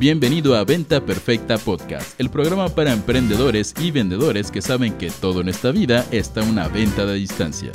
Bienvenido 0.00 0.56
a 0.56 0.64
Venta 0.64 1.04
Perfecta 1.04 1.58
Podcast, 1.58 2.18
el 2.18 2.30
programa 2.30 2.70
para 2.70 2.90
emprendedores 2.90 3.74
y 3.78 3.90
vendedores 3.90 4.50
que 4.50 4.62
saben 4.62 4.96
que 4.96 5.10
todo 5.10 5.42
en 5.42 5.50
esta 5.50 5.72
vida 5.72 6.06
está 6.10 6.42
una 6.42 6.68
venta 6.68 7.04
de 7.04 7.16
distancia. 7.16 7.70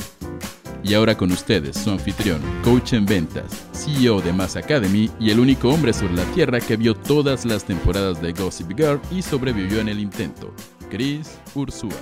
Y 0.83 0.95
ahora 0.95 1.15
con 1.15 1.31
ustedes, 1.31 1.77
su 1.77 1.91
anfitrión, 1.91 2.41
coach 2.63 2.93
en 2.93 3.05
ventas, 3.05 3.67
CEO 3.73 4.21
de 4.21 4.33
Mass 4.33 4.55
Academy 4.55 5.07
y 5.19 5.29
el 5.29 5.39
único 5.39 5.69
hombre 5.69 5.93
sobre 5.93 6.15
la 6.15 6.23
tierra 6.33 6.59
que 6.59 6.77
vio 6.77 6.95
todas 6.95 7.45
las 7.45 7.63
temporadas 7.63 8.19
de 8.19 8.33
Gossip 8.33 8.75
Girl 8.75 8.99
y 9.11 9.21
sobrevivió 9.21 9.79
en 9.79 9.89
el 9.89 9.99
intento, 9.99 10.51
Chris 10.89 11.37
Ursúa. 11.53 11.93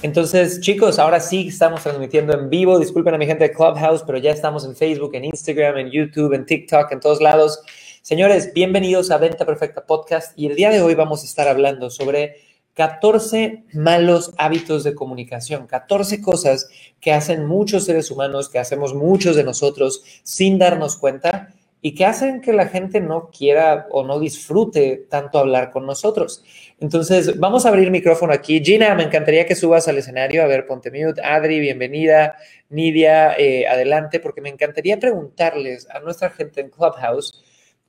Entonces, 0.00 0.62
chicos, 0.62 0.98
ahora 0.98 1.20
sí 1.20 1.48
estamos 1.48 1.82
transmitiendo 1.82 2.32
en 2.32 2.48
vivo. 2.48 2.78
Disculpen 2.78 3.12
a 3.12 3.18
mi 3.18 3.26
gente 3.26 3.44
de 3.44 3.52
Clubhouse, 3.52 4.02
pero 4.06 4.16
ya 4.16 4.30
estamos 4.30 4.64
en 4.64 4.74
Facebook, 4.74 5.14
en 5.14 5.26
Instagram, 5.26 5.76
en 5.76 5.90
YouTube, 5.90 6.32
en 6.32 6.46
TikTok, 6.46 6.92
en 6.92 7.00
todos 7.00 7.20
lados. 7.20 7.60
Señores, 8.04 8.52
bienvenidos 8.52 9.10
a 9.10 9.16
Venta 9.16 9.46
Perfecta 9.46 9.86
Podcast 9.86 10.38
y 10.38 10.44
el 10.44 10.56
día 10.56 10.68
de 10.68 10.82
hoy 10.82 10.94
vamos 10.94 11.22
a 11.22 11.24
estar 11.24 11.48
hablando 11.48 11.88
sobre 11.88 12.36
14 12.74 13.64
malos 13.72 14.34
hábitos 14.36 14.84
de 14.84 14.94
comunicación, 14.94 15.66
14 15.66 16.20
cosas 16.20 16.68
que 17.00 17.14
hacen 17.14 17.46
muchos 17.46 17.86
seres 17.86 18.10
humanos, 18.10 18.50
que 18.50 18.58
hacemos 18.58 18.92
muchos 18.92 19.36
de 19.36 19.44
nosotros 19.44 20.04
sin 20.22 20.58
darnos 20.58 20.98
cuenta 20.98 21.54
y 21.80 21.94
que 21.94 22.04
hacen 22.04 22.42
que 22.42 22.52
la 22.52 22.66
gente 22.66 23.00
no 23.00 23.30
quiera 23.30 23.86
o 23.90 24.04
no 24.04 24.20
disfrute 24.20 25.06
tanto 25.08 25.38
hablar 25.38 25.70
con 25.70 25.86
nosotros. 25.86 26.44
Entonces, 26.80 27.40
vamos 27.40 27.64
a 27.64 27.70
abrir 27.70 27.90
micrófono 27.90 28.34
aquí. 28.34 28.62
Gina, 28.62 28.94
me 28.94 29.04
encantaría 29.04 29.46
que 29.46 29.54
subas 29.54 29.88
al 29.88 29.96
escenario. 29.96 30.42
A 30.42 30.46
ver, 30.46 30.66
ponte 30.66 30.90
mute. 30.90 31.22
Adri, 31.22 31.58
bienvenida. 31.58 32.36
Nidia, 32.68 33.34
eh, 33.38 33.66
adelante, 33.66 34.20
porque 34.20 34.42
me 34.42 34.50
encantaría 34.50 34.98
preguntarles 34.98 35.88
a 35.88 36.00
nuestra 36.00 36.28
gente 36.28 36.60
en 36.60 36.68
Clubhouse 36.68 37.43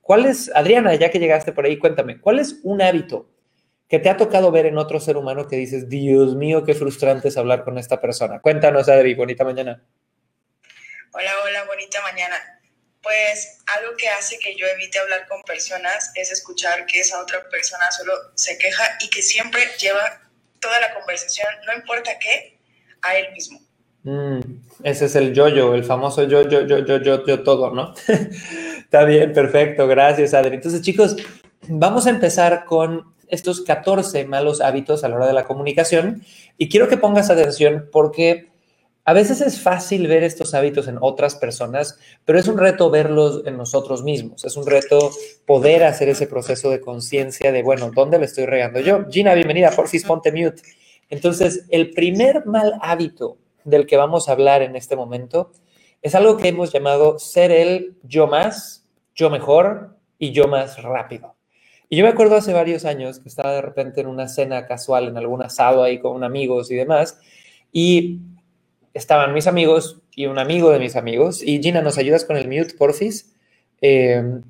¿Cuál 0.05 0.27
es, 0.27 0.51
Adriana, 0.53 0.93
ya 0.93 1.09
que 1.09 1.17
llegaste 1.17 1.51
por 1.51 1.65
ahí, 1.65 1.79
cuéntame, 1.79 2.21
¿cuál 2.21 2.37
es 2.37 2.57
un 2.61 2.79
hábito 2.79 3.27
que 3.89 3.97
te 3.97 4.07
ha 4.07 4.17
tocado 4.17 4.51
ver 4.51 4.67
en 4.67 4.77
otro 4.77 4.99
ser 4.99 5.17
humano 5.17 5.47
que 5.47 5.55
dices, 5.55 5.89
Dios 5.89 6.35
mío, 6.35 6.63
qué 6.63 6.75
frustrante 6.75 7.29
es 7.29 7.37
hablar 7.37 7.63
con 7.63 7.79
esta 7.79 7.99
persona? 7.99 8.39
Cuéntanos, 8.39 8.87
Adri, 8.87 9.15
bonita 9.15 9.43
mañana. 9.43 9.83
Hola, 11.11 11.31
hola, 11.43 11.63
bonita 11.63 11.99
mañana. 12.03 12.35
Pues 13.01 13.57
algo 13.75 13.97
que 13.97 14.07
hace 14.09 14.37
que 14.37 14.55
yo 14.55 14.67
evite 14.67 14.99
hablar 14.99 15.27
con 15.27 15.41
personas 15.41 16.11
es 16.13 16.31
escuchar 16.31 16.85
que 16.85 16.99
esa 16.99 17.19
otra 17.19 17.49
persona 17.49 17.89
solo 17.89 18.13
se 18.35 18.59
queja 18.59 18.83
y 19.01 19.09
que 19.09 19.23
siempre 19.23 19.59
lleva 19.79 20.21
toda 20.59 20.79
la 20.81 20.93
conversación, 20.93 21.47
no 21.65 21.73
importa 21.73 22.19
qué, 22.19 22.59
a 23.01 23.17
él 23.17 23.33
mismo. 23.33 23.59
Mm, 24.05 24.39
ese 24.83 25.05
es 25.05 25.15
el 25.15 25.33
yo-yo, 25.33 25.73
el 25.73 25.83
famoso 25.83 26.23
yo-yo, 26.23 26.61
yo-yo, 26.67 27.01
yo-yo, 27.01 27.43
todo, 27.43 27.71
¿no? 27.71 27.95
Está 28.77 29.03
bien, 29.03 29.33
perfecto, 29.33 29.87
gracias, 29.87 30.35
Adri. 30.35 30.55
Entonces, 30.55 30.81
chicos, 30.81 31.15
vamos 31.67 32.05
a 32.05 32.11
empezar 32.11 32.65
con 32.65 33.15
estos 33.27 33.61
14 33.61 34.25
malos 34.25 34.61
hábitos 34.61 35.03
a 35.03 35.09
la 35.09 35.15
hora 35.15 35.25
de 35.25 35.33
la 35.33 35.45
comunicación 35.45 36.21
y 36.59 36.69
quiero 36.69 36.87
que 36.87 36.97
pongas 36.97 37.31
atención 37.31 37.89
porque 37.91 38.49
a 39.05 39.13
veces 39.13 39.41
es 39.41 39.59
fácil 39.59 40.07
ver 40.07 40.23
estos 40.23 40.53
hábitos 40.53 40.87
en 40.87 40.99
otras 41.01 41.33
personas, 41.33 41.97
pero 42.25 42.37
es 42.37 42.47
un 42.47 42.59
reto 42.59 42.91
verlos 42.91 43.41
en 43.47 43.57
nosotros 43.57 44.03
mismos. 44.03 44.45
Es 44.45 44.55
un 44.55 44.67
reto 44.67 45.09
poder 45.47 45.83
hacer 45.83 46.09
ese 46.09 46.27
proceso 46.27 46.69
de 46.69 46.79
conciencia 46.79 47.51
de, 47.51 47.63
bueno, 47.63 47.89
¿dónde 47.93 48.19
le 48.19 48.25
estoy 48.25 48.45
regando 48.45 48.79
yo? 48.81 49.05
Gina, 49.09 49.33
bienvenida, 49.33 49.71
porfis, 49.71 50.03
ponte 50.03 50.31
mute. 50.31 50.61
Entonces, 51.09 51.65
el 51.69 51.89
primer 51.91 52.45
mal 52.45 52.73
hábito 52.81 53.37
del 53.65 53.85
que 53.85 53.97
vamos 53.97 54.29
a 54.29 54.31
hablar 54.31 54.61
en 54.61 54.75
este 54.75 54.95
momento 54.95 55.51
es 56.01 56.13
algo 56.13 56.37
que 56.37 56.49
hemos 56.49 56.71
llamado 56.71 57.17
ser 57.17 57.51
el 57.51 57.97
yo 58.03 58.27
más, 58.27 58.85
yo 59.15 59.29
mejor 59.31 59.97
y 60.19 60.31
yo 60.31 60.47
más 60.47 60.81
rápido. 60.81 61.35
Y 61.89 61.97
yo 61.97 62.03
me 62.03 62.11
acuerdo 62.11 62.35
hace 62.35 62.53
varios 62.53 62.85
años 62.85 63.19
que 63.19 63.27
estaba 63.27 63.53
de 63.53 63.61
repente 63.61 64.01
en 64.01 64.07
una 64.07 64.27
cena 64.27 64.67
casual, 64.67 65.07
en 65.07 65.17
algún 65.17 65.41
asado 65.41 65.83
ahí 65.83 65.99
con 65.99 66.23
amigos 66.23 66.69
y 66.69 66.75
demás, 66.75 67.19
y 67.71 68.19
estaban 68.93 69.33
mis 69.33 69.47
amigos 69.47 70.01
y 70.15 70.27
un 70.27 70.37
amigo 70.39 70.69
de 70.69 70.79
mis 70.79 70.95
amigos, 70.95 71.41
y 71.43 71.61
Gina, 71.61 71.81
¿nos 71.81 71.97
ayudas 71.97 72.23
con 72.23 72.37
el 72.37 72.47
mute, 72.47 72.75
porfis? 72.77 73.35
Eh, 73.81 74.41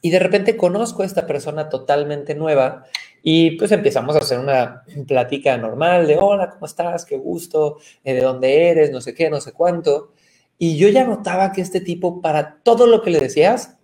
y 0.00 0.10
de 0.10 0.18
repente 0.18 0.56
conozco 0.56 1.02
a 1.02 1.06
esta 1.06 1.26
persona 1.26 1.68
totalmente 1.68 2.34
nueva 2.34 2.84
y 3.22 3.52
pues 3.52 3.70
empezamos 3.70 4.16
a 4.16 4.18
hacer 4.18 4.38
una 4.38 4.84
plática 5.06 5.56
normal 5.56 6.06
de, 6.06 6.16
hola, 6.16 6.50
¿cómo 6.50 6.66
estás? 6.66 7.04
Qué 7.04 7.16
gusto, 7.16 7.78
eh, 8.02 8.14
¿de 8.14 8.20
dónde 8.20 8.68
eres? 8.68 8.90
No 8.90 9.00
sé 9.00 9.14
qué, 9.14 9.30
no 9.30 9.40
sé 9.40 9.52
cuánto. 9.52 10.12
Y 10.58 10.76
yo 10.76 10.88
ya 10.88 11.04
notaba 11.04 11.52
que 11.52 11.60
este 11.60 11.80
tipo, 11.80 12.20
para 12.20 12.60
todo 12.62 12.86
lo 12.86 13.02
que 13.02 13.10
le 13.10 13.20
decías, 13.20 13.78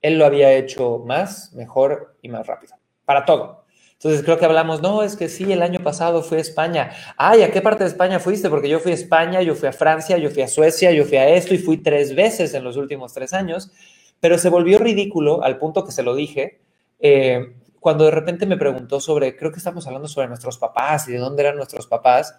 él 0.00 0.18
lo 0.18 0.24
había 0.24 0.52
hecho 0.54 1.02
más, 1.04 1.52
mejor 1.52 2.16
y 2.22 2.28
más 2.28 2.46
rápido. 2.46 2.74
Para 3.04 3.24
todo. 3.24 3.64
Entonces 3.92 4.22
creo 4.22 4.38
que 4.38 4.46
hablamos, 4.46 4.80
no, 4.80 5.02
es 5.02 5.14
que 5.14 5.28
sí, 5.28 5.52
el 5.52 5.60
año 5.60 5.80
pasado 5.80 6.22
fui 6.22 6.38
a 6.38 6.40
España. 6.40 6.90
Ay, 7.18 7.42
¿a 7.42 7.50
qué 7.50 7.60
parte 7.60 7.84
de 7.84 7.90
España 7.90 8.18
fuiste? 8.18 8.48
Porque 8.48 8.70
yo 8.70 8.80
fui 8.80 8.92
a 8.92 8.94
España, 8.94 9.42
yo 9.42 9.54
fui 9.54 9.68
a 9.68 9.74
Francia, 9.74 10.16
yo 10.16 10.30
fui 10.30 10.42
a 10.42 10.48
Suecia, 10.48 10.90
yo 10.90 11.04
fui 11.04 11.18
a 11.18 11.28
esto 11.28 11.52
y 11.52 11.58
fui 11.58 11.76
tres 11.76 12.14
veces 12.14 12.54
en 12.54 12.64
los 12.64 12.78
últimos 12.78 13.12
tres 13.12 13.34
años. 13.34 13.70
Pero 14.18 14.38
se 14.38 14.48
volvió 14.48 14.78
ridículo 14.78 15.42
al 15.42 15.58
punto 15.58 15.84
que 15.84 15.92
se 15.92 16.02
lo 16.02 16.14
dije. 16.14 16.62
Eh, 16.98 17.56
cuando 17.80 18.04
de 18.04 18.10
repente 18.10 18.46
me 18.46 18.56
preguntó 18.56 19.00
sobre, 19.00 19.36
creo 19.36 19.50
que 19.50 19.58
estamos 19.58 19.86
hablando 19.86 20.06
sobre 20.06 20.28
nuestros 20.28 20.58
papás 20.58 21.08
y 21.08 21.12
de 21.12 21.18
dónde 21.18 21.42
eran 21.42 21.56
nuestros 21.56 21.86
papás, 21.86 22.36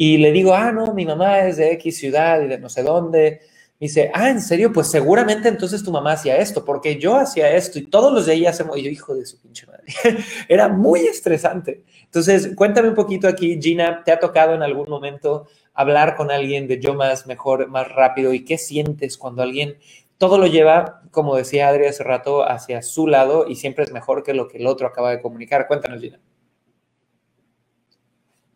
y 0.00 0.16
le 0.18 0.30
digo, 0.32 0.54
ah, 0.54 0.70
no, 0.70 0.94
mi 0.94 1.04
mamá 1.04 1.40
es 1.40 1.56
de 1.56 1.72
X 1.72 1.98
ciudad 1.98 2.40
y 2.40 2.46
de 2.46 2.58
no 2.58 2.68
sé 2.68 2.84
dónde. 2.84 3.40
Me 3.80 3.86
dice, 3.86 4.12
ah, 4.14 4.30
¿en 4.30 4.40
serio? 4.40 4.72
Pues 4.72 4.88
seguramente 4.88 5.48
entonces 5.48 5.82
tu 5.82 5.90
mamá 5.90 6.12
hacía 6.12 6.36
esto, 6.36 6.64
porque 6.64 7.00
yo 7.00 7.16
hacía 7.16 7.50
esto 7.54 7.80
y 7.80 7.82
todos 7.82 8.12
los 8.12 8.26
de 8.26 8.34
ella 8.34 8.50
hacemos, 8.50 8.78
y 8.78 8.84
yo, 8.84 8.90
hijo 8.90 9.16
de 9.16 9.26
su 9.26 9.40
pinche 9.40 9.66
madre, 9.66 9.84
era 10.48 10.68
muy 10.68 11.00
estresante. 11.00 11.82
Entonces, 12.04 12.52
cuéntame 12.54 12.88
un 12.88 12.94
poquito 12.94 13.26
aquí, 13.26 13.58
Gina, 13.60 14.04
¿te 14.04 14.12
ha 14.12 14.20
tocado 14.20 14.54
en 14.54 14.62
algún 14.62 14.88
momento 14.88 15.48
hablar 15.74 16.14
con 16.14 16.30
alguien 16.30 16.68
de 16.68 16.80
yo 16.80 16.94
más, 16.94 17.26
mejor, 17.26 17.66
más 17.66 17.88
rápido? 17.88 18.32
¿Y 18.32 18.44
qué 18.44 18.56
sientes 18.56 19.18
cuando 19.18 19.42
alguien 19.42 19.78
todo 20.18 20.38
lo 20.38 20.46
lleva, 20.46 21.02
como 21.10 21.36
decía 21.36 21.68
Adri 21.68 21.86
hace 21.86 22.04
rato, 22.04 22.48
hacia 22.48 22.82
su 22.82 23.06
lado 23.06 23.46
y 23.48 23.54
siempre 23.56 23.84
es 23.84 23.92
mejor 23.92 24.22
que 24.24 24.34
lo 24.34 24.48
que 24.48 24.58
el 24.58 24.66
otro 24.66 24.86
acaba 24.86 25.10
de 25.10 25.22
comunicar. 25.22 25.66
Cuéntanos, 25.66 26.00
Gina. 26.00 26.20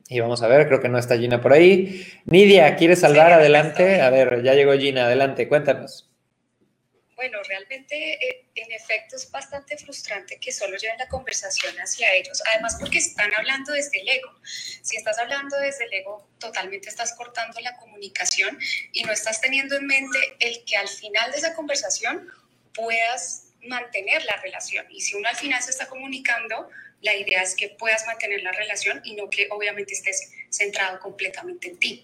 Y 0.08 0.20
vamos 0.20 0.42
a 0.42 0.48
ver, 0.48 0.66
creo 0.66 0.80
que 0.80 0.90
no 0.90 0.98
está 0.98 1.16
Gina 1.16 1.40
por 1.40 1.52
ahí. 1.52 2.04
Nidia, 2.26 2.76
¿quieres 2.76 3.00
salvar 3.00 3.32
adelante? 3.32 4.02
A 4.02 4.10
ver, 4.10 4.42
ya 4.42 4.54
llegó 4.54 4.72
Gina, 4.74 5.06
adelante, 5.06 5.48
cuéntanos. 5.48 6.11
Bueno, 7.22 7.38
realmente 7.46 8.14
eh, 8.14 8.46
en 8.56 8.72
efecto 8.72 9.14
es 9.14 9.30
bastante 9.30 9.76
frustrante 9.76 10.40
que 10.40 10.50
solo 10.50 10.76
lleven 10.76 10.98
la 10.98 11.06
conversación 11.06 11.72
hacia 11.76 12.12
ellos, 12.14 12.42
además 12.52 12.76
porque 12.80 12.98
están 12.98 13.32
hablando 13.32 13.72
desde 13.72 14.00
el 14.00 14.08
ego. 14.08 14.28
Si 14.42 14.96
estás 14.96 15.20
hablando 15.20 15.56
desde 15.58 15.84
el 15.84 15.92
ego, 15.92 16.26
totalmente 16.40 16.88
estás 16.88 17.14
cortando 17.14 17.60
la 17.60 17.76
comunicación 17.76 18.58
y 18.90 19.04
no 19.04 19.12
estás 19.12 19.40
teniendo 19.40 19.76
en 19.76 19.86
mente 19.86 20.18
el 20.40 20.64
que 20.64 20.76
al 20.76 20.88
final 20.88 21.30
de 21.30 21.38
esa 21.38 21.54
conversación 21.54 22.28
puedas 22.74 23.52
mantener 23.68 24.24
la 24.24 24.38
relación. 24.38 24.84
Y 24.90 25.00
si 25.00 25.14
uno 25.14 25.28
al 25.28 25.36
final 25.36 25.62
se 25.62 25.70
está 25.70 25.86
comunicando, 25.86 26.70
la 27.02 27.14
idea 27.14 27.42
es 27.44 27.54
que 27.54 27.68
puedas 27.68 28.04
mantener 28.04 28.42
la 28.42 28.50
relación 28.50 29.00
y 29.04 29.14
no 29.14 29.30
que 29.30 29.46
obviamente 29.52 29.92
estés 29.92 30.32
centrado 30.50 30.98
completamente 30.98 31.68
en 31.68 31.78
ti. 31.78 32.02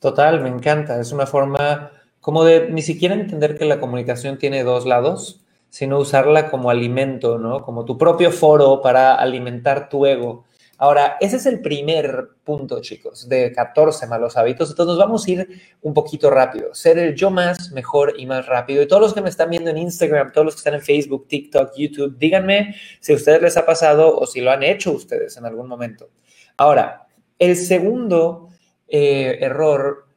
Total, 0.00 0.40
me 0.40 0.48
encanta. 0.48 1.00
Es 1.00 1.12
una 1.12 1.28
forma 1.28 1.99
como 2.30 2.44
de 2.44 2.70
ni 2.70 2.80
siquiera 2.80 3.16
entender 3.16 3.58
que 3.58 3.64
la 3.64 3.80
comunicación 3.80 4.38
tiene 4.38 4.62
dos 4.62 4.86
lados, 4.86 5.40
sino 5.68 5.98
usarla 5.98 6.48
como 6.48 6.70
alimento, 6.70 7.38
¿no? 7.38 7.64
Como 7.64 7.84
tu 7.84 7.98
propio 7.98 8.30
foro 8.30 8.80
para 8.80 9.16
alimentar 9.16 9.88
tu 9.88 10.06
ego. 10.06 10.44
Ahora, 10.78 11.16
ese 11.20 11.38
es 11.38 11.46
el 11.46 11.60
primer 11.60 12.28
punto, 12.44 12.80
chicos, 12.80 13.28
de 13.28 13.50
14 13.50 14.06
malos 14.06 14.36
hábitos. 14.36 14.70
Entonces 14.70 14.90
nos 14.90 14.98
vamos 15.04 15.26
a 15.26 15.30
ir 15.32 15.48
un 15.82 15.92
poquito 15.92 16.30
rápido. 16.30 16.72
Ser 16.72 16.98
el 16.98 17.16
yo 17.16 17.32
más, 17.32 17.72
mejor 17.72 18.14
y 18.16 18.26
más 18.26 18.46
rápido. 18.46 18.80
Y 18.80 18.86
todos 18.86 19.02
los 19.02 19.12
que 19.12 19.22
me 19.22 19.28
están 19.28 19.50
viendo 19.50 19.70
en 19.70 19.78
Instagram, 19.78 20.30
todos 20.30 20.44
los 20.44 20.54
que 20.54 20.60
están 20.60 20.74
en 20.74 20.82
Facebook, 20.82 21.26
TikTok, 21.26 21.72
YouTube, 21.76 22.16
díganme 22.16 22.76
si 23.00 23.12
a 23.12 23.16
ustedes 23.16 23.42
les 23.42 23.56
ha 23.56 23.66
pasado 23.66 24.16
o 24.16 24.24
si 24.24 24.40
lo 24.40 24.52
han 24.52 24.62
hecho 24.62 24.92
ustedes 24.92 25.36
en 25.36 25.46
algún 25.46 25.66
momento. 25.66 26.10
Ahora, 26.56 27.08
el 27.40 27.56
segundo 27.56 28.50
eh, 28.86 29.38
error 29.40 30.09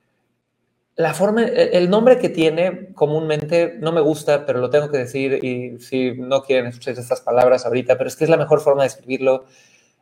la 0.95 1.13
forma, 1.13 1.43
e, 1.43 1.77
el 1.77 1.89
nombre 1.89 2.19
que 2.19 2.29
tiene 2.29 2.93
comúnmente 2.93 3.75
no 3.79 3.91
me 3.91 4.01
gusta, 4.01 4.45
pero 4.45 4.59
lo 4.59 4.69
tengo 4.69 4.89
que 4.89 4.97
decir 4.97 5.43
y 5.43 5.79
si 5.79 6.11
no 6.13 6.43
quieren 6.43 6.67
escuchar 6.67 6.97
estas 6.97 7.21
palabras 7.21 7.65
ahorita, 7.65 7.97
pero 7.97 8.07
es 8.07 8.15
que 8.15 8.23
es 8.25 8.29
la 8.29 8.37
mejor 8.37 8.61
forma 8.61 8.83
de 8.83 8.87
escribirlo. 8.87 9.45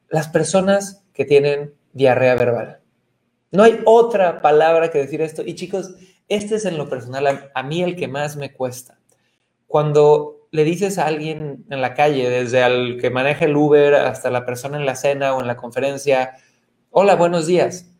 Las 0.10 0.28
personas 0.28 1.04
que 1.14 1.26
tienen 1.26 1.74
diarrea 1.94 2.36
verbal. 2.36 2.80
No 3.52 3.64
hay 3.64 3.82
otra 3.86 4.42
palabra 4.42 4.92
que 4.92 5.00
decir 5.00 5.22
esto. 5.22 5.44
Y 5.46 5.56
chicos, 5.56 5.94
este 6.28 6.56
es 6.56 6.66
en 6.66 6.78
lo 6.78 6.90
personal 6.90 7.50
a, 7.54 7.64
mí 7.64 7.84
el 7.84 7.96
que 7.96 8.08
más 8.08 8.38
me 8.38 8.54
cuesta. 8.54 8.98
Cuando 9.68 10.48
le 10.52 10.64
dices 10.64 10.98
a 10.98 11.08
alguien 11.08 11.66
en 11.70 11.82
la 11.82 11.94
calle, 11.94 12.30
desde 12.30 12.64
al 12.64 12.98
que 13.00 13.10
maneja 13.10 13.46
el 13.46 13.56
Uber 13.56 13.96
hasta 13.96 14.30
la 14.30 14.46
persona 14.46 14.78
en 14.78 14.86
la 14.86 14.96
cena 14.96 15.34
o 15.34 15.42
en 15.42 15.48
la 15.48 15.58
conferencia, 15.58 16.38
hola, 16.90 17.16
buenos 17.16 17.48
días 17.48 17.92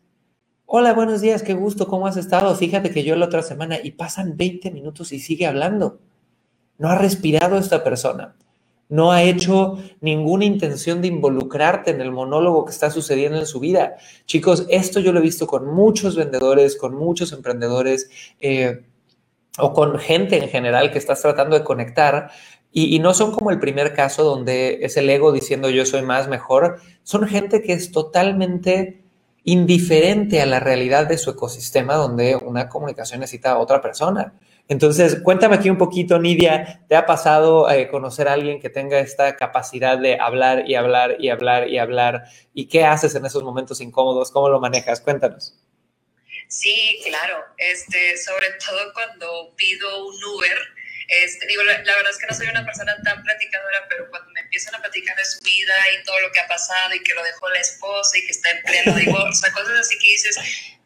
Hola, 0.74 0.94
buenos 0.94 1.20
días, 1.20 1.42
qué 1.42 1.52
gusto, 1.52 1.86
¿cómo 1.86 2.06
has 2.06 2.16
estado? 2.16 2.56
Fíjate 2.56 2.90
que 2.92 3.04
yo 3.04 3.14
la 3.14 3.26
otra 3.26 3.42
semana 3.42 3.76
y 3.84 3.90
pasan 3.90 4.38
20 4.38 4.70
minutos 4.70 5.12
y 5.12 5.20
sigue 5.20 5.46
hablando. 5.46 5.98
No 6.78 6.88
ha 6.88 6.96
respirado 6.96 7.58
esta 7.58 7.84
persona. 7.84 8.34
no 8.88 9.12
ha 9.12 9.22
hecho 9.22 9.76
ninguna 10.00 10.46
intención 10.46 11.02
de 11.02 11.08
involucrarte 11.08 11.90
en 11.90 12.00
el 12.00 12.10
monólogo 12.10 12.64
que 12.64 12.70
está 12.70 12.90
sucediendo 12.90 13.38
en 13.38 13.44
su 13.44 13.60
vida. 13.60 13.96
Chicos, 14.24 14.64
esto 14.70 14.98
yo 14.98 15.12
lo 15.12 15.18
he 15.18 15.22
visto 15.22 15.46
con 15.46 15.66
muchos 15.66 16.16
vendedores, 16.16 16.76
con 16.76 16.94
muchos 16.94 17.32
emprendedores 17.32 18.08
eh, 18.40 18.82
o 19.58 19.74
con 19.74 19.98
gente 19.98 20.42
en 20.42 20.48
general 20.48 20.90
que 20.90 20.96
estás 20.96 21.20
tratando 21.20 21.54
de 21.58 21.64
conectar. 21.64 22.30
Y, 22.72 22.96
y, 22.96 22.98
no 22.98 23.12
son 23.12 23.32
como 23.32 23.50
el 23.50 23.60
primer 23.60 23.92
caso 23.92 24.24
donde 24.24 24.78
es 24.80 24.96
el 24.96 25.10
ego 25.10 25.32
diciendo 25.32 25.68
yo 25.68 25.84
soy 25.84 26.00
más, 26.00 26.28
mejor. 26.28 26.80
Son 27.02 27.28
gente 27.28 27.60
que 27.60 27.74
es 27.74 27.92
totalmente 27.92 29.01
indiferente 29.44 30.40
a 30.40 30.46
la 30.46 30.60
realidad 30.60 31.06
de 31.06 31.18
su 31.18 31.30
ecosistema 31.30 31.94
donde 31.94 32.36
una 32.36 32.68
comunicación 32.68 33.20
necesita 33.20 33.52
a 33.52 33.58
otra 33.58 33.80
persona. 33.80 34.34
Entonces, 34.68 35.20
cuéntame 35.22 35.56
aquí 35.56 35.68
un 35.68 35.76
poquito, 35.76 36.18
Nidia, 36.18 36.84
¿te 36.88 36.94
ha 36.94 37.04
pasado 37.04 37.68
eh, 37.68 37.88
conocer 37.88 38.28
a 38.28 38.34
alguien 38.34 38.60
que 38.60 38.70
tenga 38.70 39.00
esta 39.00 39.36
capacidad 39.36 39.98
de 39.98 40.18
hablar 40.18 40.68
y 40.68 40.76
hablar 40.76 41.16
y 41.18 41.30
hablar 41.30 41.68
y 41.68 41.78
hablar? 41.78 42.24
¿Y 42.54 42.68
qué 42.68 42.84
haces 42.84 43.14
en 43.14 43.26
esos 43.26 43.42
momentos 43.42 43.80
incómodos? 43.80 44.30
¿Cómo 44.30 44.48
lo 44.48 44.60
manejas? 44.60 45.00
Cuéntanos. 45.00 45.58
Sí, 46.48 47.00
claro. 47.04 47.38
Este, 47.56 48.16
sobre 48.18 48.46
todo 48.64 48.92
cuando 48.94 49.52
pido 49.56 50.06
un 50.06 50.14
Uber. 50.14 50.58
Este, 51.12 51.46
digo, 51.46 51.62
la, 51.64 51.74
la, 51.84 51.94
verdad 51.96 52.10
es 52.10 52.16
que 52.16 52.26
no 52.26 52.34
soy 52.34 52.46
una 52.46 52.64
persona 52.64 52.96
tan 53.04 53.22
platicadora, 53.22 53.86
pero 53.86 54.08
cuando 54.08 54.30
me 54.30 54.40
empiezan 54.40 54.74
a 54.74 54.80
platicar 54.80 55.14
de 55.14 55.24
su 55.26 55.40
vida 55.40 55.74
y 55.92 56.02
todo 56.04 56.18
lo 56.20 56.32
que 56.32 56.40
ha 56.40 56.48
pasado 56.48 56.94
y 56.94 57.02
que 57.02 57.12
lo 57.12 57.22
dejó 57.22 57.50
la 57.50 57.60
esposa 57.60 58.16
y 58.16 58.24
que 58.24 58.30
está 58.30 58.50
en 58.50 58.62
pleno 58.62 58.96
divorcio, 58.96 59.52
cosas 59.52 59.80
así 59.80 59.98
que 59.98 60.08
dices, 60.08 60.38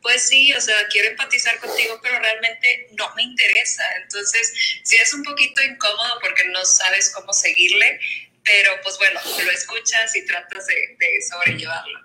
pues 0.03 0.27
sí, 0.29 0.53
o 0.53 0.61
sea, 0.61 0.75
quiero 0.91 1.11
empatizar 1.11 1.61
contigo, 1.61 2.01
pero 2.03 2.19
realmente 2.19 2.89
no 2.99 3.15
me 3.15 3.23
interesa. 3.23 3.85
Entonces, 4.03 4.53
sí 4.83 4.97
es 4.97 5.15
un 5.15 5.23
poquito 5.23 5.63
incómodo 5.63 6.19
porque 6.21 6.45
no 6.49 6.65
sabes 6.65 7.11
cómo 7.11 7.33
seguirle, 7.33 8.01
pero 8.43 8.73
pues 8.83 8.99
bueno, 8.99 9.21
lo 9.45 9.51
escuchas 9.53 10.17
y 10.17 10.27
tratas 10.27 10.67
de, 10.67 10.75
de 10.75 11.23
sobrellevarlo. 11.23 12.01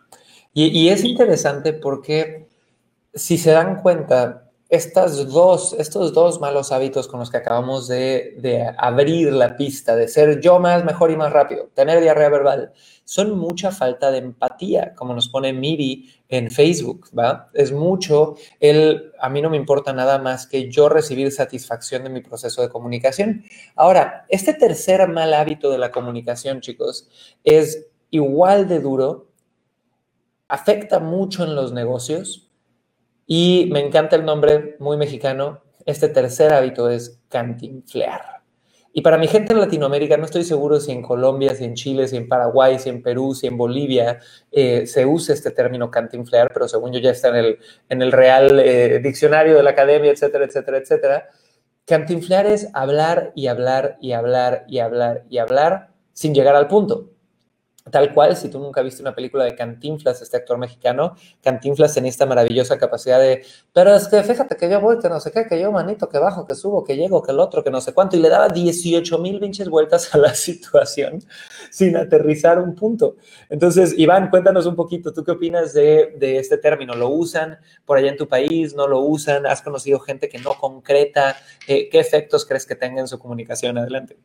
Y, 0.54 0.68
y, 0.80 0.90
es 0.90 1.04
interesante 1.04 1.74
porque 1.74 2.46
si 3.16 3.40
se 3.40 3.50
dan 3.50 3.82
cuenta, 3.82 4.51
estas 4.72 5.28
dos, 5.28 5.76
estos 5.78 6.14
dos 6.14 6.40
malos 6.40 6.72
hábitos 6.72 7.10
con 7.10 7.20
los 7.20 7.30
que 7.30 7.36
acabamos 7.36 7.90
de, 7.90 8.38
de 8.38 8.74
abrir 8.78 9.34
la 9.34 9.58
pista, 9.58 9.98
de 9.98 10.08
ser 10.08 10.40
yo 10.40 10.60
más, 10.60 10.86
mejor 10.86 11.12
y 11.12 11.18
más 11.18 11.34
rápido, 11.34 11.70
tener 11.74 12.00
diarrea 12.00 12.30
verbal, 12.30 12.72
son 13.04 13.38
mucha 13.38 13.72
falta 13.72 14.12
de 14.12 14.20
empatía, 14.20 14.96
como 14.96 15.14
nos 15.14 15.28
pone 15.28 15.52
Miri 15.52 16.10
en 16.30 16.50
Facebook, 16.50 17.10
¿va? 17.18 17.50
Es 17.54 17.74
mucho 17.74 18.36
el, 18.62 19.12
a 19.20 19.30
mí 19.30 19.42
no 19.42 19.50
me 19.50 19.58
importa 19.58 19.92
nada 19.92 20.20
más 20.20 20.48
que 20.48 20.72
yo 20.72 20.88
recibir 20.88 21.34
satisfacción 21.34 22.06
de 22.06 22.10
mi 22.10 22.22
proceso 22.22 22.62
de 22.62 22.70
comunicación. 22.70 23.44
Ahora, 23.76 24.26
este 24.30 24.54
tercer 24.54 25.06
mal 25.10 25.34
hábito 25.34 25.70
de 25.70 25.80
la 25.80 25.92
comunicación, 25.92 26.62
chicos, 26.62 27.10
es 27.44 27.88
igual 28.10 28.70
de 28.70 28.80
duro, 28.80 29.28
afecta 30.48 31.00
mucho 31.00 31.44
en 31.44 31.56
los 31.56 31.74
negocios 31.74 32.51
y 33.34 33.70
me 33.72 33.80
encanta 33.80 34.18
el 34.18 34.26
nombre 34.26 34.76
muy 34.80 34.98
mexicano. 34.98 35.62
Este 35.86 36.10
tercer 36.10 36.52
hábito 36.52 36.90
es 36.90 37.22
cantinflear. 37.30 38.42
Y 38.92 39.04
para 39.04 39.18
mi 39.18 39.30
gente 39.30 39.54
en 39.54 39.62
Latinoamérica, 39.62 40.18
no 40.18 40.26
estoy 40.26 40.44
seguro 40.44 40.82
si 40.82 40.92
en 40.92 41.02
Colombia, 41.02 41.56
si 41.56 41.64
en 41.64 41.76
Chile, 41.76 42.10
si 42.10 42.18
en 42.18 42.28
Paraguay, 42.28 42.78
si 42.78 42.90
en 42.90 43.02
Perú, 43.02 43.34
si 43.34 43.48
en 43.48 43.56
Bolivia 43.56 44.20
eh, 44.52 44.86
se 44.86 45.06
usa 45.06 45.34
este 45.34 45.52
término 45.52 45.90
cantinflear, 45.90 46.52
pero 46.54 46.68
según 46.68 46.92
yo 46.92 47.00
ya 47.00 47.12
está 47.12 47.30
en 47.30 47.36
el, 47.36 47.60
en 47.88 48.02
el 48.02 48.12
real 48.12 48.60
eh, 48.60 49.00
diccionario 49.00 49.56
de 49.56 49.64
la 49.64 49.70
academia, 49.70 50.12
etcétera, 50.12 50.44
etcétera, 50.44 50.80
etcétera. 50.80 51.30
Cantinflear 51.86 52.48
es 52.48 52.68
hablar 52.74 53.32
y 53.34 53.48
hablar 53.48 53.98
y 54.02 54.12
hablar 54.12 54.66
y 54.68 54.80
hablar 54.80 55.24
y 55.30 55.38
hablar 55.38 55.92
sin 56.12 56.36
llegar 56.36 56.58
al 56.58 56.68
punto. 56.68 57.12
Tal 57.90 58.14
cual, 58.14 58.36
si 58.36 58.50
tú 58.50 58.60
nunca 58.60 58.82
viste 58.84 59.02
una 59.02 59.16
película 59.16 59.44
de 59.44 59.56
Cantinflas, 59.56 60.22
este 60.22 60.38
actor 60.38 60.58
mexicano, 60.60 61.16
Cantinflas 61.42 61.96
tenía 61.96 62.12
esta 62.12 62.28
maravillosa 62.28 62.78
capacidad 62.78 63.20
de, 63.20 63.44
pero 63.74 63.96
es 63.96 64.08
que 64.08 64.22
fíjate 64.22 64.56
que 64.56 64.70
yo 64.70 64.80
voy, 64.80 65.00
que 65.00 65.10
no 65.10 65.20
sé 65.20 65.32
qué, 65.32 65.48
que 65.48 65.60
yo 65.60 65.72
manito, 65.72 66.08
que 66.08 66.20
bajo, 66.20 66.46
que 66.46 66.54
subo, 66.54 66.84
que 66.84 66.96
llego, 66.96 67.24
que 67.24 67.32
el 67.32 67.40
otro, 67.40 67.64
que 67.64 67.72
no 67.72 67.82
sé 67.82 67.94
cuánto, 67.94 68.16
y 68.16 68.20
le 68.20 68.30
daba 68.30 68.50
18 68.50 69.18
mil 69.18 69.40
pinches 69.40 69.68
vueltas 69.68 70.14
a 70.14 70.20
la 70.20 70.34
situación 70.36 71.24
sin 71.72 71.98
aterrizar 71.98 72.60
un 72.60 72.76
punto. 72.76 73.16
Entonces, 73.50 73.96
Iván, 73.98 74.30
cuéntanos 74.30 74.68
un 74.68 74.76
poquito, 74.76 75.12
¿tú 75.12 75.24
qué 75.24 75.32
opinas 75.32 75.74
de, 75.74 76.14
de 76.18 76.38
este 76.38 76.58
término? 76.58 76.94
¿Lo 76.94 77.10
usan 77.10 77.58
por 77.86 77.98
allá 77.98 78.12
en 78.12 78.18
tu 78.18 78.28
país? 78.28 78.76
¿No 78.76 78.88
lo 78.88 79.00
usan? 79.00 79.48
¿Has 79.48 79.62
conocido 79.64 80.00
gente 80.00 80.30
que 80.30 80.38
no 80.38 80.54
concreta? 80.54 81.36
Eh, 81.68 81.90
¿Qué 81.90 82.00
efectos 82.00 82.46
crees 82.46 82.66
que 82.66 82.76
tenga 82.76 83.02
en 83.02 83.08
su 83.08 83.18
comunicación? 83.18 83.78
Adelante. 83.78 84.18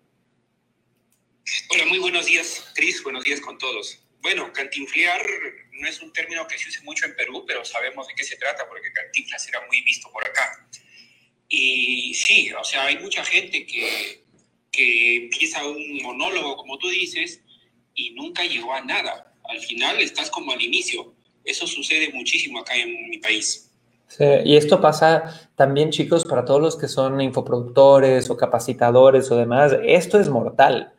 Hola, 1.70 1.86
muy 1.86 1.98
buenos 1.98 2.26
días, 2.26 2.72
Cris. 2.74 3.02
Buenos 3.04 3.22
días 3.22 3.40
con 3.40 3.56
todos. 3.56 4.00
Bueno, 4.20 4.52
cantinflear 4.52 5.24
no 5.80 5.86
es 5.86 6.02
un 6.02 6.12
término 6.12 6.44
que 6.48 6.58
se 6.58 6.68
use 6.68 6.82
mucho 6.82 7.06
en 7.06 7.14
Perú, 7.14 7.44
pero 7.46 7.64
sabemos 7.64 8.08
de 8.08 8.14
qué 8.16 8.24
se 8.24 8.36
trata 8.36 8.68
porque 8.68 8.92
cantinflas 8.92 9.46
era 9.46 9.64
muy 9.68 9.80
visto 9.82 10.10
por 10.10 10.26
acá. 10.26 10.66
Y 11.48 12.12
sí, 12.14 12.52
o 12.52 12.64
sea, 12.64 12.86
hay 12.86 12.98
mucha 12.98 13.24
gente 13.24 13.64
que, 13.64 14.24
que 14.72 15.16
empieza 15.16 15.64
un 15.64 16.02
monólogo, 16.02 16.56
como 16.56 16.78
tú 16.78 16.88
dices, 16.88 17.40
y 17.94 18.10
nunca 18.10 18.42
llegó 18.44 18.74
a 18.74 18.80
nada. 18.80 19.32
Al 19.44 19.60
final 19.60 20.00
estás 20.00 20.30
como 20.30 20.50
al 20.50 20.60
inicio. 20.60 21.14
Eso 21.44 21.68
sucede 21.68 22.10
muchísimo 22.12 22.58
acá 22.58 22.74
en 22.74 23.08
mi 23.08 23.18
país. 23.18 23.70
Sí, 24.08 24.24
y 24.44 24.56
esto 24.56 24.80
pasa 24.80 25.48
también, 25.54 25.90
chicos, 25.90 26.24
para 26.24 26.44
todos 26.44 26.60
los 26.60 26.76
que 26.76 26.88
son 26.88 27.20
infoproductores 27.20 28.30
o 28.30 28.36
capacitadores 28.36 29.30
o 29.30 29.36
demás. 29.36 29.76
Esto 29.84 30.18
es 30.18 30.28
mortal 30.28 30.92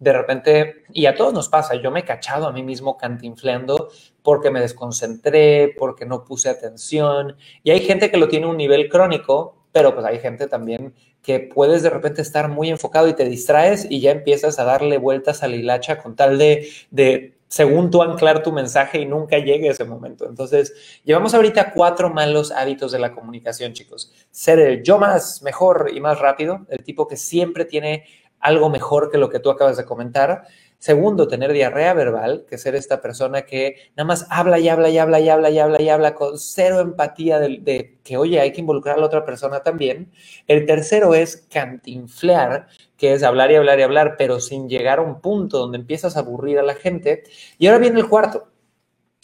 de 0.00 0.12
repente, 0.14 0.84
y 0.92 1.06
a 1.06 1.14
todos 1.14 1.32
nos 1.32 1.48
pasa, 1.48 1.74
yo 1.74 1.90
me 1.90 2.00
he 2.00 2.04
cachado 2.04 2.46
a 2.46 2.52
mí 2.52 2.62
mismo 2.62 2.96
cantinfleando 2.96 3.90
porque 4.22 4.50
me 4.50 4.60
desconcentré, 4.60 5.74
porque 5.78 6.06
no 6.06 6.24
puse 6.24 6.48
atención, 6.48 7.36
y 7.62 7.70
hay 7.70 7.80
gente 7.80 8.10
que 8.10 8.16
lo 8.16 8.28
tiene 8.28 8.46
un 8.46 8.56
nivel 8.56 8.88
crónico, 8.88 9.66
pero 9.72 9.94
pues 9.94 10.04
hay 10.06 10.18
gente 10.18 10.48
también 10.48 10.94
que 11.22 11.38
puedes 11.38 11.82
de 11.82 11.90
repente 11.90 12.22
estar 12.22 12.48
muy 12.48 12.70
enfocado 12.70 13.08
y 13.08 13.14
te 13.14 13.26
distraes 13.26 13.86
y 13.88 14.00
ya 14.00 14.10
empiezas 14.10 14.58
a 14.58 14.64
darle 14.64 14.98
vueltas 14.98 15.42
a 15.42 15.48
la 15.48 15.56
hilacha 15.56 15.98
con 15.98 16.16
tal 16.16 16.38
de, 16.38 16.68
de 16.90 17.36
según 17.50 17.90
tú 17.90 18.02
anclar 18.02 18.42
tu 18.42 18.52
mensaje 18.52 19.00
y 19.00 19.06
nunca 19.06 19.36
llegue 19.38 19.68
ese 19.68 19.84
momento. 19.84 20.26
Entonces, 20.28 20.72
llevamos 21.04 21.34
ahorita 21.34 21.72
cuatro 21.72 22.08
malos 22.08 22.52
hábitos 22.52 22.92
de 22.92 23.00
la 23.00 23.12
comunicación, 23.12 23.72
chicos. 23.72 24.12
Ser 24.30 24.60
el 24.60 24.82
yo 24.82 24.98
más, 24.98 25.42
mejor 25.42 25.90
y 25.92 26.00
más 26.00 26.20
rápido, 26.20 26.64
el 26.70 26.84
tipo 26.84 27.06
que 27.06 27.16
siempre 27.16 27.64
tiene 27.64 28.04
algo 28.40 28.70
mejor 28.70 29.10
que 29.10 29.18
lo 29.18 29.30
que 29.30 29.38
tú 29.38 29.50
acabas 29.50 29.76
de 29.76 29.84
comentar. 29.84 30.44
Segundo, 30.78 31.28
tener 31.28 31.52
diarrea 31.52 31.92
verbal, 31.92 32.46
que 32.48 32.56
ser 32.56 32.74
esta 32.74 33.02
persona 33.02 33.42
que 33.42 33.76
nada 33.96 34.06
más 34.06 34.26
habla 34.30 34.58
y 34.58 34.68
habla 34.68 34.88
y 34.88 34.96
habla 34.96 35.20
y 35.20 35.28
habla 35.28 35.50
y 35.50 35.58
habla 35.58 35.82
y 35.82 35.88
habla 35.90 36.14
con 36.14 36.38
cero 36.38 36.80
empatía 36.80 37.38
de, 37.38 37.98
que, 38.02 38.16
oye, 38.16 38.40
hay 38.40 38.52
que 38.52 38.62
involucrar 38.62 38.96
a 38.96 39.00
la 39.00 39.06
otra 39.06 39.26
persona 39.26 39.62
también. 39.62 40.10
El 40.46 40.64
tercero 40.64 41.14
es 41.14 41.46
cantinflear, 41.50 42.68
que 42.96 43.12
es 43.12 43.22
hablar 43.22 43.50
y 43.52 43.56
hablar 43.56 43.78
y 43.78 43.82
hablar, 43.82 44.14
pero 44.16 44.40
sin 44.40 44.70
llegar 44.70 45.00
a 45.00 45.02
un 45.02 45.20
punto 45.20 45.58
donde 45.58 45.76
empiezas 45.76 46.16
a 46.16 46.20
aburrir 46.20 46.58
a 46.58 46.62
la 46.62 46.74
gente. 46.74 47.24
Y 47.58 47.66
ahora 47.66 47.78
viene 47.78 48.00
el 48.00 48.08
cuarto. 48.08 48.48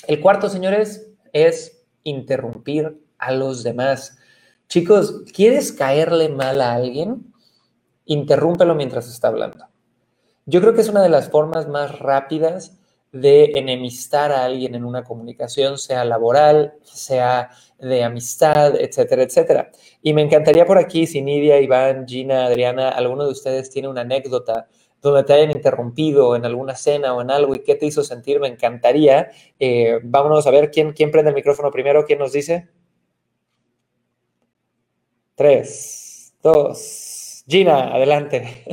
El 0.07 0.21
cuarto, 0.21 0.51
señores, 0.51 1.11
es 1.33 1.87
interrumpir 2.03 3.01
a 3.17 3.33
los 3.33 3.63
demás. 3.63 4.19
Chicos, 4.69 5.23
¿quieres 5.35 5.73
caerle 5.73 6.29
mal 6.29 6.61
a 6.61 6.75
alguien? 6.75 7.33
Interrúmpelo 8.07 8.75
mientras 8.75 9.09
está 9.09 9.29
hablando. 9.29 9.67
Yo 10.47 10.61
creo 10.61 10.75
que 10.75 10.81
es 10.81 10.89
una 10.89 11.03
de 11.03 11.09
las 11.09 11.29
formas 11.29 11.69
más 11.69 11.99
rápidas 11.99 12.79
de 13.13 13.53
enemistar 13.55 14.33
a 14.33 14.45
alguien 14.45 14.75
en 14.75 14.85
una 14.85 15.05
comunicación, 15.05 15.79
sea 15.79 16.05
laboral, 16.05 16.75
sea 16.83 17.51
de 17.79 18.05
amistad, 18.05 18.77
etcétera, 18.77 19.23
etcétera. 19.23 19.71
Y 20.03 20.13
me 20.13 20.23
encantaría 20.23 20.67
por 20.67 20.79
aquí, 20.79 21.07
si 21.07 21.23
Nidia, 21.23 21.61
Iván, 21.61 22.07
Gina, 22.07 22.47
Adriana, 22.47 22.91
alguno 22.91 23.25
de 23.25 23.33
ustedes 23.33 23.71
tiene 23.71 23.89
una 23.89 24.03
anécdota 24.03 24.69
donde 25.03 25.25
te 25.25 25.33
hayan 25.35 25.51
interrumpido 25.51 26.35
en 26.37 26.45
alguna 26.45 26.75
cena 26.75 27.15
o 27.15 27.23
en 27.23 27.31
algo 27.31 27.55
y 27.55 27.61
qué 27.61 27.75
te 27.75 27.87
hizo 27.87 28.03
sentir, 28.03 28.41
me 28.41 28.49
encantaría. 28.49 29.31
Eh, 29.59 30.01
vámonos 30.03 30.47
a 30.47 30.51
ver 30.51 30.71
quién, 30.71 30.93
quién 30.93 31.11
prende 31.11 31.31
el 31.31 31.35
micrófono 31.35 31.71
primero, 31.71 32.05
quién 32.05 32.19
nos 32.19 32.33
dice. 32.33 32.69
Tres, 35.35 36.35
dos, 36.43 37.26
Gina, 37.49 37.95
adelante. 37.95 38.65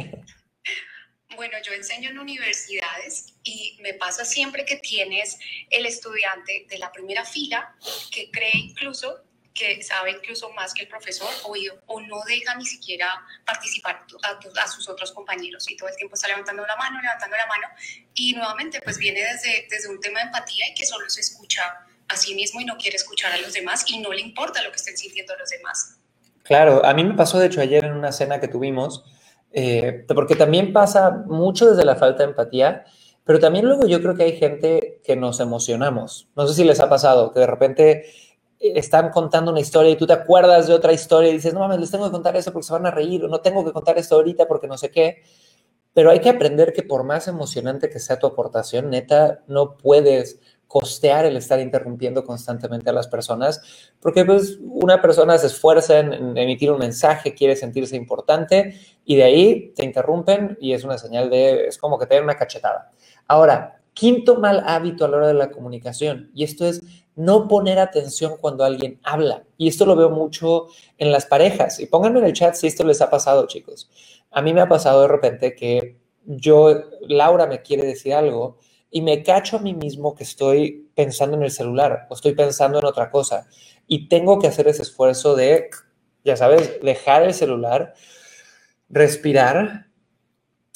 Bueno, 1.35 1.57
yo 1.63 1.73
enseño 1.73 2.09
en 2.09 2.19
universidades 2.19 3.33
y 3.43 3.77
me 3.81 3.93
pasa 3.93 4.23
siempre 4.23 4.65
que 4.65 4.77
tienes 4.77 5.37
el 5.69 5.85
estudiante 5.85 6.65
de 6.69 6.77
la 6.77 6.91
primera 6.91 7.25
fila 7.25 7.75
que 8.11 8.29
cree 8.31 8.51
incluso 8.55 9.23
que 9.53 9.83
sabe 9.83 10.11
incluso 10.11 10.51
más 10.53 10.73
que 10.73 10.83
el 10.83 10.87
profesor 10.87 11.29
o, 11.43 12.01
no 12.01 12.21
deja 12.25 12.55
ni 12.55 12.65
siquiera 12.65 13.07
participar 13.45 14.05
a, 14.23 14.61
a, 14.63 14.67
sus 14.67 14.89
otros 14.89 15.11
compañeros 15.11 15.69
y 15.69 15.77
todo 15.77 15.89
el 15.89 15.95
tiempo 15.95 16.15
está 16.15 16.27
levantando 16.27 16.65
la 16.65 16.75
mano, 16.75 16.99
levantando 17.01 17.37
la 17.37 17.45
mano 17.45 17.67
y 18.15 18.33
nuevamente 18.33 18.81
pues 18.81 18.97
viene 18.97 19.21
desde, 19.21 19.67
desde 19.69 19.89
un 19.89 19.99
tema 19.99 20.19
de 20.19 20.25
empatía 20.25 20.69
y 20.69 20.73
que 20.73 20.85
solo 20.85 21.07
se 21.09 21.21
escucha 21.21 21.85
a 22.07 22.15
sí 22.17 22.33
mismo 22.33 22.61
y 22.61 22.65
no 22.65 22.77
quiere 22.77 22.97
escuchar 22.97 23.31
a 23.31 23.37
los 23.37 23.53
demás 23.53 23.83
y 23.87 23.99
no 23.99 24.11
le 24.11 24.21
importa 24.21 24.63
lo 24.63 24.71
que 24.71 24.77
estén 24.77 24.97
sintiendo 24.97 25.35
los 25.37 25.49
demás. 25.49 25.99
Claro, 26.43 26.85
a 26.85 26.93
mí 26.93 27.03
me 27.03 27.15
pasó 27.15 27.39
de 27.39 27.47
hecho 27.47 27.61
ayer 27.61 27.85
en 27.85 27.93
una 27.93 28.11
cena 28.11 28.39
que 28.39 28.47
tuvimos, 28.47 29.03
Eh, 29.55 30.05
porque 30.15 30.35
también 30.35 30.73
pasa 30.73 31.11
mucho 31.27 31.69
desde 31.69 31.85
la 31.85 31.95
falta 31.95 32.23
de 32.23 32.29
empatía, 32.31 32.85
pero 33.23 33.39
también 33.39 33.65
luego 33.65 33.85
yo 33.85 34.01
creo 34.01 34.15
que 34.15 34.23
hay 34.23 34.35
gente 34.37 34.99
que 35.03 35.15
nos 35.15 35.39
emocionamos. 35.39 36.27
No 36.35 36.47
sé 36.47 36.55
si 36.55 36.63
les 36.63 36.79
ha 36.79 36.89
pasado, 36.89 37.31
que 37.31 37.39
de 37.41 37.45
repente 37.47 38.05
están 38.59 39.11
contando 39.11 39.51
una 39.51 39.59
historia 39.59 39.91
y 39.91 39.95
tú 39.95 40.07
te 40.07 40.13
acuerdas 40.13 40.67
de 40.67 40.73
otra 40.73 40.91
historia 40.91 41.29
y 41.29 41.33
dices, 41.33 41.53
no 41.53 41.59
mames, 41.59 41.79
les 41.79 41.91
tengo 41.91 42.05
que 42.05 42.11
contar 42.11 42.35
eso 42.35 42.51
porque 42.51 42.65
se 42.65 42.73
van 42.73 42.87
a 42.87 42.91
reír 42.91 43.23
o 43.25 43.27
no 43.27 43.41
tengo 43.41 43.63
que 43.63 43.71
contar 43.73 43.95
esto 43.99 44.15
ahorita 44.15 44.47
porque 44.47 44.67
no 44.67 44.75
sé 44.77 44.89
qué. 44.89 45.17
Pero 45.93 46.09
hay 46.09 46.19
que 46.19 46.29
aprender 46.29 46.73
que 46.73 46.81
por 46.81 47.03
más 47.03 47.27
emocionante 47.27 47.89
que 47.89 47.99
sea 47.99 48.17
tu 48.17 48.25
aportación, 48.25 48.89
neta, 48.89 49.43
no 49.47 49.77
puedes 49.77 50.39
costear 50.73 51.23
el 51.27 51.37
estar 51.37 51.59
interrumpiendo 51.59 52.23
constantemente 52.23 52.89
a 52.89 52.93
las 52.93 53.07
personas, 53.07 53.61
porque 54.01 54.25
pues 54.25 54.57
una 54.59 55.03
persona 55.03 55.37
se 55.37 55.45
esfuerza 55.45 55.99
en, 55.99 56.35
emitir 56.35 56.71
un 56.71 56.79
mensaje, 56.79 57.35
quiere 57.35 57.55
sentirse 57.55 57.95
importante 57.95 58.79
y 59.05 59.15
de 59.15 59.23
ahí 59.23 59.71
te 59.75 59.85
interrumpen 59.85 60.57
y 60.59 60.73
es 60.73 60.83
una 60.83 60.97
señal 60.97 61.29
de, 61.29 61.67
es 61.67 61.77
como 61.77 61.99
que 61.99 62.07
te 62.07 62.15
den 62.15 62.23
una 62.23 62.35
cachetada. 62.35 62.91
Ahora, 63.27 63.83
quinto 63.93 64.39
mal 64.39 64.63
hábito 64.65 65.05
a 65.05 65.09
la 65.09 65.17
hora 65.17 65.27
de 65.27 65.35
la 65.35 65.51
comunicación, 65.51 66.31
y 66.33 66.43
esto 66.43 66.65
es 66.65 66.81
no 67.15 67.47
poner 67.47 67.77
atención 67.77 68.37
cuando 68.41 68.63
alguien 68.63 68.99
habla. 69.03 69.43
Y 69.59 69.67
esto 69.67 69.85
lo 69.85 69.95
veo 69.95 70.09
mucho 70.09 70.69
en 70.97 71.11
las 71.11 71.27
parejas. 71.27 71.79
Y 71.79 71.85
pónganme 71.85 72.17
en 72.17 72.25
el 72.25 72.33
chat 72.33 72.55
si 72.55 72.65
esto 72.65 72.83
les 72.83 72.99
ha 72.99 73.11
pasado, 73.11 73.45
chicos. 73.45 73.91
A 74.31 74.41
mí 74.41 74.55
me 74.55 74.61
ha 74.61 74.67
pasado 74.67 75.03
de 75.03 75.07
repente 75.07 75.53
que 75.53 75.97
yo, 76.25 76.73
Laura 77.01 77.45
me 77.45 77.61
quiere 77.61 77.85
decir 77.85 78.15
algo 78.15 78.57
y 78.93 79.01
me 79.01 79.23
cacho 79.23 79.57
a 79.57 79.59
mí 79.59 79.73
mismo 79.73 80.15
que 80.15 80.23
estoy 80.23 80.89
pensando 80.95 81.35
en 81.35 81.43
el 81.43 81.51
celular 81.51 82.07
o 82.09 82.13
estoy 82.13 82.33
pensando 82.35 82.79
en 82.79 82.85
otra 82.85 83.09
cosa. 83.09 83.47
Y 83.87 84.07
tengo 84.07 84.39
que 84.39 84.47
hacer 84.47 84.67
ese 84.67 84.83
esfuerzo 84.83 85.35
de, 85.35 85.69
ya 86.23 86.37
sabes, 86.37 86.79
dejar 86.81 87.23
el 87.23 87.33
celular, 87.33 87.95
respirar 88.89 89.87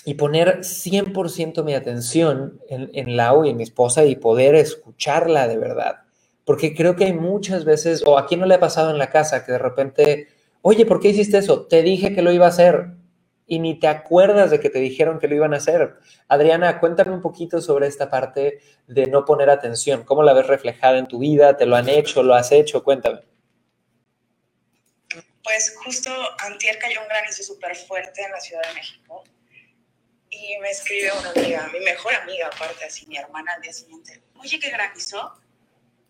y 0.03 0.15
poner 0.15 0.59
100% 0.59 1.63
mi 1.63 1.73
atención 1.73 2.59
en, 2.67 2.89
en 2.93 3.15
Lau 3.15 3.45
y 3.45 3.51
en 3.51 3.57
mi 3.57 3.63
esposa 3.63 4.03
y 4.03 4.15
poder 4.15 4.55
escucharla 4.55 5.47
de 5.47 5.57
verdad 5.57 6.07
porque 6.47 6.73
creo 6.73 6.95
que 6.95 7.03
hay 7.03 7.13
muchas 7.13 7.65
veces, 7.65 8.03
o 8.05 8.17
a 8.17 8.25
quién 8.25 8.39
no 8.39 8.45
le 8.45 8.55
ha 8.55 8.59
pasado 8.61 8.89
en 8.89 8.97
la 8.97 9.09
casa, 9.09 9.43
que 9.43 9.51
de 9.51 9.57
repente, 9.57 10.27
oye, 10.61 10.85
¿por 10.85 11.01
qué 11.01 11.09
hiciste 11.09 11.39
eso? 11.39 11.65
Te 11.65 11.83
dije 11.83 12.15
que 12.15 12.21
lo 12.21 12.31
iba 12.31 12.45
a 12.45 12.49
hacer 12.49 12.91
y 13.47 13.59
ni 13.59 13.79
te 13.79 13.87
acuerdas 13.87 14.51
de 14.51 14.59
que 14.59 14.69
te 14.69 14.79
dijeron 14.79 15.19
que 15.19 15.27
lo 15.27 15.35
iban 15.35 15.53
a 15.53 15.57
hacer. 15.57 15.95
Adriana, 16.27 16.79
cuéntame 16.79 17.11
un 17.11 17.21
poquito 17.21 17.61
sobre 17.61 17.87
esta 17.87 18.09
parte 18.09 18.61
de 18.87 19.07
no 19.07 19.25
poner 19.25 19.49
atención. 19.49 20.03
¿Cómo 20.03 20.21
la 20.21 20.33
ves 20.33 20.47
reflejada 20.47 20.97
en 20.97 21.07
tu 21.07 21.19
vida? 21.19 21.57
¿Te 21.57 21.65
lo 21.65 21.75
han 21.75 21.89
hecho? 21.89 22.21
¿Lo 22.23 22.35
has 22.35 22.51
hecho? 22.51 22.83
Cuéntame. 22.83 23.21
Pues 25.43 25.75
justo 25.83 26.11
antier 26.39 26.77
cayó 26.77 27.01
un 27.01 27.07
granizo 27.07 27.41
súper 27.41 27.75
fuerte 27.75 28.21
en 28.21 28.31
la 28.31 28.39
Ciudad 28.41 28.61
de 28.67 28.73
México 28.73 29.23
y 30.29 30.57
me 30.59 30.69
escribe 30.69 31.09
una 31.17 31.31
amiga, 31.31 31.69
mi 31.71 31.79
mejor 31.79 32.13
amiga 32.13 32.47
aparte, 32.47 32.83
así 32.83 33.07
mi 33.07 33.17
hermana 33.17 33.53
al 33.55 33.61
día 33.61 33.71
siguiente, 33.71 34.21
oye, 34.35 34.59
¿qué 34.59 34.69
granizó? 34.69 35.39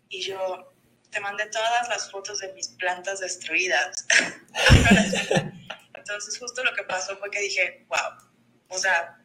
y 0.08 0.22
yo 0.22 0.72
te 1.10 1.20
mandé 1.20 1.46
todas 1.46 1.88
las 1.88 2.10
fotos 2.10 2.38
de 2.40 2.52
mis 2.54 2.68
plantas 2.68 3.20
destruidas. 3.20 4.06
Entonces 5.98 6.38
justo 6.38 6.64
lo 6.64 6.72
que 6.74 6.82
pasó 6.84 7.16
fue 7.16 7.30
que 7.30 7.40
dije, 7.40 7.86
wow, 7.88 8.28
o 8.68 8.78
sea, 8.78 9.18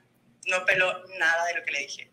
no 0.48 0.65
peló 0.65 0.92
nada 1.20 1.46
de 1.46 1.60
lo 1.60 1.65
que 1.65 1.72
le 1.72 1.80
dije. 1.80 2.12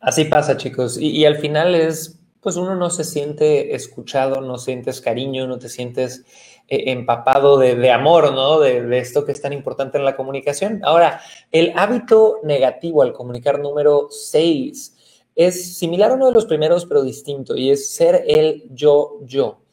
Así 0.00 0.24
pasa, 0.24 0.56
chicos. 0.56 0.98
Y, 1.00 1.24
al 1.24 1.38
final 1.38 1.74
es, 1.74 2.18
pues 2.40 2.56
uno 2.56 2.74
no 2.76 2.90
se 2.90 3.04
siente 3.04 3.74
escuchado, 3.74 4.40
no 4.40 4.58
sientes 4.58 5.00
cariño, 5.00 5.46
no 5.46 5.58
te 5.58 5.68
sientes 5.68 6.24
eh, 6.68 6.92
empapado 6.92 7.58
de, 7.58 7.74
de, 7.74 7.90
amor, 7.90 8.32
¿no? 8.32 8.60
De, 8.60 8.98
esto 8.98 9.24
que 9.24 9.32
es 9.32 9.40
tan 9.40 9.52
importante 9.52 9.98
en 9.98 10.04
la 10.04 10.16
comunicación. 10.16 10.80
Ahora, 10.84 11.20
el 11.50 11.72
hábito 11.76 12.40
negativo 12.42 13.02
al 13.02 13.12
comunicar 13.12 13.58
número 13.58 14.08
6 14.10 14.96
es 15.34 15.76
similar 15.76 16.10
a 16.10 16.14
uno 16.14 16.28
de 16.28 16.34
los 16.34 16.46
primeros, 16.46 16.86
pero 16.86 17.02
distinto, 17.02 17.56
y 17.56 17.70
es 17.70 17.94
ser 17.94 18.24
el 18.26 18.64
yo-yo. 18.70 19.65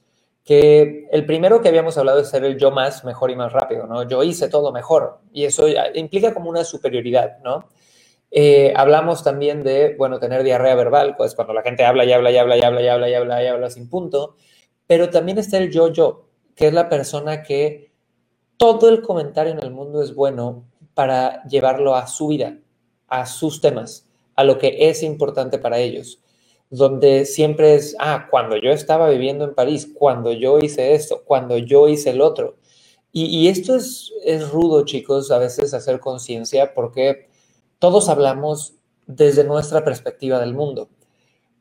Que 0.43 1.07
el 1.11 1.25
primero 1.25 1.61
que 1.61 1.69
habíamos 1.69 1.97
hablado 1.97 2.19
es 2.19 2.29
ser 2.29 2.43
el 2.43 2.57
yo 2.57 2.71
más, 2.71 3.05
mejor 3.05 3.31
y 3.31 3.35
más 3.35 3.53
rápido, 3.53 3.87
¿no? 3.87 4.07
Yo 4.07 4.23
hice 4.23 4.49
todo 4.49 4.71
mejor, 4.71 5.19
y 5.31 5.45
eso 5.45 5.65
implica 5.93 6.33
como 6.33 6.49
una 6.49 6.63
superioridad, 6.63 7.37
¿no? 7.43 7.69
Eh, 8.31 8.73
hablamos 8.75 9.23
también 9.23 9.63
de, 9.63 9.95
bueno, 9.97 10.19
tener 10.19 10.43
diarrea 10.43 10.75
verbal, 10.75 11.15
pues 11.15 11.35
cuando 11.35 11.53
la 11.53 11.61
gente 11.61 11.85
habla 11.85 12.03
y 12.03 12.11
habla 12.11 12.31
y 12.31 12.37
habla 12.37 12.57
y 12.57 12.61
habla 12.61 12.81
y 12.81 12.87
habla 12.87 13.09
y 13.09 13.13
habla 13.13 13.43
y 13.43 13.47
habla 13.47 13.69
sin 13.69 13.89
punto, 13.89 14.35
pero 14.87 15.09
también 15.09 15.37
está 15.37 15.57
el 15.59 15.71
yo-yo, 15.71 16.27
que 16.55 16.67
es 16.67 16.73
la 16.73 16.89
persona 16.89 17.43
que 17.43 17.93
todo 18.57 18.89
el 18.89 19.01
comentario 19.01 19.53
en 19.53 19.63
el 19.63 19.71
mundo 19.71 20.01
es 20.01 20.13
bueno 20.15 20.65
para 20.93 21.43
llevarlo 21.45 21.95
a 21.95 22.07
su 22.07 22.27
vida, 22.27 22.57
a 23.07 23.25
sus 23.25 23.61
temas 23.61 24.07
a 24.35 24.43
lo 24.43 24.57
que 24.57 24.89
es 24.89 25.03
importante 25.03 25.59
para 25.59 25.79
ellos, 25.79 26.19
donde 26.69 27.25
siempre 27.25 27.75
es, 27.75 27.95
ah, 27.99 28.27
cuando 28.29 28.57
yo 28.57 28.71
estaba 28.71 29.09
viviendo 29.09 29.45
en 29.45 29.53
París, 29.53 29.87
cuando 29.93 30.31
yo 30.31 30.59
hice 30.59 30.93
esto, 30.95 31.23
cuando 31.23 31.57
yo 31.57 31.87
hice 31.87 32.11
el 32.11 32.21
otro. 32.21 32.57
Y, 33.15 33.47
esto 33.47 33.75
es, 33.75 34.11
es 34.25 34.49
rudo, 34.49 34.85
chicos, 34.85 35.29
a 35.29 35.37
veces 35.37 35.75
hacer 35.75 35.99
conciencia 35.99 36.73
porque 36.73 37.27
todos 37.77 38.09
hablamos 38.09 38.73
desde 39.05 39.43
nuestra 39.43 39.83
perspectiva 39.85 40.39
del 40.39 40.55
mundo. 40.55 40.89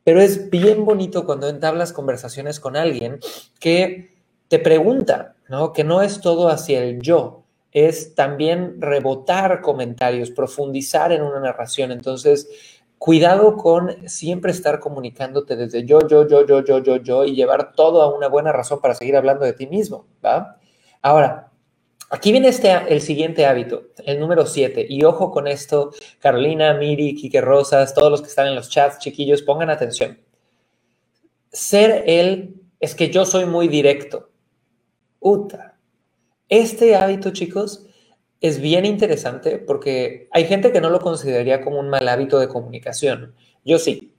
Pero 0.03 0.23
es 0.23 0.49
bien 0.49 0.87
bonito 0.87 1.27
cuando 1.27 1.49
entablas 1.49 1.93
conversaciones 1.93 2.59
con 2.59 2.75
alguien 2.75 3.21
que 3.61 4.15
te 4.49 4.59
pregunta, 4.59 5.37
¿no? 5.49 5.75
Que 5.75 5.85
no 5.85 6.01
es 6.01 6.21
todo 6.23 6.49
hacia 6.49 6.83
el 6.83 7.01
yo, 7.03 7.43
es 7.73 8.15
también 8.15 8.81
rebotar 8.81 9.61
comentarios, 9.61 10.31
profundizar 10.31 11.13
en 11.13 11.23
una 11.23 11.41
narración. 11.41 11.91
Entonces, 11.91 12.49
cuidado 13.03 13.57
con 13.57 14.09
siempre 14.09 14.53
estar 14.53 14.79
comunicándote 14.79 15.57
desde 15.57 15.85
yo, 15.85 16.07
yo, 16.07 16.29
yo, 16.29 16.47
yo, 16.47 16.63
yo, 16.63 16.79
yo, 16.79 16.97
yo 16.99 17.25
y 17.25 17.35
llevar 17.35 17.73
todo 17.73 18.01
a 18.01 18.15
una 18.15 18.29
buena 18.29 18.53
razón 18.53 18.81
para 18.81 18.95
seguir 18.95 19.17
hablando 19.17 19.45
de 19.45 19.55
ti 19.55 19.67
mismo, 19.67 20.07
¿va? 20.25 20.61
Ahora, 21.01 21.51
aquí 22.11 22.31
viene 22.31 22.47
este, 22.47 22.71
el 22.71 23.01
siguiente 23.01 23.45
hábito, 23.45 23.89
el 24.07 24.21
número 24.21 24.47
siete. 24.47 24.87
Y 24.89 25.03
ojo 25.03 25.33
con 25.33 25.49
esto, 25.49 25.91
Carolina, 26.21 26.75
Miri, 26.75 27.17
Quique 27.17 27.41
Rosas, 27.41 27.93
todos 27.93 28.09
los 28.09 28.23
que 28.23 28.29
están 28.29 28.47
en 28.47 28.55
los 28.55 28.69
chats, 28.71 29.01
chiquillos, 29.01 29.43
pongan 29.43 29.71
atención. 29.71 30.21
Ser 31.51 32.05
él 32.07 32.55
es 32.79 32.95
que 32.95 33.11
yo 33.11 33.25
soy 33.25 33.47
muy 33.47 33.67
directo. 33.67 34.31
Uta, 35.19 35.77
este 36.49 36.95
hábito, 36.95 37.33
chicos, 37.33 37.85
es 38.43 38.61
bien 38.61 38.85
interesante 38.85 39.57
porque 39.57 40.29
hay 40.33 40.45
gente 40.45 40.73
que 40.73 40.81
no 40.81 40.91
lo 40.91 41.01
consideraría 41.01 41.63
como 41.63 41.79
un 41.79 41.89
mal 41.89 42.07
hábito 42.09 42.39
de 42.41 42.49
comunicación. 42.49 43.35
Yo 43.65 43.79
sí. 43.79 44.13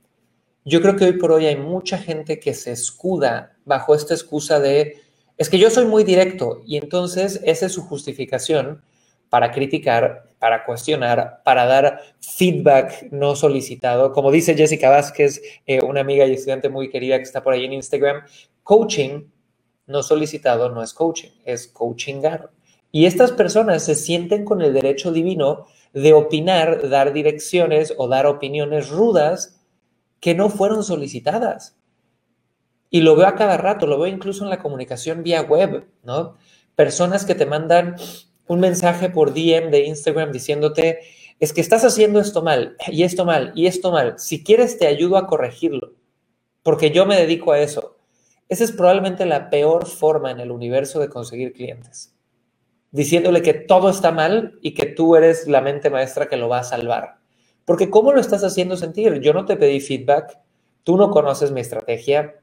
Yo 0.65 0.81
creo 0.81 0.95
que 0.95 1.03
hoy 1.03 1.13
por 1.13 1.33
hoy 1.33 1.45
hay 1.45 1.57
mucha 1.57 1.97
gente 1.97 2.39
que 2.39 2.53
se 2.53 2.71
escuda 2.71 3.57
bajo 3.65 3.93
esta 3.93 4.13
excusa 4.13 4.61
de, 4.61 4.97
es 5.37 5.49
que 5.49 5.59
yo 5.59 5.69
soy 5.69 5.85
muy 5.85 6.05
directo 6.05 6.61
y 6.65 6.77
entonces 6.77 7.41
esa 7.43 7.65
es 7.65 7.73
su 7.73 7.81
justificación 7.81 8.81
para 9.27 9.51
criticar, 9.51 10.29
para 10.39 10.63
cuestionar, 10.63 11.41
para 11.43 11.65
dar 11.65 11.99
feedback 12.21 13.09
no 13.11 13.35
solicitado. 13.35 14.13
Como 14.13 14.31
dice 14.31 14.55
Jessica 14.55 14.89
Vázquez, 14.89 15.41
eh, 15.65 15.81
una 15.83 15.99
amiga 15.99 16.25
y 16.25 16.33
estudiante 16.33 16.69
muy 16.69 16.89
querida 16.89 17.17
que 17.17 17.23
está 17.23 17.43
por 17.43 17.51
ahí 17.51 17.65
en 17.65 17.73
Instagram, 17.73 18.23
coaching 18.63 19.23
no 19.85 20.01
solicitado 20.01 20.69
no 20.69 20.81
es 20.81 20.93
coaching, 20.93 21.31
es 21.43 21.67
coachingar. 21.67 22.51
Y 22.95 23.07
estas 23.07 23.31
personas 23.31 23.83
se 23.83 23.95
sienten 23.95 24.45
con 24.45 24.61
el 24.61 24.71
derecho 24.71 25.11
divino 25.11 25.65
de 25.93 26.13
opinar, 26.13 26.89
dar 26.89 27.11
direcciones 27.11 27.91
o 27.97 28.07
dar 28.07 28.27
opiniones 28.27 28.89
rudas 28.89 29.59
que 30.19 30.35
no 30.35 30.51
fueron 30.51 30.83
solicitadas. 30.83 31.75
Y 32.91 33.01
lo 33.01 33.15
veo 33.15 33.25
a 33.25 33.33
cada 33.33 33.57
rato, 33.57 33.87
lo 33.87 33.97
veo 33.97 34.13
incluso 34.13 34.43
en 34.43 34.51
la 34.51 34.59
comunicación 34.59 35.23
vía 35.23 35.41
web, 35.41 35.87
¿no? 36.03 36.37
Personas 36.75 37.25
que 37.25 37.33
te 37.33 37.47
mandan 37.47 37.95
un 38.47 38.59
mensaje 38.59 39.09
por 39.09 39.33
DM 39.33 39.71
de 39.71 39.85
Instagram 39.87 40.31
diciéndote, 40.31 40.99
es 41.39 41.51
que 41.51 41.61
estás 41.61 41.83
haciendo 41.83 42.19
esto 42.19 42.43
mal, 42.43 42.77
y 42.87 43.01
esto 43.01 43.25
mal, 43.25 43.53
y 43.55 43.65
esto 43.65 43.91
mal. 43.91 44.19
Si 44.19 44.43
quieres, 44.43 44.77
te 44.77 44.85
ayudo 44.85 45.17
a 45.17 45.25
corregirlo, 45.25 45.93
porque 46.61 46.91
yo 46.91 47.07
me 47.07 47.17
dedico 47.17 47.53
a 47.53 47.59
eso. 47.59 47.97
Esa 48.49 48.63
es 48.63 48.71
probablemente 48.71 49.25
la 49.25 49.49
peor 49.49 49.87
forma 49.87 50.29
en 50.29 50.39
el 50.39 50.51
universo 50.51 50.99
de 50.99 51.09
conseguir 51.09 51.53
clientes. 51.53 52.12
Diciéndole 52.93 53.41
que 53.41 53.53
todo 53.53 53.89
está 53.89 54.11
mal 54.11 54.57
y 54.61 54.73
que 54.73 54.85
tú 54.85 55.17
eres 55.17 55.47
la 55.47 55.59
mente 55.59 55.89
maestra 55.89 56.27
que 56.27 56.37
lo 56.37 56.47
va 56.47 56.59
a 56.59 56.63
salvar. 56.63 57.17
Porque 57.65 57.89
¿cómo 57.89 58.13
lo 58.13 58.21
estás 58.21 58.43
haciendo 58.45 58.77
sentir? 58.77 59.19
Yo 59.19 59.33
no 59.33 59.43
te 59.43 59.57
pedí 59.57 59.81
feedback, 59.81 60.37
tú 60.83 60.95
no 60.95 61.11
conoces 61.11 61.51
mi 61.51 61.59
estrategia. 61.59 62.35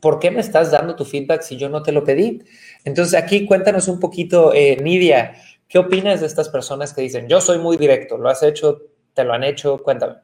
¿Por 0.00 0.18
qué 0.18 0.30
me 0.30 0.40
estás 0.40 0.70
dando 0.70 0.96
tu 0.96 1.04
feedback 1.04 1.42
si 1.42 1.58
yo 1.58 1.68
no 1.68 1.82
te 1.82 1.92
lo 1.92 2.04
pedí? 2.04 2.42
Entonces 2.84 3.20
aquí 3.20 3.44
cuéntanos 3.44 3.88
un 3.88 4.00
poquito, 4.00 4.54
eh, 4.54 4.78
Nidia, 4.80 5.34
¿qué 5.68 5.78
opinas 5.78 6.20
de 6.20 6.26
estas 6.28 6.48
personas 6.48 6.94
que 6.94 7.02
dicen, 7.02 7.28
yo 7.28 7.40
soy 7.40 7.58
muy 7.58 7.76
directo, 7.76 8.16
lo 8.16 8.30
has 8.30 8.42
hecho, 8.42 8.80
te 9.12 9.24
lo 9.24 9.34
han 9.34 9.44
hecho? 9.44 9.82
Cuéntame. 9.82 10.14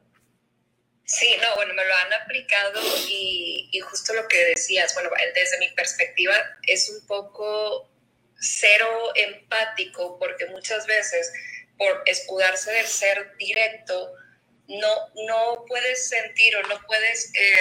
Sí, 1.07 1.27
no, 1.41 1.55
bueno, 1.55 1.73
me 1.73 1.85
lo 1.85 1.93
han 1.93 2.21
aplicado 2.21 2.81
y, 3.09 3.69
justo 3.89 4.13
lo 4.13 4.27
que 4.27 4.43
decías, 4.45 4.93
bueno, 4.93 5.09
desde 5.33 5.57
mi 5.59 5.73
perspectiva 5.73 6.33
es 6.63 6.89
un 6.89 7.07
poco 7.07 7.89
cero 8.39 9.11
empático, 9.15 10.17
porque 10.19 10.45
muchas 10.47 10.85
veces 10.85 11.31
por 11.77 12.03
escudarse 12.05 12.71
del 12.71 12.87
ser 12.87 13.35
directo, 13.37 14.13
no, 14.67 14.89
no 15.27 15.65
puedes 15.67 16.09
sentir 16.09 16.55
o 16.57 16.63
no 16.63 16.81
puedes, 16.85 17.31
eh, 17.35 17.55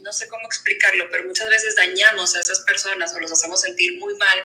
no 0.00 0.12
sé 0.12 0.26
cómo 0.28 0.46
explicarlo, 0.46 1.06
pero 1.10 1.24
muchas 1.24 1.50
veces 1.50 1.76
dañamos 1.76 2.34
a 2.34 2.40
esas 2.40 2.60
personas 2.60 3.14
o 3.14 3.20
los 3.20 3.30
hacemos 3.30 3.60
sentir 3.60 3.98
muy 3.98 4.14
mal, 4.16 4.44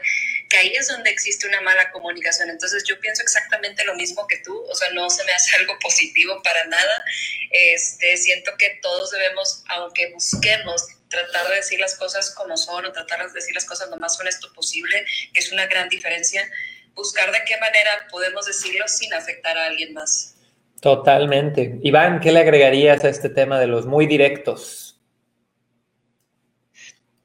que 0.50 0.58
ahí 0.58 0.74
es 0.76 0.88
donde 0.90 1.10
existe 1.10 1.48
una 1.48 1.62
mala 1.62 1.90
comunicación. 1.92 2.50
Entonces 2.50 2.84
yo 2.84 3.00
pienso 3.00 3.24
exactamente 3.24 3.86
lo 3.86 3.96
mismo 3.96 4.28
que 4.28 4.38
tú, 4.38 4.62
o 4.62 4.76
sea, 4.76 4.90
no 4.92 5.10
se 5.10 5.24
me 5.24 5.32
hace 5.32 5.56
algo 5.56 5.80
positivo 5.80 6.42
para 6.44 6.66
nada. 6.66 7.06
Este, 7.52 8.18
siento 8.18 8.52
que 8.58 8.80
todos 8.82 9.12
debemos, 9.12 9.64
aunque 9.70 10.12
busquemos 10.12 10.86
tratar 11.12 11.48
de 11.50 11.56
decir 11.56 11.80
las 11.80 11.96
cosas 11.96 12.34
como 12.34 12.58
son 12.58 12.86
o 12.86 12.92
tratar 12.92 13.28
de 13.28 13.34
decir 13.34 13.54
las 13.54 13.66
cosas 13.66 13.90
lo 13.90 13.98
más 13.98 14.20
honesto 14.20 14.52
posible, 14.54 15.06
que 15.34 15.40
es 15.40 15.52
una 15.52 15.68
gran 15.68 15.90
diferencia, 15.90 16.50
buscar 16.94 17.32
de 17.32 17.40
qué 17.46 17.58
manera 17.58 18.08
podemos 18.10 18.46
decirlo 18.46 18.88
sin 18.88 19.14
afectar 19.14 19.58
a 19.58 19.68
alguien 19.68 19.94
más. 19.94 20.36
Totalmente. 20.82 21.78
Iván, 21.84 22.20
¿qué 22.20 22.32
le 22.32 22.40
agregarías 22.40 23.04
a 23.04 23.10
este 23.10 23.30
tema 23.30 23.60
de 23.60 23.68
los 23.68 23.86
muy 23.86 24.08
directos? 24.08 25.00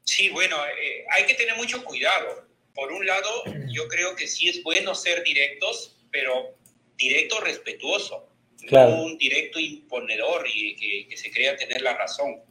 Sí, 0.03 0.29
bueno, 0.29 0.57
eh, 0.67 1.05
hay 1.11 1.25
que 1.25 1.35
tener 1.35 1.57
mucho 1.57 1.83
cuidado. 1.85 2.47
Por 2.75 2.93
un 2.93 3.07
lado, 3.07 3.45
yo 3.69 3.89
creo 3.89 4.15
que 4.15 4.27
sí 4.27 4.49
es 4.49 4.63
bueno 4.63 4.95
ser 4.95 5.23
directos, 5.23 5.97
pero 6.11 6.55
directo 6.97 7.41
respetuoso, 7.41 8.29
no 8.71 9.03
un 9.03 9.17
directo 9.17 9.59
imponedor 9.59 10.47
y 10.47 10.77
que, 11.09 11.17
se 11.17 11.31
crea 11.31 11.57
tener 11.57 11.81
la 11.83 11.97
razón. 11.97 12.43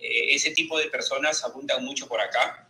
Eh, 0.00 0.34
ese 0.34 0.50
tipo 0.52 0.78
de 0.78 0.88
personas 0.88 1.44
abundan 1.44 1.84
mucho 1.84 2.08
por 2.08 2.20
acá 2.20 2.68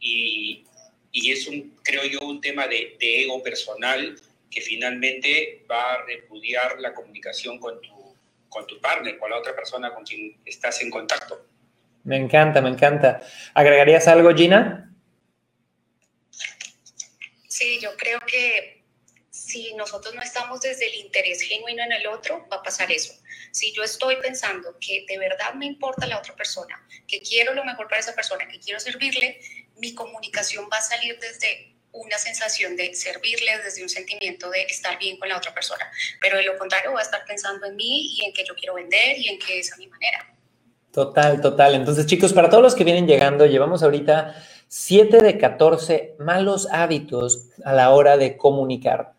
y, 0.00 0.64
y 1.12 1.30
es 1.30 1.46
un, 1.46 1.78
creo 1.82 2.04
yo, 2.04 2.20
un 2.20 2.40
tema 2.40 2.66
de, 2.66 2.96
de 2.98 3.22
ego 3.22 3.42
personal 3.42 4.18
que 4.50 4.60
finalmente 4.60 5.64
va 5.70 5.94
a 5.94 6.04
repudiar 6.04 6.78
la 6.80 6.92
comunicación 6.92 7.58
con 7.58 7.80
tu, 7.80 8.14
con 8.48 8.66
tu 8.66 8.80
partner, 8.80 9.18
con 9.18 9.30
la 9.30 9.38
otra 9.38 9.54
persona 9.56 9.92
con 9.94 10.04
quien 10.04 10.36
estás 10.44 10.82
en 10.82 10.90
contacto. 10.90 11.46
Me 12.04 12.16
encanta, 12.16 12.60
me 12.60 12.68
encanta. 12.68 13.22
¿Agregarías 13.54 14.08
algo, 14.08 14.34
Gina? 14.34 14.92
Sí, 17.48 17.78
yo 17.80 17.96
creo 17.96 18.18
que 18.26 18.81
si 19.52 19.74
nosotros 19.74 20.14
no 20.14 20.22
estamos 20.22 20.62
desde 20.62 20.86
el 20.88 20.94
interés 20.94 21.42
genuino 21.42 21.82
en 21.82 21.92
el 21.92 22.06
otro, 22.06 22.46
va 22.50 22.56
a 22.56 22.62
pasar 22.62 22.90
eso. 22.90 23.12
Si 23.50 23.72
yo 23.72 23.82
estoy 23.82 24.16
pensando 24.16 24.76
que 24.80 25.04
de 25.06 25.18
verdad 25.18 25.52
me 25.54 25.66
importa 25.66 26.06
la 26.06 26.18
otra 26.18 26.34
persona, 26.34 26.86
que 27.06 27.20
quiero 27.20 27.52
lo 27.52 27.62
mejor 27.64 27.86
para 27.86 28.00
esa 28.00 28.14
persona, 28.14 28.48
que 28.48 28.58
quiero 28.58 28.80
servirle, 28.80 29.38
mi 29.76 29.94
comunicación 29.94 30.68
va 30.72 30.78
a 30.78 30.80
salir 30.80 31.18
desde 31.20 31.74
una 31.92 32.16
sensación 32.16 32.76
de 32.76 32.94
servirle 32.94 33.58
desde 33.62 33.82
un 33.82 33.90
sentimiento 33.90 34.48
de 34.48 34.62
estar 34.62 34.98
bien 34.98 35.18
con 35.18 35.28
la 35.28 35.36
otra 35.36 35.52
persona. 35.52 35.84
Pero 36.22 36.38
de 36.38 36.44
lo 36.44 36.56
contrario, 36.56 36.92
voy 36.92 37.00
a 37.00 37.02
estar 37.02 37.22
pensando 37.26 37.66
en 37.66 37.76
mí 37.76 38.14
y 38.16 38.24
en 38.24 38.32
que 38.32 38.44
yo 38.44 38.54
quiero 38.54 38.74
vender 38.74 39.18
y 39.18 39.28
en 39.28 39.38
que 39.38 39.58
es 39.58 39.70
a 39.70 39.76
mi 39.76 39.86
manera. 39.86 40.34
Total, 40.92 41.42
total. 41.42 41.74
Entonces, 41.74 42.06
chicos, 42.06 42.32
para 42.32 42.48
todos 42.48 42.62
los 42.62 42.74
que 42.74 42.84
vienen 42.84 43.06
llegando, 43.06 43.44
llevamos 43.44 43.82
ahorita 43.82 44.34
7 44.68 45.18
de 45.18 45.36
14 45.36 46.14
malos 46.18 46.66
hábitos 46.70 47.48
a 47.62 47.74
la 47.74 47.90
hora 47.90 48.16
de 48.16 48.38
comunicar. 48.38 49.12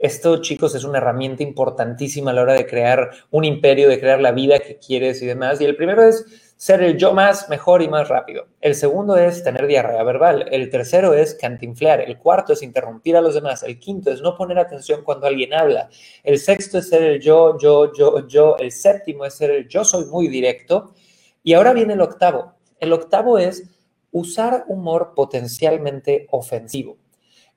Esto, 0.00 0.40
chicos, 0.40 0.74
es 0.74 0.84
una 0.84 0.96
herramienta 0.96 1.42
importantísima 1.42 2.30
a 2.30 2.34
la 2.34 2.40
hora 2.40 2.54
de 2.54 2.66
crear 2.66 3.10
un 3.30 3.44
imperio, 3.44 3.86
de 3.86 4.00
crear 4.00 4.18
la 4.18 4.32
vida 4.32 4.58
que 4.58 4.78
quieres 4.78 5.20
y 5.20 5.26
demás. 5.26 5.60
Y 5.60 5.66
el 5.66 5.76
primero 5.76 6.02
es 6.02 6.24
ser 6.56 6.82
el 6.82 6.96
yo 6.96 7.12
más, 7.12 7.50
mejor 7.50 7.82
y 7.82 7.88
más 7.88 8.08
rápido. 8.08 8.46
El 8.62 8.74
segundo 8.74 9.18
es 9.18 9.44
tener 9.44 9.66
diarrea 9.66 10.02
verbal. 10.02 10.46
El 10.50 10.70
tercero 10.70 11.12
es 11.12 11.34
cantinflear. 11.34 12.00
El 12.00 12.16
cuarto 12.16 12.54
es 12.54 12.62
interrumpir 12.62 13.14
a 13.14 13.20
los 13.20 13.34
demás. 13.34 13.62
El 13.62 13.78
quinto 13.78 14.10
es 14.10 14.22
no 14.22 14.38
poner 14.38 14.58
atención 14.58 15.04
cuando 15.04 15.26
alguien 15.26 15.52
habla. 15.52 15.90
El 16.24 16.38
sexto 16.38 16.78
es 16.78 16.88
ser 16.88 17.02
el 17.02 17.20
yo, 17.20 17.58
yo, 17.58 17.92
yo, 17.92 18.26
yo. 18.26 18.56
El 18.58 18.72
séptimo 18.72 19.26
es 19.26 19.34
ser 19.34 19.50
el 19.50 19.68
yo 19.68 19.84
soy 19.84 20.06
muy 20.06 20.28
directo. 20.28 20.94
Y 21.42 21.52
ahora 21.52 21.74
viene 21.74 21.92
el 21.92 22.00
octavo. 22.00 22.54
El 22.78 22.94
octavo 22.94 23.36
es 23.36 23.64
usar 24.12 24.64
humor 24.68 25.12
potencialmente 25.14 26.26
ofensivo. 26.30 26.96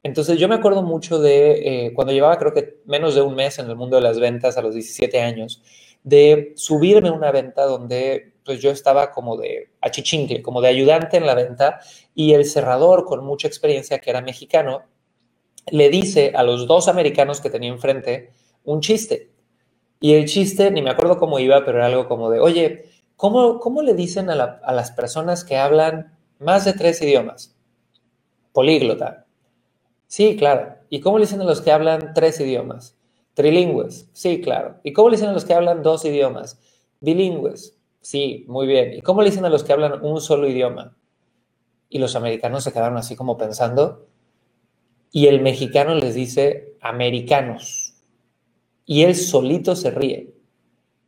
Entonces 0.04 0.38
yo 0.38 0.50
me 0.50 0.56
acuerdo 0.56 0.84
mucho 0.84 1.20
de 1.20 1.88
eh, 1.88 1.94
cuando 1.94 2.12
llevaba 2.14 2.38
creo 2.38 2.54
que 2.54 2.82
menos 2.86 3.16
de 3.16 3.22
un 3.22 3.36
mes 3.36 3.58
en 3.58 3.70
el 3.70 3.78
mundo 3.78 3.96
de 3.96 4.02
las 4.02 4.20
ventas 4.20 4.58
a 4.58 4.62
los 4.62 4.74
17 4.74 5.22
años, 5.22 5.64
de 6.04 6.52
subirme 6.56 7.08
a 7.10 7.14
una 7.14 7.32
venta 7.32 7.66
donde 7.66 8.34
pues 8.44 8.62
yo 8.62 8.72
estaba 8.72 9.12
como 9.12 9.38
de 9.38 9.72
achichincle, 9.80 10.42
como 10.42 10.62
de 10.62 10.68
ayudante 10.68 11.16
en 11.16 11.26
la 11.26 11.34
venta, 11.34 11.80
y 12.14 12.34
el 12.34 12.46
cerrador 12.46 13.06
con 13.06 13.24
mucha 13.24 13.48
experiencia, 13.48 14.00
que 14.00 14.10
era 14.10 14.22
mexicano, 14.22 14.84
le 15.72 15.90
dice 15.90 16.34
a 16.36 16.44
los 16.44 16.68
dos 16.68 16.90
americanos 16.90 17.40
que 17.40 17.50
tenía 17.50 17.70
enfrente 17.70 18.32
un 18.66 18.82
chiste. 18.82 19.32
Y 20.02 20.16
el 20.16 20.26
chiste, 20.26 20.72
ni 20.72 20.82
me 20.82 20.90
acuerdo 20.90 21.18
cómo 21.18 21.40
iba, 21.40 21.64
pero 21.64 21.78
era 21.78 21.88
algo 21.88 22.10
como 22.10 22.30
de, 22.30 22.42
oye, 22.42 22.90
¿cómo, 23.16 23.60
cómo 23.60 23.82
le 23.82 23.94
dicen 23.94 24.30
a, 24.30 24.34
a 24.34 24.74
las 24.74 24.92
personas 24.92 25.46
que 25.46 25.56
hablan 25.56 26.18
más 26.40 26.66
de 26.66 26.74
tres 26.74 27.02
idiomas? 27.02 27.56
Políglota. 28.52 29.26
Sí, 30.14 30.36
claro. 30.36 30.76
¿Y 30.92 31.00
cómo 31.00 31.18
le 31.18 31.26
dicen 31.26 31.42
a 31.42 31.44
los 31.44 31.60
que 31.60 31.72
hablan 31.72 32.14
tres 32.14 32.40
idiomas? 32.40 32.96
Trilingües. 33.34 34.12
Sí, 34.14 34.42
claro. 34.42 34.76
¿Y 34.84 34.94
cómo 34.94 35.10
le 35.10 35.16
dicen 35.16 35.30
a 35.30 35.34
los 35.34 35.44
que 35.44 35.56
hablan 35.56 35.82
dos 35.82 36.06
idiomas? 36.06 36.60
Bilingües. 37.00 37.80
Sí, 38.00 38.46
muy 38.48 38.68
bien. 38.68 38.94
¿Y 38.94 39.02
cómo 39.02 39.24
le 39.24 39.32
dicen 39.32 39.44
a 39.44 39.50
los 39.50 39.64
que 39.64 39.74
hablan 39.74 40.06
un 40.06 40.22
solo 40.22 40.48
idioma? 40.48 40.96
Y 41.90 41.98
los 41.98 42.16
americanos 42.16 42.64
se 42.64 42.72
quedaron 42.72 42.96
así 42.96 43.16
como 43.16 43.40
pensando. 43.40 44.06
Y 45.12 45.26
el 45.26 45.42
mexicano 45.42 45.96
les 45.96 46.14
dice 46.14 46.78
americanos. 46.80 47.96
Y 48.86 49.02
él 49.02 49.16
solito 49.16 49.76
se 49.76 49.90
ríe. 49.90 50.36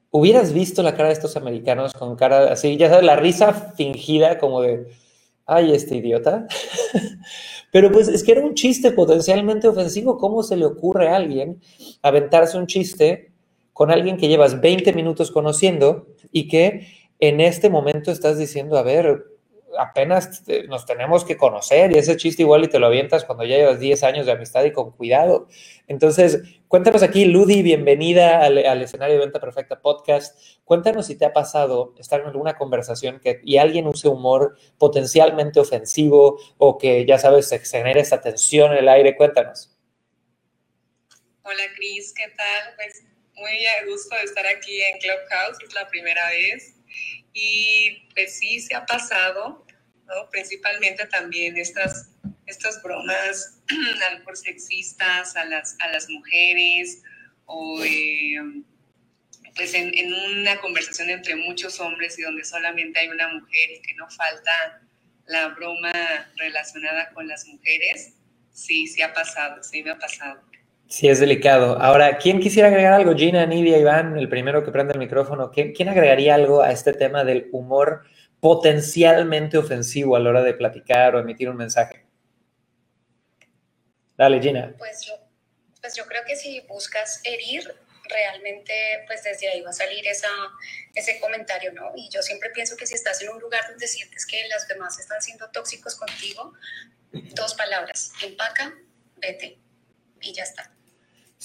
Hubieras 0.09 0.51
visto 0.51 0.81
la 0.81 0.95
cara 0.95 1.09
de 1.09 1.13
estos 1.13 1.35
americanos 1.35 1.93
con 1.93 2.15
cara 2.15 2.51
así, 2.51 2.75
ya 2.75 2.89
sabes, 2.89 3.05
la 3.05 3.17
risa 3.17 3.53
fingida 3.53 4.39
como 4.39 4.61
de, 4.61 4.91
ay, 5.45 5.73
este 5.73 5.95
idiota. 5.95 6.47
Pero 7.71 7.91
pues 7.91 8.07
es 8.07 8.23
que 8.23 8.31
era 8.31 8.45
un 8.45 8.53
chiste 8.53 8.91
potencialmente 8.91 9.67
ofensivo. 9.67 10.17
¿Cómo 10.17 10.43
se 10.43 10.55
le 10.55 10.65
ocurre 10.65 11.09
a 11.09 11.17
alguien 11.17 11.59
aventarse 12.01 12.57
un 12.57 12.67
chiste 12.67 13.31
con 13.73 13.91
alguien 13.91 14.17
que 14.17 14.27
llevas 14.27 14.61
20 14.61 14.93
minutos 14.93 15.31
conociendo 15.31 16.07
y 16.31 16.47
que 16.47 16.87
en 17.19 17.41
este 17.41 17.69
momento 17.69 18.11
estás 18.11 18.37
diciendo, 18.37 18.77
a 18.77 18.83
ver, 18.83 19.25
apenas 19.79 20.43
nos 20.67 20.85
tenemos 20.85 21.23
que 21.23 21.37
conocer 21.37 21.91
y 21.91 21.97
ese 21.97 22.17
chiste 22.17 22.41
igual 22.41 22.63
y 22.63 22.67
te 22.67 22.79
lo 22.79 22.87
avientas 22.87 23.25
cuando 23.25 23.43
ya 23.43 23.57
llevas 23.57 23.79
10 23.79 24.03
años 24.03 24.25
de 24.25 24.31
amistad 24.31 24.63
y 24.63 24.71
con 24.71 24.91
cuidado. 24.91 25.47
Entonces, 25.87 26.41
cuéntanos 26.67 27.03
aquí, 27.03 27.25
Ludi, 27.25 27.61
bienvenida 27.61 28.43
al, 28.43 28.81
escenario 28.81 29.15
de 29.15 29.21
Venta 29.21 29.39
Perfecta 29.39 29.81
Podcast. 29.81 30.39
Cuéntanos 30.63 31.07
si 31.07 31.15
te 31.15 31.25
ha 31.25 31.33
pasado 31.33 31.93
estar 31.97 32.21
en 32.21 32.27
alguna 32.27 32.57
conversación 32.57 33.19
que, 33.19 33.41
y 33.43 33.57
alguien 33.57 33.87
use 33.87 34.07
humor 34.07 34.57
potencialmente 34.77 35.59
ofensivo 35.59 36.39
o 36.57 36.77
que, 36.77 37.05
ya 37.05 37.17
sabes, 37.17 37.49
se 37.49 37.59
genere 37.59 38.01
esa 38.01 38.21
tensión 38.21 38.71
en 38.71 38.79
el 38.79 38.89
aire. 38.89 39.15
Cuéntanos. 39.15 39.71
Hola, 41.43 41.63
Cris, 41.75 42.13
¿qué 42.15 42.27
tal? 42.35 42.73
Pues 42.75 43.03
muy 43.35 43.65
a 43.65 43.85
gusto 43.85 44.15
de 44.15 44.23
estar 44.23 44.45
aquí 44.47 44.81
en 44.81 44.97
Clubhouse, 44.99 45.57
es 45.67 45.73
la 45.73 45.87
primera 45.87 46.29
vez. 46.29 46.75
Y 47.33 48.07
pues 48.13 48.37
sí, 48.39 48.59
se 48.59 48.75
ha 48.75 48.85
pasado, 48.85 49.64
¿no? 50.07 50.29
Principalmente 50.29 51.05
también 51.07 51.57
estas, 51.57 52.09
estas 52.45 52.81
bromas 52.83 53.61
por 54.23 54.37
sexistas 54.37 55.35
a 55.35 55.45
las, 55.45 55.75
a 55.79 55.87
las 55.89 56.09
mujeres 56.09 57.01
o 57.45 57.83
eh, 57.83 58.63
pues 59.55 59.73
en, 59.73 59.97
en, 59.97 60.13
una 60.13 60.59
conversación 60.59 61.09
entre 61.09 61.35
muchos 61.35 61.79
hombres 61.79 62.19
y 62.19 62.23
donde 62.23 62.43
solamente 62.43 62.99
hay 62.99 63.07
una 63.09 63.29
mujer 63.29 63.71
y 63.71 63.81
que 63.81 63.93
no 63.95 64.09
falta 64.09 64.81
la 65.27 65.49
broma 65.49 65.93
relacionada 66.37 67.09
con 67.13 67.27
las 67.27 67.47
mujeres. 67.47 68.13
Sí, 68.51 68.87
sí 68.87 69.01
ha 69.01 69.13
pasado, 69.13 69.63
sí 69.63 69.83
me 69.83 69.91
ha 69.91 69.97
pasado. 69.97 70.41
Sí, 70.87 71.07
es 71.07 71.19
delicado. 71.19 71.81
Ahora, 71.81 72.17
¿quién 72.17 72.39
quisiera 72.39 72.67
agregar 72.67 72.93
algo? 72.93 73.15
Gina, 73.15 73.45
Nidia, 73.45 73.79
Iván, 73.79 74.17
el 74.17 74.29
primero 74.29 74.63
que 74.63 74.71
prende 74.71 74.93
el 74.93 74.99
micrófono. 74.99 75.49
¿Quién, 75.51 75.73
¿Quién, 75.73 75.89
agregaría 75.89 76.35
algo 76.35 76.61
a 76.61 76.71
este 76.71 76.93
tema 76.93 77.23
del 77.23 77.49
humor 77.51 78.03
potencialmente 78.45 79.57
ofensivo 79.57 80.15
a 80.15 80.19
la 80.19 80.29
hora 80.29 80.43
de 80.43 80.53
platicar 80.53 81.15
o 81.15 81.19
emitir 81.19 81.49
un 81.49 81.57
mensaje? 81.57 82.05
Dale, 84.15 84.39
Gina. 84.39 84.71
Pues 84.77 85.03
yo, 85.03 85.15
pues 85.81 85.95
yo 85.95 86.05
creo 86.05 86.21
que 86.27 86.35
si 86.35 86.61
buscas 86.67 87.21
herir, 87.23 87.73
realmente 88.07 89.03
pues 89.07 89.23
desde 89.23 89.49
ahí 89.49 89.61
va 89.61 89.71
a 89.71 89.73
salir 89.73 90.07
esa, 90.07 90.29
ese 90.93 91.19
comentario, 91.19 91.73
¿no? 91.73 91.91
Y 91.95 92.07
yo 92.09 92.21
siempre 92.21 92.51
pienso 92.51 92.77
que 92.77 92.85
si 92.85 92.93
estás 92.93 93.19
en 93.23 93.29
un 93.29 93.39
lugar 93.39 93.61
donde 93.67 93.87
sientes 93.87 94.27
que 94.27 94.47
las 94.47 94.67
demás 94.67 94.99
están 94.99 95.23
siendo 95.23 95.49
tóxicos 95.49 95.95
contigo, 95.95 96.53
dos 97.11 97.55
palabras, 97.55 98.13
empaca, 98.21 98.75
vete 99.15 99.57
y 100.21 100.33
ya 100.33 100.43
está. 100.43 100.71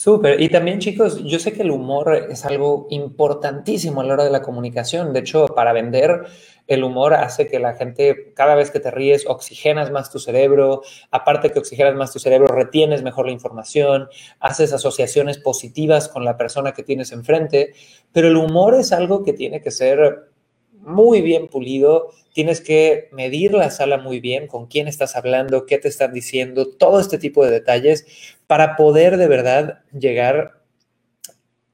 Súper. 0.01 0.41
Y 0.41 0.49
también, 0.49 0.79
chicos, 0.79 1.23
yo 1.25 1.39
sé 1.39 1.53
que 1.53 1.61
el 1.61 1.71
humor 1.71 2.27
es 2.31 2.47
algo 2.47 2.87
importantísimo 2.89 4.01
a 4.01 4.05
la 4.05 4.15
hora 4.15 4.25
de 4.25 4.31
la 4.31 4.41
comunicación. 4.41 5.13
De 5.13 5.21
hecho, 5.21 5.49
para 5.49 5.75
vender, 5.75 6.25
el 6.67 6.85
humor 6.85 7.13
hace 7.13 7.49
que 7.49 7.59
la 7.59 7.75
gente, 7.75 8.33
cada 8.35 8.55
vez 8.55 8.71
que 8.71 8.81
te 8.81 8.91
ríes, 8.91 9.27
oxigenas 9.27 9.91
más 9.91 10.11
tu 10.11 10.19
cerebro. 10.19 10.81
Aparte 11.11 11.51
que 11.51 11.59
oxigenas 11.59 11.97
más 11.97 12.15
tu 12.15 12.19
cerebro, 12.19 12.47
retienes 12.47 13.03
mejor 13.03 13.27
la 13.27 13.33
información, 13.33 14.09
haces 14.39 14.73
asociaciones 14.73 15.37
positivas 15.37 16.09
con 16.09 16.25
la 16.25 16.39
persona 16.39 16.73
que 16.73 16.83
tienes 16.83 17.13
enfrente. 17.13 17.75
Pero 18.11 18.29
el 18.29 18.39
humor 18.39 18.77
es 18.77 18.93
algo 18.93 19.23
que 19.23 19.35
tiene 19.35 19.61
que 19.61 19.71
ser 19.71 20.30
muy 20.83 21.21
bien 21.21 21.49
pulido, 21.49 22.11
tienes 22.33 22.61
que 22.61 23.09
medir 23.13 23.53
la 23.53 23.71
sala 23.71 23.99
muy 23.99 24.21
bien, 24.21 24.47
con 24.47 24.67
quién 24.67 24.89
estás 24.89 25.17
hablando, 25.17 25.67
qué 25.67 25.79
te 25.79 25.89
están 25.89 26.13
diciendo, 26.13 26.69
todo 26.69 27.01
este 27.01 27.19
tipo 27.19 27.45
de 27.45 27.51
detalles 27.51 28.07
para 28.47 28.77
poder 28.77 29.17
de 29.17 29.29
verdad 29.29 29.83
llegar 29.93 30.61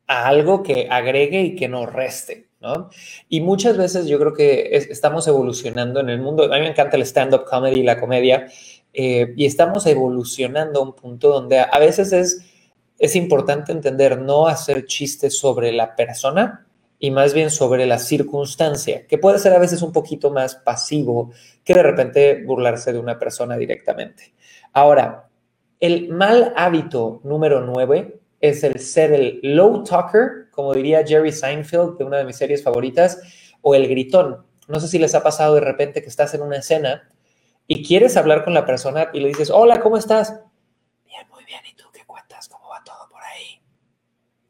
a 0.07 0.29
algo 0.29 0.62
que 0.62 0.88
agregue 0.90 1.42
y 1.42 1.57
que 1.57 1.69
no 1.69 1.87
reste, 1.87 2.49
¿no? 2.61 2.90
Y 3.29 3.40
muchas 3.40 3.77
veces 3.77 4.07
yo 4.07 4.19
creo 4.19 4.35
que 4.35 4.77
estamos 4.90 5.27
evolucionando 5.27 6.01
en 6.01 6.11
el 6.11 6.21
mundo, 6.21 6.45
a 6.45 6.57
mí 6.57 6.61
me 6.61 6.69
encanta 6.69 6.97
el 6.97 7.03
stand-up 7.03 7.45
comedy 7.45 7.81
y 7.81 7.85
la 7.85 8.01
comedia, 8.01 8.47
eh, 8.92 9.35
y 9.37 9.45
estamos 9.45 9.87
evolucionando 9.87 10.81
a 10.81 10.83
un 10.83 10.95
punto 10.95 11.29
donde 11.29 11.59
a 11.59 11.79
veces 11.79 12.12
es, 12.12 12.45
es 12.99 13.14
importante 13.14 13.73
entender 13.73 14.19
no 14.21 14.47
hacer 14.47 14.87
chistes 14.87 15.37
sobre 15.38 15.73
la 15.73 15.95
persona, 15.97 16.66
y 16.99 17.11
más 17.11 17.35
bien 17.35 17.51
sobre 17.51 17.87
la 17.87 17.99
circunstancia, 17.99 19.07
que 19.07 19.19
puede 19.19 19.39
ser 19.39 19.53
a 19.53 19.59
veces 19.59 19.83
un 19.83 19.93
poquito 19.93 20.31
más 20.31 20.57
pasivo 20.57 21.31
que 21.65 21.75
de 21.75 21.83
repente 21.83 22.43
burlarse 22.45 22.93
de 22.93 22.99
una 22.99 23.19
persona 23.19 23.57
directamente. 23.57 24.35
Ahora, 24.73 25.29
el 25.79 26.09
mal 26.09 26.55
hábito 26.57 27.21
número 27.23 27.61
nueve 27.61 28.21
es 28.41 28.65
el 28.65 28.79
ser 28.81 29.13
el 29.13 29.41
low 29.43 29.85
talker, 29.85 30.51
como 30.51 30.73
diría 30.73 31.07
Jerry 31.07 31.33
Seinfeld 31.33 31.99
de 31.99 32.05
una 32.05 32.19
de 32.19 32.25
mis 32.25 32.37
series 32.37 32.63
favoritas, 32.63 33.21
o 33.61 33.75
el 33.75 33.89
gritón. 33.89 34.47
No 34.69 34.81
sé 34.81 34.89
si 34.89 34.99
les 34.99 35.15
ha 35.15 35.23
pasado 35.23 35.55
de 35.55 35.61
repente 35.61 36.03
que 36.03 36.09
estás 36.09 36.33
en 36.35 36.43
una 36.43 36.57
escena 36.57 37.11
y 37.67 37.87
quieres 37.87 38.17
hablar 38.17 38.45
con 38.45 38.55
la 38.55 38.65
persona 38.65 39.11
y 39.13 39.21
le 39.21 39.29
dices, 39.29 39.51
hola, 39.51 39.81
¿cómo 39.81 39.97
estás? 39.97 40.41
Bien, 41.05 41.27
muy 41.31 41.45
bien. 41.45 41.61
¿Y 41.71 41.75
tú 41.75 41.85
qué 41.93 42.05
cuentas? 42.07 42.49
¿Cómo 42.49 42.69
va 42.69 42.83
todo 42.85 43.09
por 43.11 43.23
ahí? 43.23 43.61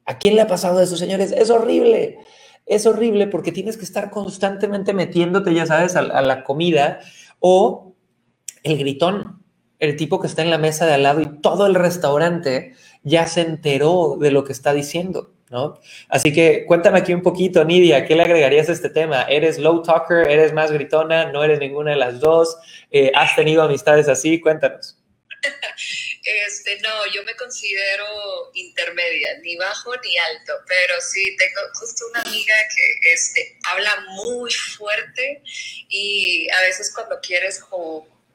¿A 0.04 0.18
quién 0.18 0.36
le 0.36 0.42
ha 0.42 0.46
pasado 0.46 0.80
eso, 0.80 0.96
señores? 0.96 1.32
Es 1.32 1.50
horrible 1.50 2.18
es 2.66 2.86
horrible 2.86 3.28
porque 3.28 3.52
tienes 3.52 3.76
que 3.76 3.84
estar 3.84 4.10
constantemente 4.10 4.92
metiéndote, 4.92 5.54
ya 5.54 5.66
sabes, 5.66 5.96
a, 5.96 6.02
la 6.02 6.44
comida 6.44 7.00
o 7.38 7.94
el 8.64 8.76
gritón, 8.78 9.42
el 9.78 9.96
tipo 9.96 10.20
que 10.20 10.26
está 10.26 10.42
en 10.42 10.50
la 10.50 10.58
mesa 10.58 10.84
de 10.84 10.94
al 10.94 11.04
lado 11.04 11.20
y 11.20 11.40
todo 11.40 11.66
el 11.66 11.76
restaurante 11.76 12.74
ya 13.04 13.26
se 13.26 13.42
enteró 13.42 14.16
de 14.18 14.32
lo 14.32 14.42
que 14.42 14.52
está 14.52 14.72
diciendo, 14.72 15.32
¿no? 15.48 15.74
Así 16.08 16.32
que 16.32 16.64
cuéntame 16.66 16.98
aquí 16.98 17.14
un 17.14 17.22
poquito, 17.22 17.64
Nidia, 17.64 18.04
¿qué 18.04 18.16
le 18.16 18.22
agregarías 18.22 18.68
a 18.68 18.72
este 18.72 18.90
tema? 18.90 19.22
¿Eres 19.22 19.58
low 19.58 19.82
talker? 19.82 20.28
¿Eres 20.28 20.52
más 20.52 20.72
gritona? 20.72 21.30
¿No 21.30 21.44
eres 21.44 21.60
ninguna 21.60 21.92
de 21.92 21.98
las 21.98 22.18
dos? 22.18 22.56
Eh, 22.90 23.12
¿Has 23.14 23.36
tenido 23.36 23.62
amistades 23.62 24.08
así? 24.08 24.40
Cuéntanos. 24.40 24.98
Este, 26.26 26.80
no, 26.80 27.06
yo 27.14 27.22
me 27.22 27.36
considero 27.36 28.04
intermedia, 28.54 29.38
ni 29.42 29.54
bajo 29.54 29.94
ni 30.02 30.18
alto, 30.18 30.54
pero 30.66 31.00
sí 31.00 31.36
tengo 31.36 31.60
justo 31.74 32.04
una 32.10 32.22
amiga 32.22 32.54
que 32.74 33.12
este, 33.12 33.56
habla 33.62 34.04
muy 34.08 34.52
fuerte 34.52 35.40
y 35.88 36.50
a 36.50 36.62
veces 36.62 36.92
cuando 36.92 37.20
quieres 37.20 37.62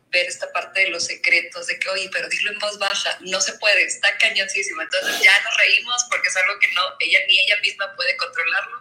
ver 0.10 0.25
esta 0.25 0.49
parte 0.54 0.86
de 0.86 0.89
los 0.89 1.04
secretos, 1.04 1.67
de 1.67 1.77
que, 1.80 1.89
oye, 1.89 2.10
pero 2.13 2.30
dilo 2.30 2.51
en 2.51 2.60
voz 2.60 2.80
baja, 2.80 3.17
no 3.21 3.41
se 3.41 3.58
puede, 3.60 3.84
está 3.84 4.17
cañoncísimo. 4.17 4.82
Entonces 4.82 5.21
ya 5.21 5.34
nos 5.43 5.58
reímos 5.58 6.06
porque 6.10 6.30
es 6.30 6.38
algo 6.38 6.54
que 6.62 6.67
no, 6.73 6.82
ella 6.97 7.19
ni 7.27 7.39
ella 7.39 7.56
misma 7.62 7.93
puede 7.97 8.15
controlarlo, 8.15 8.77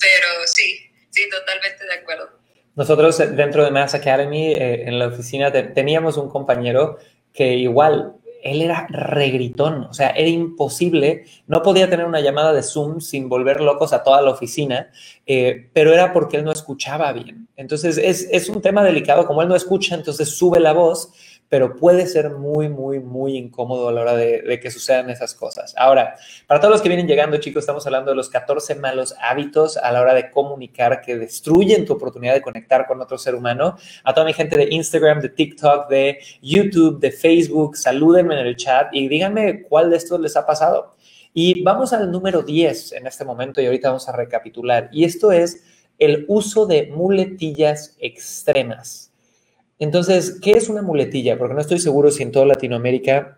pero 0.00 0.28
sí, 0.46 0.90
sí, 1.10 1.28
totalmente 1.28 1.84
de 1.84 1.92
acuerdo. 1.92 2.30
Nosotros 2.74 3.20
eh, 3.20 3.26
dentro 3.26 3.64
de 3.66 3.70
Mass 3.70 3.92
Academy, 3.92 4.54
eh, 4.54 4.84
en 4.86 4.98
la 4.98 5.08
oficina, 5.08 5.52
teníamos 5.52 6.16
un 6.16 6.30
compañero 6.30 6.98
que 7.34 7.52
igual 7.52 8.14
él 8.42 8.62
era 8.62 8.86
regritón, 8.88 9.84
o 9.84 9.94
sea, 9.94 10.10
era 10.10 10.28
imposible, 10.28 11.24
no 11.46 11.62
podía 11.62 11.90
tener 11.90 12.06
una 12.06 12.20
llamada 12.20 12.52
de 12.52 12.62
Zoom 12.62 13.00
sin 13.00 13.28
volver 13.28 13.60
locos 13.60 13.92
a 13.92 14.02
toda 14.02 14.22
la 14.22 14.30
oficina, 14.30 14.90
eh, 15.26 15.68
pero 15.72 15.92
era 15.92 16.12
porque 16.12 16.36
él 16.36 16.44
no 16.44 16.52
escuchaba 16.52 17.12
bien. 17.12 17.48
Entonces, 17.56 17.98
es, 17.98 18.28
es, 18.30 18.48
un 18.48 18.60
tema 18.60 18.84
delicado, 18.84 19.26
como 19.26 19.42
él 19.42 19.48
no 19.48 19.56
escucha, 19.56 19.94
entonces 19.94 20.28
sube 20.28 20.60
la 20.60 20.72
voz 20.72 21.12
pero 21.48 21.76
puede 21.76 22.06
ser 22.06 22.30
muy, 22.30 22.68
muy, 22.68 23.00
muy 23.00 23.36
incómodo 23.36 23.88
a 23.88 23.92
la 23.92 24.00
hora 24.00 24.16
de, 24.16 24.58
que 24.60 24.70
sucedan 24.70 25.10
esas 25.10 25.34
cosas. 25.34 25.74
Ahora, 25.76 26.16
para 26.46 26.60
todos 26.60 26.72
los 26.72 26.82
que 26.82 26.88
vienen 26.88 27.06
llegando, 27.06 27.36
chicos, 27.38 27.60
estamos 27.60 27.86
hablando 27.86 28.10
de 28.10 28.16
los 28.16 28.28
14 28.28 28.74
malos 28.76 29.14
hábitos 29.20 29.76
a 29.76 29.92
la 29.92 30.00
hora 30.00 30.14
de 30.14 30.30
comunicar 30.30 31.00
que 31.02 31.16
destruyen 31.16 31.84
tu 31.84 31.92
oportunidad 31.92 32.34
de 32.34 32.42
conectar 32.42 32.86
con 32.86 33.00
otro 33.00 33.16
ser 33.18 33.34
humano. 33.34 33.76
A 34.02 34.12
toda 34.12 34.26
mi 34.26 34.32
gente 34.32 34.56
de 34.56 34.68
Instagram, 34.70 35.20
de 35.20 35.28
TikTok, 35.28 35.88
de 35.88 36.18
YouTube, 36.42 36.98
de 36.98 37.12
Facebook, 37.12 37.76
salúdenme 37.76 38.40
en 38.40 38.46
el 38.46 38.56
chat 38.56 38.88
y 38.92 39.08
díganme 39.08 39.62
cuál 39.62 39.90
de 39.90 39.96
estos 39.96 40.20
les 40.20 40.36
ha 40.36 40.46
pasado. 40.46 40.96
Y 41.32 41.62
vamos 41.62 41.92
al 41.92 42.10
número 42.10 42.42
10 42.42 42.92
en 42.92 43.06
este 43.06 43.24
momento 43.24 43.60
y 43.60 43.66
ahorita 43.66 43.88
vamos 43.88 44.08
a 44.08 44.12
recapitular. 44.12 44.88
Y 44.90 45.04
esto 45.04 45.32
es 45.32 45.62
el 45.98 46.24
uso 46.28 46.66
de 46.66 46.88
muletillas 46.88 47.96
extremas. 48.00 49.05
Entonces, 49.78 50.38
¿qué 50.40 50.52
es 50.52 50.68
una 50.68 50.82
muletilla? 50.82 51.38
Porque 51.38 51.54
no 51.54 51.60
estoy 51.60 51.78
seguro 51.78 52.10
si 52.10 52.22
en 52.22 52.32
toda 52.32 52.46
Latinoamérica 52.46 53.36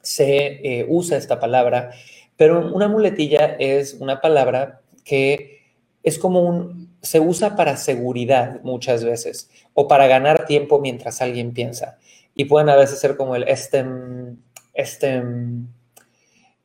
se 0.00 0.80
eh, 0.80 0.86
usa 0.88 1.18
esta 1.18 1.38
palabra, 1.38 1.90
pero 2.36 2.74
una 2.74 2.88
muletilla 2.88 3.56
es 3.58 3.94
una 3.94 4.20
palabra 4.20 4.80
que 5.04 5.60
es 6.02 6.18
como 6.18 6.40
un, 6.40 6.90
se 7.02 7.20
usa 7.20 7.56
para 7.56 7.76
seguridad 7.76 8.60
muchas 8.62 9.04
veces 9.04 9.50
o 9.74 9.88
para 9.88 10.06
ganar 10.06 10.46
tiempo 10.46 10.80
mientras 10.80 11.20
alguien 11.20 11.52
piensa. 11.52 11.98
Y 12.34 12.46
pueden 12.46 12.68
a 12.68 12.76
veces 12.76 12.98
ser 12.98 13.16
como 13.16 13.36
el 13.36 13.42
este, 13.44 13.84
este, 14.72 15.22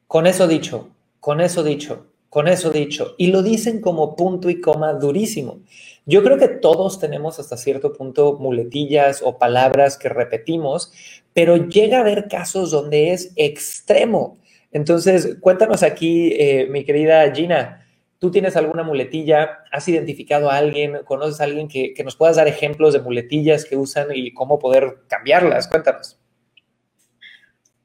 con 0.07 0.27
eso 0.27 0.47
dicho, 0.47 0.89
con 1.19 1.41
eso 1.41 1.63
dicho, 1.63 2.07
con 2.29 2.47
eso 2.47 2.69
dicho. 2.69 3.15
Y 3.17 3.27
lo 3.27 3.43
dicen 3.43 3.81
como 3.81 4.15
punto 4.15 4.49
y 4.49 4.61
coma 4.61 4.93
durísimo. 4.93 5.59
Yo 6.05 6.23
creo 6.23 6.37
que 6.37 6.47
todos 6.47 6.99
tenemos 6.99 7.39
hasta 7.39 7.57
cierto 7.57 7.91
punto 7.93 8.37
muletillas 8.39 9.21
o 9.23 9.39
palabras 9.39 9.97
que 9.97 10.07
repetimos, 10.07 10.91
pero 11.33 11.57
llega 11.57 11.97
a 11.97 12.01
haber 12.01 12.27
casos 12.27 12.69
donde 12.69 13.11
es 13.11 13.33
extremo. 13.35 14.37
Entonces, 14.71 15.37
cuéntanos 15.39 15.81
aquí, 15.81 16.33
eh, 16.33 16.67
mi 16.69 16.83
querida 16.83 17.33
Gina, 17.33 17.87
¿tú 18.19 18.29
tienes 18.29 18.55
alguna 18.55 18.83
muletilla? 18.83 19.63
¿Has 19.71 19.87
identificado 19.87 20.51
a 20.51 20.57
alguien? 20.57 20.99
¿Conoces 21.05 21.41
a 21.41 21.45
alguien 21.45 21.67
que, 21.67 21.93
que 21.93 22.03
nos 22.03 22.15
puedas 22.15 22.35
dar 22.35 22.47
ejemplos 22.47 22.93
de 22.93 22.99
muletillas 22.99 23.65
que 23.65 23.75
usan 23.75 24.09
y 24.13 24.31
cómo 24.31 24.59
poder 24.59 24.99
cambiarlas? 25.07 25.67
Cuéntanos. 25.67 26.19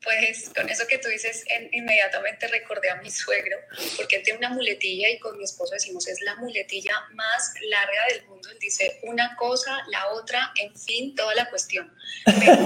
Pues 0.02 0.50
con 0.54 0.68
eso 0.70 0.86
que 0.86 0.96
tú 0.96 1.08
dices, 1.08 1.44
inmediatamente 1.72 2.48
recordé 2.48 2.88
a 2.88 2.96
mi 2.96 3.10
suegro, 3.10 3.58
porque 3.98 4.16
él 4.16 4.22
tiene 4.22 4.38
una 4.38 4.48
muletilla 4.48 5.10
y 5.10 5.18
con 5.18 5.36
mi 5.36 5.44
esposo 5.44 5.74
decimos, 5.74 6.08
es 6.08 6.22
la 6.22 6.36
muletilla 6.36 6.94
más 7.12 7.52
larga 7.68 8.06
del 8.08 8.24
mundo. 8.26 8.48
Él 8.50 8.58
dice 8.58 8.98
una 9.02 9.36
cosa, 9.36 9.84
la 9.88 10.08
otra, 10.08 10.52
en 10.56 10.74
fin, 10.74 11.14
toda 11.14 11.34
la 11.34 11.50
cuestión. 11.50 11.94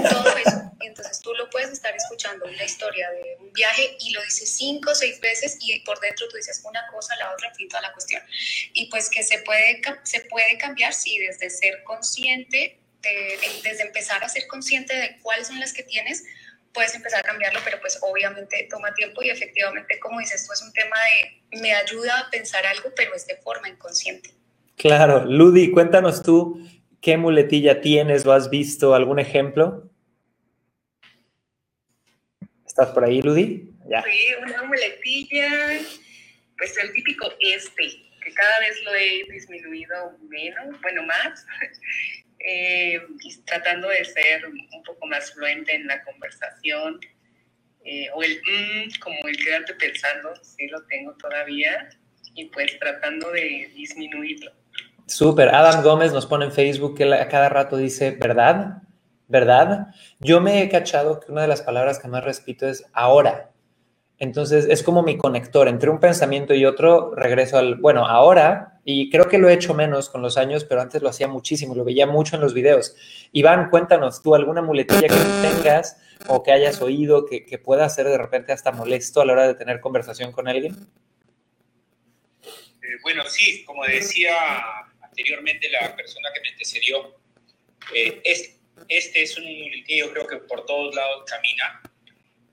todo 0.09 0.37
eso. 0.37 0.71
Entonces 0.79 1.19
tú 1.19 1.33
lo 1.33 1.49
puedes 1.49 1.71
estar 1.71 1.93
escuchando 1.93 2.45
una 2.45 2.63
historia 2.63 3.09
de 3.11 3.37
un 3.39 3.51
viaje 3.51 3.97
y 3.99 4.11
lo 4.11 4.21
dice 4.23 4.45
cinco 4.45 4.91
o 4.91 4.95
seis 4.95 5.19
veces 5.19 5.57
y 5.59 5.79
por 5.81 5.99
dentro 5.99 6.29
tú 6.29 6.37
dices 6.37 6.61
una 6.63 6.87
cosa, 6.87 7.17
la 7.17 7.33
otra, 7.33 7.49
en 7.49 7.55
fin, 7.55 7.67
toda 7.67 7.81
la 7.81 7.91
cuestión. 7.91 8.21
Y 8.73 8.89
pues 8.89 9.09
que 9.09 9.23
se 9.23 9.39
puede, 9.39 9.81
se 10.03 10.21
puede 10.21 10.57
cambiar, 10.57 10.93
sí, 10.93 11.17
desde 11.17 11.49
ser 11.49 11.83
consciente, 11.83 12.79
desde 13.63 13.83
empezar 13.83 14.23
a 14.23 14.29
ser 14.29 14.47
consciente 14.47 14.95
de 14.95 15.17
cuáles 15.21 15.47
son 15.47 15.59
las 15.59 15.73
que 15.73 15.83
tienes, 15.83 16.23
puedes 16.75 16.93
empezar 16.93 17.21
a 17.21 17.23
cambiarlo, 17.23 17.59
pero 17.63 17.79
pues 17.79 17.97
obviamente 18.01 18.67
toma 18.69 18.93
tiempo 18.93 19.23
y 19.23 19.29
efectivamente, 19.29 19.97
como 19.99 20.19
dices 20.19 20.45
tú, 20.45 20.53
es 20.53 20.61
un 20.61 20.73
tema 20.73 20.95
de 21.51 21.59
me 21.61 21.73
ayuda 21.73 22.19
a 22.19 22.29
pensar 22.29 22.65
algo, 22.67 22.91
pero 22.95 23.15
es 23.15 23.25
de 23.25 23.37
forma 23.37 23.69
inconsciente. 23.69 24.29
Claro, 24.75 25.25
Ludi, 25.25 25.71
cuéntanos 25.71 26.21
tú 26.21 26.59
qué 27.01 27.17
muletilla 27.17 27.81
tienes 27.81 28.25
o 28.25 28.33
has 28.33 28.49
visto 28.49 28.93
algún 28.93 29.19
ejemplo. 29.19 29.89
¿Estás 32.65 32.89
por 32.89 33.05
ahí, 33.05 33.21
Ludi? 33.21 33.71
Ya. 33.87 34.03
Sí, 34.03 34.27
una 34.41 34.63
muletilla, 34.63 35.79
pues 36.57 36.77
el 36.77 36.91
típico 36.91 37.31
este, 37.39 37.83
que 38.21 38.33
cada 38.33 38.59
vez 38.59 38.83
lo 38.83 38.93
he 38.95 39.23
disminuido 39.31 40.17
menos, 40.27 40.81
bueno, 40.81 41.03
más. 41.03 41.45
Eh, 42.47 43.01
tratando 43.45 43.87
de 43.89 44.05
ser 44.05 44.45
un 44.45 44.83
poco 44.83 45.07
más 45.07 45.31
fluente 45.31 45.73
en 45.73 45.87
la 45.87 46.03
conversación, 46.03 46.99
eh, 47.83 48.07
o 48.13 48.23
el 48.23 48.37
mm, 48.37 48.99
como 48.99 49.27
el 49.27 49.37
quedarte 49.37 49.73
pensando, 49.75 50.29
sí 50.43 50.67
lo 50.67 50.83
tengo 50.83 51.13
todavía, 51.13 51.89
y 52.35 52.45
pues 52.45 52.77
tratando 52.79 53.31
de 53.31 53.71
disminuirlo. 53.75 54.51
Súper, 55.07 55.49
Adam 55.49 55.83
Gómez 55.83 56.11
nos 56.11 56.25
pone 56.25 56.45
en 56.45 56.51
Facebook 56.51 56.97
que 56.97 57.11
a 57.13 57.27
cada 57.27 57.49
rato 57.49 57.77
dice, 57.77 58.11
¿verdad? 58.11 58.81
¿Verdad? 59.27 59.87
Yo 60.19 60.41
me 60.41 60.61
he 60.61 60.69
cachado 60.69 61.19
que 61.19 61.31
una 61.31 61.43
de 61.43 61.47
las 61.47 61.61
palabras 61.61 61.99
que 61.99 62.07
más 62.07 62.23
repito 62.23 62.67
es 62.67 62.85
ahora. 62.93 63.51
Entonces 64.17 64.65
es 64.69 64.81
como 64.81 65.03
mi 65.03 65.17
conector 65.17 65.67
entre 65.67 65.89
un 65.89 65.99
pensamiento 65.99 66.53
y 66.53 66.65
otro, 66.65 67.13
regreso 67.15 67.57
al, 67.57 67.75
bueno, 67.75 68.07
ahora, 68.07 68.79
y 68.85 69.09
creo 69.09 69.27
que 69.27 69.37
lo 69.37 69.49
he 69.49 69.53
hecho 69.53 69.73
menos 69.73 70.09
con 70.09 70.21
los 70.21 70.37
años, 70.37 70.63
pero 70.63 70.79
antes 70.81 71.01
lo 71.01 71.09
hacía 71.09 71.27
muchísimo, 71.27 71.75
lo 71.75 71.83
veía 71.83 72.07
mucho 72.07 72.35
en 72.35 72.41
los 72.41 72.53
videos. 72.53 72.95
Iván, 73.33 73.69
cuéntanos 73.69 74.21
tú 74.21 74.33
alguna 74.33 74.61
muletilla 74.61 75.07
que 75.07 75.15
tengas 75.41 76.01
o 76.27 76.43
que 76.43 76.53
hayas 76.53 76.81
oído 76.81 77.25
que, 77.25 77.57
pueda 77.57 77.89
ser 77.89 78.07
de 78.07 78.17
repente 78.17 78.53
hasta 78.53 78.71
molesto 78.71 79.19
a 79.19 79.25
la 79.25 79.33
hora 79.33 79.47
de 79.47 79.55
tener 79.55 79.81
conversación 79.81 80.31
con 80.31 80.47
alguien. 80.47 80.75
Eh, 82.43 82.97
bueno, 83.01 83.23
sí, 83.27 83.65
como 83.65 83.83
decía 83.85 84.33
anteriormente 85.01 85.69
la 85.69 85.93
persona 85.95 86.29
que 86.33 86.41
me 86.41 86.49
antecedió, 86.49 87.15
eh, 87.93 88.21
este 88.23 89.23
es 89.23 89.37
un 89.37 89.43
muletillo, 89.43 90.11
creo 90.13 90.27
que 90.27 90.37
por 90.37 90.65
todos 90.65 90.95
lados 90.95 91.23
camina 91.25 91.81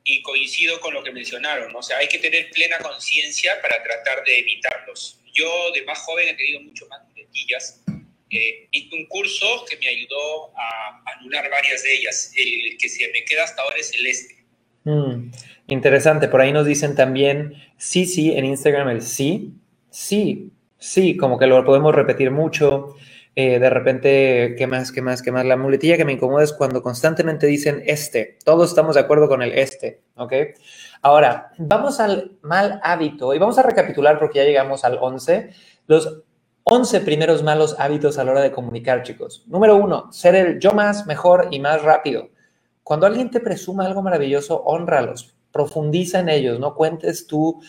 y 0.04 0.22
coincido 0.22 0.80
con 0.80 0.94
lo 0.94 1.02
que 1.02 1.12
mencionaron, 1.12 1.74
o 1.74 1.82
sea, 1.82 1.98
hay 1.98 2.08
que 2.08 2.18
tener 2.18 2.50
plena 2.50 2.78
conciencia 2.78 3.60
para 3.62 3.82
tratar 3.82 4.24
de 4.24 4.38
evitarlos. 4.38 5.20
Yo 5.32 5.70
de 5.72 5.82
más 5.84 5.98
joven 6.00 6.28
he 6.28 6.34
tenido 6.34 6.60
mucho 6.60 6.86
más 6.88 7.00
muletillas. 7.08 7.82
Eh, 8.30 8.68
hice 8.70 8.94
un 8.94 9.06
curso 9.06 9.64
que 9.68 9.76
me 9.76 9.88
ayudó 9.88 10.52
a 10.56 11.02
anular 11.16 11.48
varias 11.50 11.82
de 11.82 11.94
ellas. 11.94 12.32
El 12.34 12.76
que 12.78 12.88
se 12.88 13.08
me 13.08 13.24
queda 13.24 13.44
hasta 13.44 13.62
ahora 13.62 13.76
es 13.78 13.92
el 13.94 14.06
este. 14.06 14.44
Mm, 14.84 15.30
interesante, 15.68 16.28
por 16.28 16.40
ahí 16.40 16.52
nos 16.52 16.66
dicen 16.66 16.96
también 16.96 17.54
sí, 17.76 18.06
sí, 18.06 18.32
en 18.32 18.44
Instagram 18.44 18.88
el 18.88 19.02
sí, 19.02 19.52
sí, 19.90 20.50
sí, 20.78 21.16
como 21.16 21.38
que 21.38 21.46
lo 21.46 21.64
podemos 21.64 21.94
repetir 21.94 22.30
mucho. 22.30 22.96
Eh, 23.34 23.58
de 23.58 23.70
repente, 23.70 24.54
¿qué 24.58 24.66
más, 24.66 24.92
qué 24.92 25.00
más, 25.00 25.22
qué 25.22 25.32
más? 25.32 25.46
La 25.46 25.56
muletilla 25.56 25.96
que 25.96 26.04
me 26.04 26.12
incomoda 26.12 26.44
es 26.44 26.52
cuando 26.52 26.82
constantemente 26.82 27.46
dicen 27.46 27.82
este. 27.86 28.36
Todos 28.44 28.68
estamos 28.68 28.94
de 28.94 29.00
acuerdo 29.00 29.26
con 29.26 29.40
el 29.42 29.52
este, 29.52 30.02
¿ok? 30.16 30.32
Ahora, 31.00 31.52
vamos 31.56 31.98
al 31.98 32.36
mal 32.42 32.78
hábito 32.82 33.32
y 33.32 33.38
vamos 33.38 33.58
a 33.58 33.62
recapitular 33.62 34.18
porque 34.18 34.40
ya 34.40 34.44
llegamos 34.44 34.84
al 34.84 34.98
11. 35.00 35.50
Los 35.86 36.22
11 36.64 37.00
primeros 37.00 37.42
malos 37.42 37.74
hábitos 37.78 38.18
a 38.18 38.24
la 38.24 38.32
hora 38.32 38.42
de 38.42 38.52
comunicar, 38.52 39.02
chicos. 39.02 39.44
Número 39.46 39.76
uno, 39.76 40.12
ser 40.12 40.34
el 40.34 40.60
yo 40.60 40.72
más, 40.72 41.06
mejor 41.06 41.48
y 41.50 41.58
más 41.58 41.82
rápido. 41.82 42.28
Cuando 42.82 43.06
alguien 43.06 43.30
te 43.30 43.40
presuma 43.40 43.86
algo 43.86 44.02
maravilloso, 44.02 44.62
honralos, 44.62 45.34
profundiza 45.52 46.20
en 46.20 46.28
ellos, 46.28 46.60
no 46.60 46.74
cuentes 46.74 47.26
tu 47.26 47.62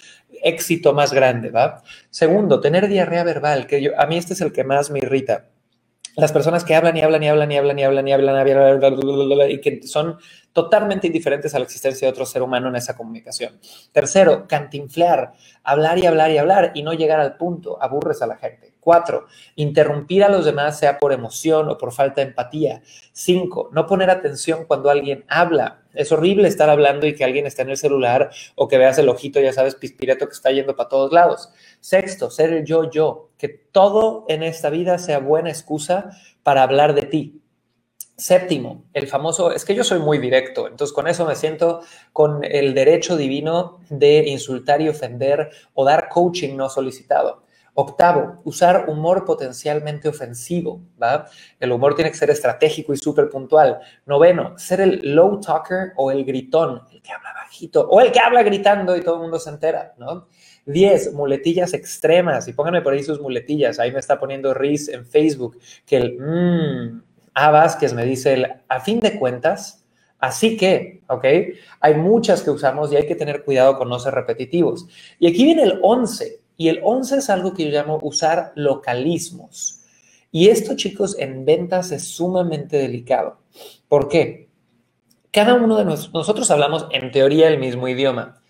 éxito 0.44 0.94
más 0.94 1.14
grande, 1.14 1.52
¿va? 1.52 1.82
Segundo, 2.10 2.60
tener 2.60 2.90
diarrea 2.90 3.24
verbal, 3.24 3.66
que 3.66 3.82
yo, 3.82 3.92
a 3.98 4.08
mí 4.08 4.18
este 4.18 4.34
es 4.34 4.42
el 4.42 4.52
que 4.52 4.64
más 4.64 4.92
me 4.92 5.00
irrita 5.00 5.53
las 6.16 6.32
personas 6.32 6.64
que 6.64 6.76
hablan 6.76 6.96
y 6.96 7.02
hablan 7.02 7.24
y 7.24 7.28
hablan 7.28 7.52
y 7.52 7.58
hablan 7.58 7.80
y 7.80 7.84
hablan 7.84 8.08
y 8.08 8.52
hablan 8.52 9.52
y 9.52 9.62
que 9.62 9.82
son 9.88 10.18
totalmente 10.52 11.08
indiferentes 11.08 11.56
a 11.56 11.60
la 11.60 11.66
existencia 11.66 12.08
de 12.08 12.12
otro 12.12 12.26
ser 12.26 12.44
humano 12.44 12.70
en 12.70 12.76
esa 12.76 12.96
comunicación. 12.96 13.60
Tercero, 13.92 14.48
cantinflear, 14.48 15.34
hablar 15.64 15.98
y 15.98 16.06
hablar 16.06 16.32
y 16.32 16.38
hablar 16.38 16.72
y 16.76 16.84
no 16.84 16.94
llegar 16.94 17.20
al 17.20 17.38
punto, 17.38 17.82
aburres 17.82 18.22
a 18.22 18.28
la 18.28 18.38
gente. 18.38 18.74
Cuatro, 18.80 19.26
interrumpir 19.56 20.24
a 20.24 20.30
los 20.30 20.46
demás 20.46 20.78
sea 20.78 21.00
por 21.00 21.14
emoción 21.14 21.70
o 21.70 21.78
por 21.78 21.94
falta 21.94 22.22
de 22.22 22.28
empatía. 22.28 22.82
Cinco, 23.14 23.70
no 23.72 23.88
poner 23.88 24.10
atención 24.10 24.66
cuando 24.66 24.90
alguien 24.90 25.24
habla. 25.30 25.80
Es 25.94 26.12
horrible 26.12 26.48
estar 26.48 26.70
hablando 26.70 27.08
y 27.08 27.16
que 27.16 27.24
alguien 27.24 27.46
esté 27.46 27.62
en 27.62 27.70
el 27.70 27.78
celular 27.78 28.30
o 28.56 28.68
que 28.68 28.78
veas 28.78 28.98
el 28.98 29.10
ojito, 29.10 29.40
ya 29.40 29.54
sabes, 29.54 29.76
pispireto 29.76 30.28
que 30.28 30.34
está 30.34 30.52
yendo 30.52 30.76
para 30.76 30.90
todos 30.90 31.14
lados. 31.14 31.50
Sexto, 31.80 32.30
ser 32.30 32.52
el 32.52 32.66
yo-yo, 32.66 33.30
que 33.44 33.50
todo 33.50 34.24
en 34.30 34.42
esta 34.42 34.70
vida 34.70 34.98
sea 34.98 35.20
buena 35.20 35.50
excusa 35.50 36.12
para 36.44 36.64
hablar 36.64 36.96
de 36.96 37.02
ti. 37.02 37.42
Séptimo, 38.16 38.86
el 38.94 39.08
famoso, 39.08 39.52
es 39.52 39.66
que 39.66 39.76
yo 39.76 39.84
soy 39.84 40.00
muy 40.00 40.18
directo, 40.18 40.66
entonces 40.66 40.96
con 40.96 41.10
eso 41.10 41.26
me 41.26 41.36
siento 41.36 41.82
con 42.14 42.46
el 42.46 42.74
derecho 42.74 43.18
divino 43.18 43.80
de 43.90 44.30
insultar 44.30 44.80
y 44.80 44.88
ofender 44.88 45.50
o 45.74 45.84
dar 45.84 46.08
coaching 46.08 46.56
no 46.56 46.70
solicitado. 46.70 47.44
Octavo, 47.74 48.40
usar 48.46 48.86
humor 48.88 49.26
potencialmente 49.26 50.08
ofensivo, 50.08 50.80
¿va? 51.02 51.26
El 51.60 51.74
humor 51.74 51.96
tiene 51.96 52.12
que 52.12 52.18
ser 52.18 52.30
estratégico 52.30 52.94
y 52.94 52.98
súper 52.98 53.30
puntual. 53.30 53.82
Noveno, 54.06 54.58
ser 54.58 54.80
el 54.80 55.14
low 55.14 55.42
talker 55.42 55.92
o 55.98 56.12
el 56.12 56.24
gritón, 56.24 56.84
el 56.94 57.02
que 57.02 57.12
habla 57.12 57.34
bajito 57.34 57.82
o 57.90 58.00
el 58.00 58.10
que 58.14 58.22
habla 58.22 58.42
gritando 58.42 58.96
y 58.96 59.02
todo 59.02 59.16
el 59.16 59.22
mundo 59.22 59.38
se 59.38 59.50
entera, 59.50 59.96
¿no? 59.98 60.28
Diez, 60.66 61.14
muletillas 61.14 61.74
extremas, 61.74 62.48
y 62.48 62.54
pónganme 62.54 62.82
por 62.82 62.94
ahí 62.94 63.04
sus 63.04 63.20
muletillas. 63.20 63.80
Ahí 63.80 63.92
me 63.92 64.00
está 64.00 64.20
poniendo 64.20 64.54
Riz 64.54 64.88
en 64.90 65.06
Facebook 65.06 65.58
que 65.86 65.98
el 65.98 66.18
mmm, 66.20 67.02
A 67.34 67.52
Vázquez 67.52 67.94
me 67.94 68.06
dice 68.06 68.34
el 68.34 68.48
a 68.68 68.80
fin 68.80 69.00
de 69.00 69.20
cuentas, 69.20 69.84
así 70.20 70.56
que, 70.56 71.02
¿ok? 71.08 71.26
Hay 71.82 71.96
muchas 71.96 72.44
que 72.44 72.52
usamos 72.52 72.92
y 72.92 72.96
hay 72.96 73.08
que 73.08 73.16
tener 73.16 73.44
cuidado 73.44 73.78
con 73.78 73.90
no 73.90 74.00
ser 74.00 74.14
repetitivos. 74.14 74.88
Y 75.20 75.28
aquí 75.28 75.44
viene 75.44 75.64
el 75.64 75.80
11, 75.82 76.40
y 76.56 76.70
el 76.70 76.80
11 76.84 77.18
es 77.18 77.30
algo 77.30 77.54
que 77.54 77.66
yo 77.66 77.72
llamo 77.72 78.00
usar 78.02 78.54
localismos. 78.56 79.82
Y 80.32 80.50
esto, 80.50 80.76
chicos, 80.76 81.18
en 81.20 81.46
ventas 81.46 81.92
es 81.92 82.08
sumamente 82.08 82.78
delicado. 82.78 83.40
¿Por 83.88 84.08
qué? 84.08 84.50
Cada 85.32 85.56
uno 85.56 85.78
de 85.78 85.86
nosotros 85.86 86.50
hablamos 86.52 86.88
en 86.92 87.12
teoría 87.12 87.48
el 87.48 87.60
mismo 87.60 87.88
idioma, 87.88 88.43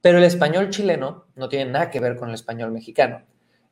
pero 0.00 0.18
el 0.18 0.24
español 0.24 0.70
chileno 0.70 1.26
no 1.34 1.48
tiene 1.48 1.70
nada 1.70 1.90
que 1.90 2.00
ver 2.00 2.16
con 2.16 2.28
el 2.28 2.34
español 2.34 2.72
mexicano. 2.72 3.22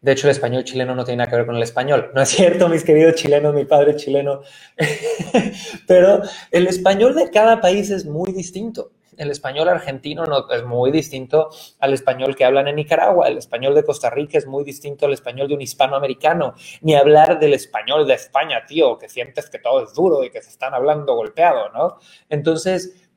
De 0.00 0.12
hecho, 0.12 0.28
el 0.28 0.32
español 0.32 0.62
chileno 0.62 0.94
no 0.94 1.04
tiene 1.04 1.18
nada 1.18 1.30
que 1.30 1.36
ver 1.36 1.46
con 1.46 1.56
el 1.56 1.62
español. 1.62 2.12
No 2.14 2.22
es 2.22 2.28
cierto, 2.28 2.68
mis 2.68 2.84
queridos 2.84 3.16
chilenos, 3.16 3.52
mi 3.52 3.64
padre 3.64 3.96
chileno. 3.96 4.42
pero 5.88 6.22
el 6.52 6.66
español 6.68 7.14
de 7.16 7.30
cada 7.30 7.60
país 7.60 7.90
es 7.90 8.04
muy 8.04 8.32
distinto 8.32 8.92
el 9.18 9.30
español 9.30 9.68
argentino 9.68 10.24
no, 10.24 10.48
es 10.50 10.64
muy 10.64 10.90
distinto 10.90 11.50
al 11.80 11.92
español 11.92 12.34
que 12.34 12.44
hablan 12.44 12.68
en 12.68 12.76
Nicaragua, 12.76 13.28
el 13.28 13.36
español 13.36 13.74
de 13.74 13.84
Costa 13.84 14.10
Rica 14.10 14.38
es 14.38 14.46
muy 14.46 14.64
distinto 14.64 15.06
al 15.06 15.12
español 15.12 15.48
de 15.48 15.54
un 15.54 15.60
hispanoamericano, 15.60 16.54
ni 16.80 16.94
hablar 16.94 17.38
del 17.38 17.52
español 17.52 18.06
de 18.06 18.14
España, 18.14 18.64
tío, 18.66 18.96
que 18.96 19.08
sientes 19.08 19.50
que 19.50 19.58
todo 19.58 19.84
es 19.84 19.92
duro 19.92 20.24
y 20.24 20.30
que 20.30 20.40
se 20.40 20.50
están 20.50 20.72
hablando 20.72 21.14
golpeado, 21.14 21.68
¿no? 21.70 21.98
Entonces, 22.28 23.07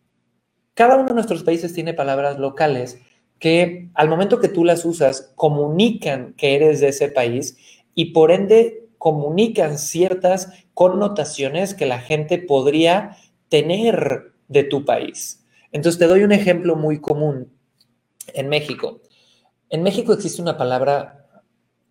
cada 0.82 0.96
uno 0.96 1.10
de 1.10 1.14
nuestros 1.14 1.44
países 1.44 1.76
tiene 1.76 1.94
palabras 1.94 2.40
locales 2.40 3.00
que 3.38 3.92
al 3.94 4.10
momento 4.10 4.40
que 4.40 4.48
tú 4.48 4.66
las 4.66 4.84
usas 4.84 5.32
comunican 5.36 6.34
que 6.34 6.56
eres 6.56 6.80
de 6.80 6.88
ese 6.88 7.08
país 7.08 7.56
y 7.94 8.14
por 8.14 8.32
ende 8.32 8.88
comunican 8.98 9.78
ciertas 9.78 10.52
connotaciones 10.74 11.76
que 11.76 11.86
la 11.86 12.00
gente 12.00 12.40
podría 12.40 13.16
tener 13.48 14.32
de 14.48 14.64
tu 14.64 14.84
país. 14.84 15.46
Entonces 15.72 16.00
te 16.00 16.08
doy 16.08 16.24
un 16.24 16.32
ejemplo 16.32 16.76
muy 16.76 17.00
común 17.00 17.54
en 18.34 18.50
México. 18.50 19.02
En 19.70 19.84
México 19.84 20.14
existe 20.14 20.42
una 20.42 20.58
palabra 20.58 21.28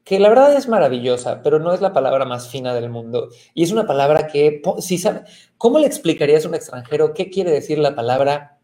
que 0.03 0.19
la 0.19 0.31
verdad 0.31 0.57
es 0.57 0.67
maravillosa, 0.67 1.43
pero 1.45 1.61
no 1.61 1.73
es 1.73 1.81
la 1.81 1.93
palabra 1.93 2.25
más 2.25 2.49
fina 2.49 2.75
del 2.75 2.91
mundo. 2.91 3.29
Y 3.55 3.63
es 3.63 3.71
una 3.71 3.87
palabra 3.87 4.27
que, 4.27 4.61
si 4.81 4.99
sabe, 4.99 5.21
¿cómo 5.59 5.79
le 5.79 5.87
explicarías 5.87 6.45
a 6.45 6.49
un 6.49 6.57
extranjero 6.57 7.15
qué 7.15 7.31
quiere 7.31 7.53
decir 7.53 7.79
la 7.79 7.95
palabra 7.95 8.57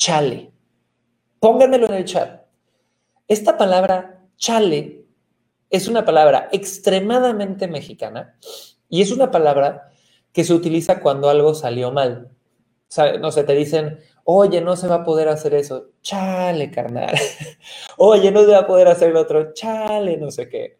chale? 0.00 0.50
Pónganmelo 1.38 1.86
en 1.86 1.94
el 1.94 2.04
chat. 2.06 2.46
Esta 3.28 3.58
palabra 3.58 4.24
chale 4.36 5.04
es 5.68 5.86
una 5.86 6.04
palabra 6.04 6.48
extremadamente 6.50 7.68
mexicana 7.68 8.36
y 8.88 9.02
es 9.02 9.12
una 9.12 9.30
palabra 9.30 9.92
que 10.32 10.42
se 10.42 10.54
utiliza 10.54 11.00
cuando 11.00 11.28
algo 11.28 11.54
salió 11.54 11.92
mal. 11.92 12.30
No 13.20 13.30
sé, 13.30 13.44
te 13.44 13.54
dicen, 13.54 14.00
Oye, 14.24 14.60
no 14.60 14.76
se 14.76 14.88
va 14.88 14.96
a 14.96 15.04
poder 15.04 15.28
hacer 15.28 15.54
eso. 15.54 15.90
Chale, 16.02 16.70
carnal. 16.70 17.14
Oye, 17.96 18.30
no 18.30 18.40
se 18.40 18.52
va 18.52 18.58
a 18.58 18.66
poder 18.66 18.88
hacer 18.88 19.14
otro. 19.16 19.52
Chale, 19.52 20.16
no 20.16 20.30
sé 20.30 20.48
qué. 20.48 20.78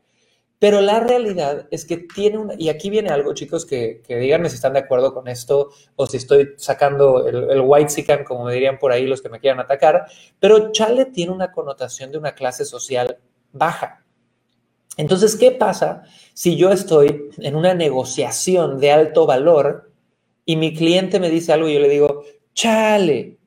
Pero 0.61 0.81
la 0.81 1.01
realidad 1.01 1.67
es 1.73 1.85
que 1.85 1.97
tiene 1.97 2.39
una, 2.39 2.55
y 2.57 2.69
aquí 2.69 2.91
viene 2.91 3.09
algo, 3.09 3.35
chicos, 3.35 3.67
que, 3.67 4.03
que 4.07 4.17
díganme 4.17 4.49
si 4.49 4.55
están 4.55 4.75
de 4.75 4.79
acuerdo 4.79 5.13
con 5.13 5.27
esto 5.27 5.71
o 5.97 6.07
si 6.07 6.19
estoy 6.19 6.51
sacando 6.57 7.27
el, 7.27 7.51
el 7.51 7.63
white 7.65 7.91
sican, 7.91 8.23
como 8.23 8.45
me 8.45 8.55
dirían 8.55 8.79
por 8.79 8.93
ahí 8.93 9.07
los 9.07 9.21
que 9.21 9.31
me 9.31 9.41
quieran 9.41 9.59
atacar, 9.59 10.07
pero 10.39 10.71
chale 10.71 11.07
tiene 11.07 11.33
una 11.33 11.51
connotación 11.51 12.13
de 12.13 12.19
una 12.19 12.37
clase 12.37 12.65
social 12.65 13.19
baja. 13.53 14.05
Entonces, 14.97 15.35
¿qué 15.35 15.51
pasa 15.51 16.05
si 16.35 16.57
yo 16.57 16.71
estoy 16.71 17.31
en 17.39 17.57
una 17.57 17.75
negociación 17.75 18.79
de 18.79 18.93
alto 18.93 19.27
valor 19.27 19.91
y 20.45 20.57
mi 20.57 20.75
cliente 20.75 21.21
me 21.21 21.31
dice 21.31 21.53
algo 21.53 21.69
y 21.69 21.75
yo 21.75 21.81
le 21.81 21.89
digo, 21.89 22.25
chale. 22.55 23.39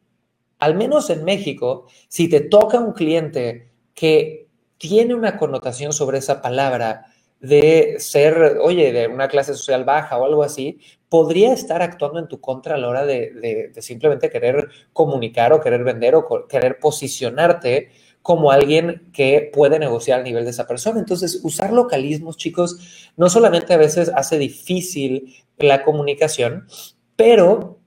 Al 0.60 0.76
menos 0.76 1.10
en 1.10 1.26
México, 1.26 1.88
si 2.08 2.30
te 2.30 2.40
toca 2.40 2.80
un 2.80 2.94
cliente 2.94 3.70
que 3.94 4.43
tiene 4.84 5.16
una 5.16 5.38
connotación 5.38 5.94
sobre 5.94 6.18
esa 6.18 6.42
palabra 6.42 7.06
de 7.40 7.96
ser, 8.00 8.58
oye, 8.62 8.92
de 8.92 9.08
una 9.08 9.30
clase 9.30 9.54
social 9.54 9.86
baja 9.86 10.18
o 10.18 10.26
algo 10.26 10.44
así, 10.44 10.82
podría 11.08 11.54
estar 11.54 11.82
actuando 11.82 12.20
en 12.20 12.28
tu 12.28 12.42
contra 12.42 12.76
a 12.76 12.78
la 12.78 12.90
hora 12.90 13.06
de, 13.06 13.72
simplemente 13.80 14.30
querer 14.30 14.68
comunicar 14.92 15.54
o 15.54 15.62
querer 15.62 15.86
vender 15.86 16.16
o 16.16 16.28
querer 16.50 16.80
posicionarte 16.80 17.92
como 18.22 18.52
alguien 18.52 19.10
que 19.14 19.50
puede 19.54 19.80
negociar 19.80 20.20
al 20.20 20.26
nivel 20.26 20.44
de 20.44 20.50
esa 20.50 20.68
persona. 20.68 21.00
Entonces, 21.00 21.40
usar 21.44 21.72
localismos, 21.72 22.36
chicos, 22.36 23.10
no 23.16 23.30
solamente 23.30 23.74
a 23.74 23.78
veces 23.78 24.12
hace 24.14 24.38
difícil 24.38 25.34
la 25.58 25.86
comunicación, 25.86 26.68
pero 27.16 27.80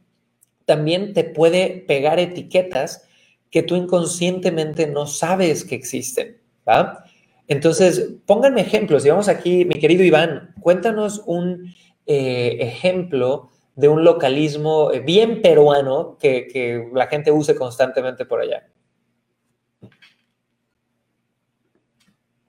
también 0.65 1.13
te 1.13 1.25
puede 1.25 1.85
pegar 1.87 2.19
etiquetas 2.21 3.07
que 3.51 3.63
tú 3.63 3.77
inconscientemente 3.77 4.87
no 4.87 5.07
sabes 5.07 5.63
que 5.63 5.75
existen. 5.75 6.46
¿Va? 6.69 7.05
Entonces, 7.49 8.15
pónganme 8.27 8.63
ejemplos. 8.63 9.05
Y 9.05 9.11
vamos 9.11 9.29
aquí, 9.29 9.65
mi 9.65 9.79
querido 9.81 10.03
Iván, 10.03 10.55
cuéntanos 10.61 11.23
un 11.27 11.75
eh, 12.07 12.57
ejemplo 12.61 13.51
de 13.77 13.89
un 13.89 14.05
localismo 14.05 14.91
eh, 14.93 15.01
bien 15.01 15.43
peruano 15.43 16.17
que, 16.19 16.49
que 16.49 16.89
la 16.95 17.07
gente 17.07 17.31
use 17.31 17.55
constantemente 17.55 18.25
por 18.25 18.41
allá. 18.41 18.67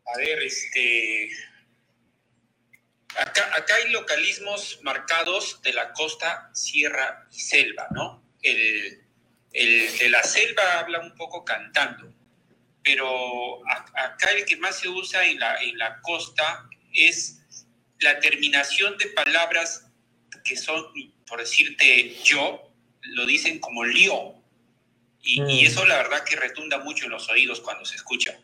A 0.06 0.18
ver, 0.18 0.42
este. 0.42 1.30
Acá, 3.20 3.50
acá, 3.56 3.76
hay 3.76 3.92
localismos 3.92 4.80
marcados 4.84 5.62
de 5.64 5.74
la 5.74 5.92
costa, 5.92 6.50
sierra 6.54 7.28
y 7.32 7.40
selva, 7.40 7.88
¿no? 7.92 8.24
El, 8.42 9.04
el 9.54 9.98
de 9.98 10.10
la 10.10 10.24
selva 10.24 10.80
habla 10.80 11.00
un 11.00 11.16
poco 11.16 11.44
cantando, 11.44 12.14
pero 12.88 13.60
acá 13.66 14.32
el 14.32 14.46
que 14.46 14.56
más 14.58 14.80
se 14.80 14.88
usa 14.88 15.26
en 15.26 15.40
la, 15.40 15.58
en 15.62 15.78
la 15.78 16.00
costa 16.02 16.68
es 16.94 17.42
la 18.00 18.20
terminación 18.20 18.98
de 18.98 19.08
palabras 19.08 19.92
que 20.46 20.56
son, 20.56 20.86
por 21.28 21.40
decirte 21.40 22.16
yo, 22.24 22.72
lo 23.02 23.26
dicen 23.26 23.60
como 23.60 23.84
lío. 23.84 24.36
Y, 25.22 25.42
y, 25.42 25.64
mm. 25.64 25.68
eso 25.68 25.86
la 25.86 25.98
verdad 25.98 26.24
que 26.24 26.38
retunda 26.38 26.78
mucho 26.80 27.06
en 27.06 27.12
los 27.12 27.30
oídos 27.30 27.60
cuando 27.60 27.84
se 27.84 27.98
escucha. 27.98 28.40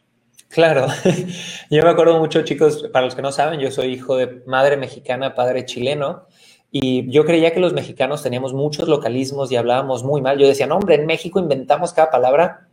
Claro, 0.49 0.87
yo 1.69 1.81
me 1.81 1.89
acuerdo 1.89 2.19
mucho, 2.19 2.43
chicos, 2.43 2.89
para 2.91 3.05
los 3.05 3.15
que 3.15 3.21
no 3.21 3.31
saben, 3.31 3.61
yo 3.61 3.71
soy 3.71 3.93
hijo 3.93 4.17
de 4.17 4.43
madre 4.45 4.75
mexicana, 4.75 5.35
padre 5.35 5.65
chileno, 5.65 6.27
y 6.69 7.09
yo 7.09 7.23
creía 7.23 7.53
que 7.53 7.61
los 7.61 7.71
mexicanos 7.71 8.23
teníamos 8.23 8.53
muchos 8.53 8.89
localismos 8.89 9.51
y 9.51 9.55
hablábamos 9.55 10.03
muy 10.03 10.21
mal. 10.21 10.37
Yo 10.37 10.47
decía, 10.47 10.67
no, 10.67 10.75
hombre, 10.75 10.95
en 10.95 11.05
México 11.05 11.39
inventamos 11.39 11.93
cada 11.93 12.11
palabra 12.11 12.67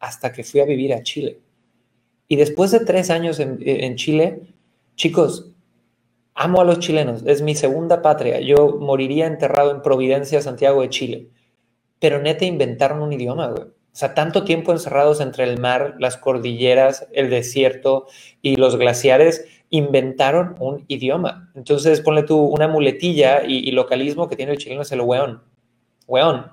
hasta 0.00 0.32
que 0.32 0.44
fui 0.44 0.60
a 0.60 0.64
vivir 0.64 0.94
a 0.94 1.02
Chile. 1.02 1.40
Y 2.28 2.36
después 2.36 2.70
de 2.70 2.80
tres 2.80 3.10
años 3.10 3.40
en, 3.40 3.58
en 3.60 3.96
Chile, 3.96 4.42
chicos, 4.96 5.50
amo 6.34 6.60
a 6.60 6.64
los 6.64 6.78
chilenos, 6.78 7.24
es 7.26 7.42
mi 7.42 7.54
segunda 7.54 8.02
patria. 8.02 8.40
Yo 8.40 8.78
moriría 8.80 9.26
enterrado 9.26 9.70
en 9.70 9.82
Providencia, 9.82 10.40
Santiago 10.40 10.82
de 10.82 10.90
Chile. 10.90 11.28
Pero 11.98 12.20
neta 12.20 12.44
inventaron 12.44 13.02
un 13.02 13.12
idioma, 13.12 13.48
güey. 13.48 13.62
O 13.62 14.00
sea, 14.00 14.14
tanto 14.14 14.44
tiempo 14.44 14.70
encerrados 14.70 15.20
entre 15.20 15.42
el 15.42 15.58
mar, 15.58 15.96
las 15.98 16.16
cordilleras, 16.16 17.08
el 17.12 17.30
desierto 17.30 18.06
y 18.42 18.54
los 18.54 18.76
glaciares, 18.76 19.44
inventaron 19.70 20.54
un 20.60 20.84
idioma. 20.86 21.50
Entonces, 21.56 22.00
ponle 22.00 22.22
tú 22.22 22.38
una 22.38 22.68
muletilla 22.68 23.42
y, 23.44 23.70
localismo 23.72 24.28
que 24.28 24.36
tiene 24.36 24.52
el 24.52 24.58
chileno 24.58 24.82
es 24.82 24.92
el 24.92 25.00
weón. 25.00 25.42
Weón. 26.06 26.46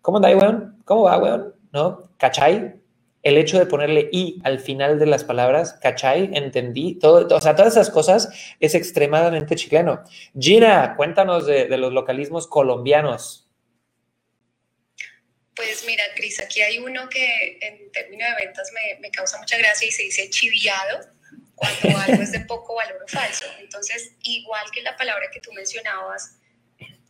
¿Cómo 0.00 0.16
anda, 0.16 0.36
weón? 0.36 0.76
¿Cómo 0.84 1.02
va, 1.02 1.18
weón? 1.18 1.54
¿No? 1.72 2.10
¿Cachai? 2.18 2.74
El 3.22 3.38
hecho 3.38 3.58
de 3.58 3.66
ponerle 3.66 4.08
i 4.12 4.40
al 4.44 4.58
final 4.58 4.98
de 4.98 5.06
las 5.06 5.24
palabras, 5.24 5.74
¿cachai? 5.74 6.30
¿Entendí? 6.34 6.98
Todo, 6.98 7.34
o 7.34 7.40
sea, 7.40 7.54
todas 7.54 7.72
esas 7.74 7.88
cosas 7.88 8.28
es 8.58 8.74
extremadamente 8.74 9.54
chileno. 9.54 10.02
Gina, 10.38 10.94
cuéntanos 10.96 11.46
de, 11.46 11.68
los 11.78 11.92
localismos 11.92 12.46
colombianos. 12.48 13.48
Pues 15.54 15.84
mira, 15.86 16.02
Cris, 16.16 16.40
aquí 16.40 16.62
hay 16.62 16.78
uno 16.78 17.08
que 17.08 17.58
en 17.60 17.92
términos 17.92 18.28
de 18.30 18.46
ventas 18.46 18.70
me, 18.72 19.00
me, 19.00 19.10
causa 19.10 19.38
mucha 19.38 19.56
gracia 19.58 19.86
y 19.86 19.92
se 19.92 20.02
dice 20.02 20.30
chiviado 20.30 21.00
cuando 21.54 21.98
algo 21.98 22.22
es 22.22 22.32
de 22.32 22.40
poco 22.40 22.74
valor 22.74 23.02
o 23.04 23.08
falso. 23.08 23.44
Entonces, 23.60 24.16
igual 24.22 24.64
que 24.72 24.82
la 24.82 24.96
palabra 24.96 25.30
que 25.32 25.40
tú 25.40 25.52
mencionabas, 25.52 26.40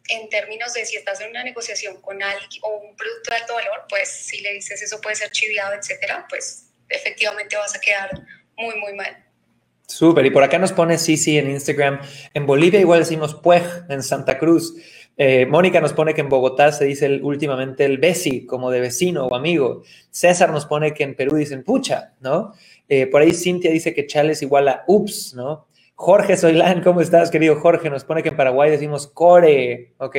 en 0.09 0.29
términos 0.29 0.73
de 0.75 0.85
si 0.85 0.97
estás 0.97 1.21
en 1.21 1.31
una 1.31 1.45
negociación 1.45 2.01
con 2.01 2.23
alguien 2.23 2.62
o 2.62 2.77
un 2.77 2.97
producto 2.97 3.31
de 3.31 3.37
alto 3.37 3.55
valor, 3.55 3.85
pues 3.88 4.11
si 4.11 4.41
le 4.41 4.53
dices 4.53 4.83
eso 4.83 5.01
puede 5.01 5.17
ser 5.17 5.31
chiviado, 5.31 5.75
etcétera, 5.75 6.27
pues 6.29 6.67
efectivamente 6.88 7.57
vas 7.57 7.75
a 7.75 7.81
quedar 7.81 8.11
muy, 8.57 8.75
muy 8.77 8.95
mal. 8.95 9.25
Súper, 9.87 10.25
y 10.25 10.31
por 10.31 10.43
acá 10.43 10.59
nos 10.59 10.73
pone 10.73 10.97
Sisi 10.97 11.38
en 11.38 11.51
Instagram. 11.51 12.01
En 12.33 12.47
Bolivia 12.47 12.81
igual 12.81 13.01
decimos 13.01 13.35
puej, 13.35 13.62
en 13.88 14.03
Santa 14.03 14.38
Cruz. 14.38 14.75
Eh, 15.19 15.45
Mónica 15.47 15.81
nos 15.81 15.93
pone 15.93 16.15
que 16.15 16.23
en 16.23 16.31
Bogotá 16.31 16.73
se 16.73 16.87
dice 16.87 17.21
últimamente 17.23 17.85
el 17.85 17.99
besi, 17.99 18.47
como 18.47 18.71
de 18.71 18.81
vecino 18.81 19.27
o 19.27 19.35
amigo. 19.35 19.83
César 20.11 20.51
nos 20.51 20.65
pone 20.65 20.95
que 20.95 21.05
en 21.05 21.15
Perú 21.15 21.37
dicen 21.37 21.62
pucha, 21.62 22.15
¿no? 22.21 22.55
Eh, 22.88 23.07
por 23.07 23.21
ahí 23.21 23.33
Cintia 23.33 23.71
dice 23.71 23.93
que 23.93 24.07
chale 24.07 24.33
es 24.33 24.43
igual 24.43 24.69
a 24.69 24.85
ups, 24.87 25.35
¿no? 25.35 25.67
Jorge 26.03 26.37
Soilán, 26.37 26.83
¿cómo 26.83 27.01
estás, 27.01 27.31
querido 27.31 27.61
Jorge? 27.61 27.88
Nos 27.88 28.03
pone 28.03 28.25
que 28.25 28.31
en 28.31 28.37
Paraguay 28.37 28.69
decimos 28.69 29.07
core, 29.07 29.95
¿ok? 29.99 30.17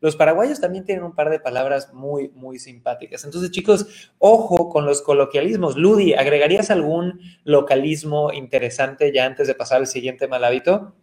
Los 0.00 0.16
paraguayos 0.16 0.60
también 0.60 0.84
tienen 0.84 1.04
un 1.04 1.14
par 1.14 1.30
de 1.30 1.38
palabras 1.38 1.94
muy, 1.94 2.30
muy 2.30 2.58
simpáticas. 2.58 3.22
Entonces, 3.22 3.52
chicos, 3.52 4.10
ojo 4.18 4.68
con 4.68 4.86
los 4.86 5.02
coloquialismos. 5.02 5.76
Ludi, 5.76 6.14
¿agregarías 6.14 6.72
algún 6.72 7.20
localismo 7.44 8.32
interesante 8.32 9.12
ya 9.12 9.24
antes 9.24 9.46
de 9.46 9.54
pasar 9.54 9.78
al 9.78 9.86
siguiente 9.86 10.26
mal 10.26 10.42
hábito? 10.42 10.96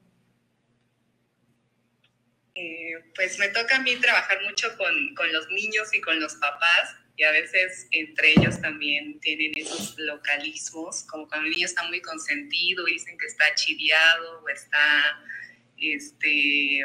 pues 3.15 3.39
me 3.39 3.47
toca 3.47 3.77
a 3.77 3.81
mí 3.81 3.95
trabajar 3.95 4.39
mucho 4.43 4.67
con, 4.77 5.15
con, 5.15 5.31
los 5.31 5.47
niños 5.49 5.91
y 5.95 6.01
con 6.01 6.19
los 6.19 6.35
papás 6.35 6.95
y 7.17 7.23
a 7.23 7.31
veces 7.31 7.87
entre 7.91 8.31
ellos 8.31 8.61
también 8.61 9.19
tienen 9.19 9.51
esos 9.55 9.97
localismos, 9.97 11.03
como 11.03 11.27
cuando 11.27 11.47
el 11.47 11.53
niño 11.53 11.65
está 11.65 11.83
muy 11.87 11.99
consentido 11.99 12.85
dicen 12.85 13.17
que 13.17 13.25
está 13.25 13.55
chiviado 13.55 14.43
o 14.43 14.49
está, 14.49 15.19
este, 15.77 16.83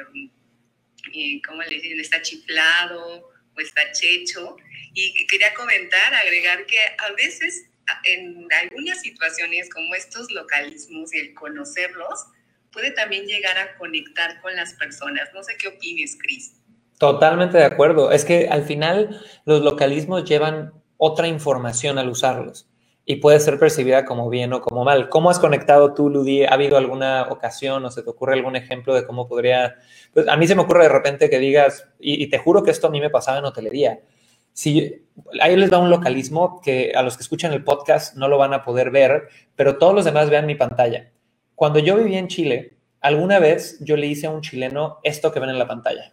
¿cómo 1.47 1.63
le 1.63 1.75
dicen? 1.75 2.01
Está 2.01 2.23
chiflado 2.23 3.31
o 3.55 3.61
está 3.61 3.93
checho. 3.93 4.57
Y 4.95 5.27
quería 5.27 5.53
comentar, 5.53 6.15
agregar 6.15 6.65
que 6.65 6.79
a 6.99 7.13
veces 7.13 7.67
en 8.05 8.51
algunas 8.53 9.03
situaciones 9.03 9.69
como 9.69 9.95
estos 9.95 10.31
localismos 10.31 11.13
y 11.13 11.19
el 11.19 11.35
conocerlos, 11.35 12.27
puede 12.71 12.93
también 12.93 13.27
llegar 13.27 13.59
a 13.59 13.77
conectar 13.77 14.41
con 14.41 14.57
las 14.57 14.73
personas. 14.75 15.29
No 15.35 15.43
sé 15.43 15.59
qué 15.59 15.69
opines, 15.69 16.17
Cris. 16.19 16.53
Totalmente 17.03 17.59
de 17.59 17.65
acuerdo. 17.65 18.13
Es 18.13 18.25
que 18.25 18.47
al 18.49 18.63
final 18.63 19.21
los 19.45 19.61
localismos 19.61 20.23
llevan 20.23 20.73
otra 20.99 21.27
información 21.27 21.99
al 21.99 22.09
usarlos 22.09 22.71
y 23.05 23.17
puede 23.17 23.41
ser 23.41 23.59
percibida 23.59 24.05
como 24.05 24.31
bien 24.31 24.53
o 24.53 24.61
como 24.61 24.85
mal. 24.85 25.09
¿Cómo 25.09 25.29
has 25.29 25.41
conectado 25.41 25.95
tú, 25.95 26.09
Ludi? 26.09 26.45
¿Ha 26.45 26.53
habido 26.53 26.77
alguna 26.77 27.27
ocasión 27.29 27.85
o 27.85 27.91
se 27.91 28.05
te 28.05 28.11
ocurre 28.11 28.35
algún 28.35 28.55
ejemplo 28.55 28.95
de 28.95 29.05
cómo 29.05 29.27
podría... 29.27 29.75
Pues 30.15 30.29
a 30.29 30.37
mí 30.37 30.47
se 30.47 30.55
me 30.55 30.63
ocurre 30.63 30.85
de 30.85 30.91
repente 30.91 31.29
que 31.29 31.41
digas, 31.41 31.89
y, 31.99 32.29
te 32.29 32.39
juro 32.39 32.63
que 32.63 32.71
esto 32.71 32.87
a 32.87 32.91
mí 32.91 33.01
me 33.01 33.11
pasaba 33.11 33.39
en 33.39 33.47
hotelería. 33.47 33.99
Si 34.53 35.05
ahí 35.41 35.57
les 35.57 35.71
da 35.71 35.79
un 35.79 35.91
localismo 35.91 36.61
que 36.61 36.93
a 36.95 37.03
los 37.03 37.17
que 37.17 37.25
escuchan 37.25 37.53
el 37.53 37.65
podcast 37.65 38.15
no 38.17 38.29
lo 38.29 38.39
van 38.39 38.55
a 38.55 38.63
poder 38.63 38.93
ver, 38.93 39.29
pero 39.57 39.77
todos 39.77 39.93
los 39.93 40.05
demás 40.05 40.31
vean 40.31 40.47
mi 40.47 40.55
pantalla. 40.55 41.11
Cuando 41.57 41.81
yo 41.81 41.97
vivía 41.97 42.21
en 42.21 42.29
Chile, 42.29 42.77
alguna 43.01 43.41
vez 43.41 43.79
yo 43.81 43.97
le 43.97 44.07
hice 44.07 44.29
a 44.29 44.31
un 44.31 44.41
chileno 44.41 44.99
esto 45.03 45.33
que 45.33 45.41
ven 45.41 45.51
en 45.51 45.59
la 45.59 45.67
pantalla. 45.67 46.12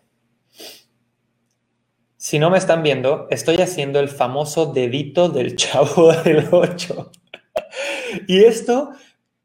Si 2.22 2.38
no 2.38 2.50
me 2.50 2.58
están 2.58 2.84
viendo, 2.84 3.28
estoy 3.30 3.56
haciendo 3.62 3.98
el 4.02 4.10
famoso 4.10 4.74
dedito 4.74 5.30
del 5.30 5.56
chavo 5.56 6.12
del 6.12 6.50
8. 6.52 7.12
y 8.28 8.44
esto, 8.44 8.90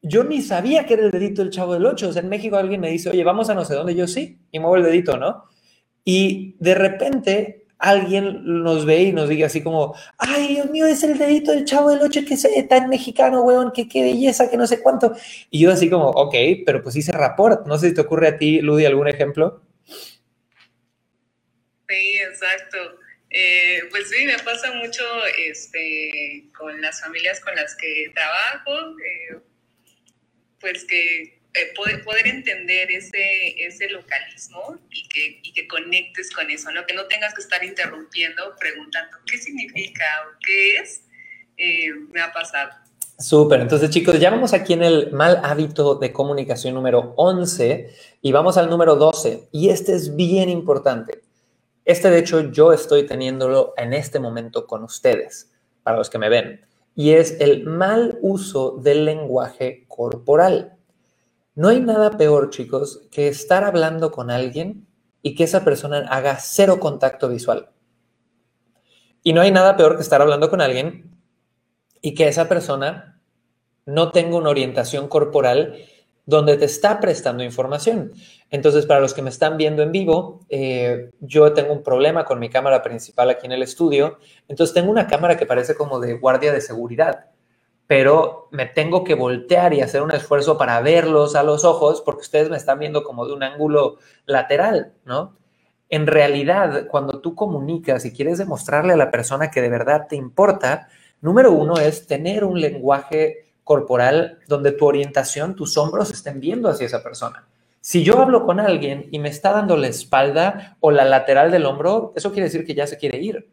yo 0.02 0.24
ni 0.24 0.42
sabía 0.42 0.84
que 0.84 0.94
era 0.94 1.04
el 1.04 1.12
dedito 1.12 1.42
del 1.42 1.52
chavo 1.52 1.74
del 1.74 1.86
8. 1.86 2.08
O 2.08 2.12
sea, 2.12 2.22
en 2.22 2.28
México 2.28 2.56
alguien 2.56 2.80
me 2.80 2.90
dice, 2.90 3.10
oye, 3.10 3.22
vamos 3.22 3.48
a 3.48 3.54
no 3.54 3.64
sé 3.64 3.74
dónde. 3.74 3.94
Yo 3.94 4.08
sí, 4.08 4.40
y 4.50 4.58
muevo 4.58 4.74
el 4.74 4.82
dedito, 4.82 5.16
¿no? 5.16 5.44
Y 6.04 6.56
de 6.58 6.74
repente 6.74 7.66
alguien 7.78 8.40
nos 8.44 8.84
ve 8.84 9.04
y 9.04 9.12
nos 9.12 9.28
diga 9.28 9.46
así 9.46 9.62
como, 9.62 9.94
ay, 10.18 10.48
Dios 10.48 10.68
mío, 10.68 10.86
es 10.86 11.04
el 11.04 11.16
dedito 11.16 11.52
del 11.52 11.66
chavo 11.66 11.90
del 11.90 12.02
8 12.02 12.22
que 12.26 12.34
es 12.34 12.68
tan 12.68 12.88
mexicano, 12.88 13.42
weón, 13.42 13.70
que 13.70 13.86
qué 13.86 14.02
belleza, 14.02 14.50
que 14.50 14.56
no 14.56 14.66
sé 14.66 14.82
cuánto. 14.82 15.12
Y 15.48 15.60
yo 15.60 15.70
así 15.70 15.88
como, 15.88 16.08
ok, 16.08 16.34
pero 16.66 16.82
pues 16.82 16.96
hice 16.96 17.12
rapport. 17.12 17.68
No 17.68 17.78
sé 17.78 17.90
si 17.90 17.94
te 17.94 18.00
ocurre 18.00 18.26
a 18.26 18.36
ti, 18.36 18.60
Ludi, 18.60 18.84
algún 18.84 19.06
ejemplo. 19.06 19.62
Sí, 21.88 22.18
exacto. 22.18 22.98
Eh, 23.36 23.80
pues 23.90 24.10
sí, 24.10 24.24
me 24.24 24.38
pasa 24.38 24.72
mucho 24.74 25.02
este, 25.38 26.44
con 26.56 26.80
las 26.80 27.00
familias 27.00 27.40
con 27.40 27.54
las 27.56 27.74
que 27.74 28.12
trabajo, 28.14 28.96
eh, 29.00 29.38
pues 30.60 30.84
que 30.84 31.40
eh, 31.52 31.72
poder, 31.74 32.26
entender 32.26 32.92
ese, 32.92 33.66
ese 33.66 33.88
localismo 33.88 34.78
y 34.88 35.08
que, 35.08 35.40
y 35.42 35.52
que, 35.52 35.66
conectes 35.66 36.30
con 36.30 36.48
eso, 36.48 36.70
¿no? 36.70 36.86
Que 36.86 36.94
no 36.94 37.06
tengas 37.06 37.34
que 37.34 37.40
estar 37.40 37.62
interrumpiendo, 37.64 38.54
preguntando 38.58 39.18
qué 39.26 39.36
significa 39.38 40.04
o 40.28 40.38
qué 40.46 40.76
es, 40.76 41.02
me 42.12 42.20
ha 42.20 42.32
pasado. 42.32 42.70
Súper, 43.18 43.60
entonces 43.60 43.90
chicos, 43.90 44.18
ya 44.18 44.30
vamos 44.30 44.52
aquí 44.52 44.72
en 44.72 44.82
el 44.82 45.12
mal 45.12 45.40
hábito 45.42 45.96
de 45.96 46.12
comunicación 46.12 46.74
número 46.74 47.14
11 47.16 47.90
y 48.22 48.32
vamos 48.32 48.56
al 48.58 48.68
número 48.68 48.96
12 48.96 49.48
y 49.52 49.70
este 49.70 49.94
es 49.94 50.14
bien 50.14 50.48
importante. 50.48 51.22
Este 51.84 52.10
de 52.10 52.18
hecho 52.18 52.40
yo 52.40 52.72
estoy 52.72 53.06
teniéndolo 53.06 53.74
en 53.76 53.92
este 53.92 54.18
momento 54.18 54.66
con 54.66 54.84
ustedes, 54.84 55.52
para 55.82 55.98
los 55.98 56.08
que 56.08 56.18
me 56.18 56.30
ven, 56.30 56.64
y 56.94 57.10
es 57.10 57.40
el 57.40 57.64
mal 57.64 58.18
uso 58.22 58.78
del 58.78 59.04
lenguaje 59.04 59.84
corporal. 59.88 60.76
No 61.54 61.68
hay 61.68 61.80
nada 61.80 62.16
peor, 62.16 62.50
chicos, 62.50 63.06
que 63.10 63.28
estar 63.28 63.64
hablando 63.64 64.10
con 64.10 64.30
alguien 64.30 64.86
y 65.22 65.34
que 65.34 65.44
esa 65.44 65.64
persona 65.64 66.06
haga 66.08 66.38
cero 66.40 66.80
contacto 66.80 67.28
visual. 67.28 67.70
Y 69.22 69.32
no 69.32 69.40
hay 69.40 69.50
nada 69.50 69.76
peor 69.76 69.96
que 69.96 70.02
estar 70.02 70.20
hablando 70.20 70.50
con 70.50 70.60
alguien 70.60 71.18
y 72.00 72.14
que 72.14 72.28
esa 72.28 72.48
persona 72.48 73.20
no 73.86 74.10
tenga 74.10 74.36
una 74.36 74.50
orientación 74.50 75.08
corporal 75.08 75.76
donde 76.26 76.56
te 76.56 76.64
está 76.64 77.00
prestando 77.00 77.44
información. 77.44 78.12
Entonces, 78.50 78.86
para 78.86 79.00
los 79.00 79.12
que 79.12 79.22
me 79.22 79.30
están 79.30 79.56
viendo 79.56 79.82
en 79.82 79.92
vivo, 79.92 80.40
eh, 80.48 81.10
yo 81.20 81.52
tengo 81.52 81.72
un 81.72 81.82
problema 81.82 82.24
con 82.24 82.38
mi 82.38 82.48
cámara 82.48 82.82
principal 82.82 83.30
aquí 83.30 83.46
en 83.46 83.52
el 83.52 83.62
estudio. 83.62 84.18
Entonces, 84.48 84.74
tengo 84.74 84.90
una 84.90 85.06
cámara 85.06 85.36
que 85.36 85.46
parece 85.46 85.74
como 85.74 86.00
de 86.00 86.14
guardia 86.14 86.52
de 86.52 86.60
seguridad, 86.60 87.26
pero 87.86 88.48
me 88.52 88.66
tengo 88.66 89.04
que 89.04 89.14
voltear 89.14 89.74
y 89.74 89.82
hacer 89.82 90.02
un 90.02 90.12
esfuerzo 90.12 90.56
para 90.56 90.80
verlos 90.80 91.36
a 91.36 91.42
los 91.42 91.64
ojos 91.64 92.00
porque 92.00 92.22
ustedes 92.22 92.48
me 92.48 92.56
están 92.56 92.78
viendo 92.78 93.04
como 93.04 93.26
de 93.26 93.34
un 93.34 93.42
ángulo 93.42 93.98
lateral, 94.24 94.94
¿no? 95.04 95.36
En 95.90 96.06
realidad, 96.06 96.86
cuando 96.88 97.20
tú 97.20 97.34
comunicas 97.34 98.04
y 98.06 98.12
quieres 98.12 98.38
demostrarle 98.38 98.94
a 98.94 98.96
la 98.96 99.10
persona 99.10 99.50
que 99.50 99.60
de 99.60 99.68
verdad 99.68 100.06
te 100.08 100.16
importa, 100.16 100.88
número 101.20 101.52
uno 101.52 101.76
es 101.76 102.06
tener 102.06 102.44
un 102.44 102.60
lenguaje 102.60 103.53
corporal 103.64 104.38
donde 104.46 104.72
tu 104.72 104.86
orientación, 104.86 105.56
tus 105.56 105.76
hombros 105.76 106.10
estén 106.12 106.38
viendo 106.38 106.68
hacia 106.68 106.86
esa 106.86 107.02
persona. 107.02 107.48
Si 107.80 108.02
yo 108.02 108.20
hablo 108.20 108.46
con 108.46 108.60
alguien 108.60 109.08
y 109.10 109.18
me 109.18 109.28
está 109.28 109.50
dando 109.50 109.76
la 109.76 109.88
espalda 109.88 110.76
o 110.80 110.90
la 110.90 111.04
lateral 111.04 111.50
del 111.50 111.66
hombro, 111.66 112.12
eso 112.16 112.30
quiere 112.32 112.44
decir 112.44 112.64
que 112.64 112.74
ya 112.74 112.86
se 112.86 112.96
quiere 112.96 113.18
ir. 113.18 113.48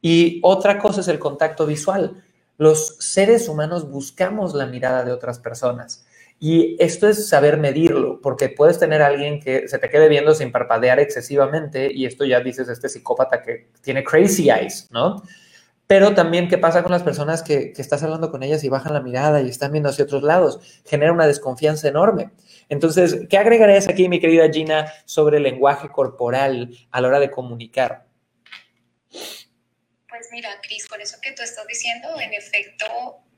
Y 0.00 0.40
otra 0.42 0.78
cosa 0.78 1.00
es 1.00 1.08
el 1.08 1.18
contacto 1.18 1.66
visual. 1.66 2.22
Los 2.56 2.96
seres 3.00 3.48
humanos 3.48 3.90
buscamos 3.90 4.54
la 4.54 4.66
mirada 4.66 5.04
de 5.04 5.12
otras 5.12 5.38
personas. 5.38 6.06
Y 6.38 6.82
esto 6.82 7.06
es 7.06 7.28
saber 7.28 7.58
medirlo, 7.58 8.18
porque 8.22 8.48
puedes 8.48 8.78
tener 8.78 9.02
alguien 9.02 9.40
que 9.40 9.68
se 9.68 9.78
te 9.78 9.90
quede 9.90 10.08
viendo 10.08 10.34
sin 10.34 10.50
parpadear 10.50 10.98
excesivamente 10.98 11.92
y 11.92 12.06
esto 12.06 12.24
ya 12.24 12.40
dices, 12.40 12.66
este 12.70 12.88
psicópata 12.88 13.42
que 13.42 13.68
tiene 13.82 14.02
crazy 14.02 14.48
eyes, 14.48 14.88
¿no? 14.90 15.22
Pero 15.90 16.14
también, 16.14 16.48
¿qué 16.48 16.56
pasa 16.56 16.84
con 16.84 16.92
las 16.92 17.02
personas 17.02 17.42
que, 17.42 17.72
estás 17.76 18.04
hablando 18.04 18.30
con 18.30 18.44
ellas 18.44 18.62
y 18.62 18.68
bajan 18.68 18.94
la 18.94 19.00
mirada 19.00 19.42
y 19.42 19.48
están 19.48 19.72
viendo 19.72 19.88
hacia 19.88 20.04
otros 20.04 20.22
lados? 20.22 20.60
Genera 20.86 21.12
una 21.12 21.26
desconfianza 21.26 21.88
enorme. 21.88 22.30
Entonces, 22.68 23.26
¿qué 23.28 23.36
agregarías 23.38 23.88
aquí, 23.88 24.08
mi 24.08 24.20
querida 24.20 24.48
Gina, 24.52 24.92
sobre 25.04 25.38
el 25.38 25.42
lenguaje 25.42 25.88
corporal 25.88 26.70
a 26.92 27.00
la 27.00 27.08
hora 27.08 27.18
de 27.18 27.32
comunicar? 27.32 28.06
Pues 29.10 30.28
mira, 30.30 30.50
Cris, 30.62 30.86
con 30.86 31.00
eso 31.00 31.16
que 31.20 31.32
tú 31.32 31.42
estás 31.42 31.66
diciendo, 31.66 32.08
en 32.20 32.34
efecto, 32.34 32.86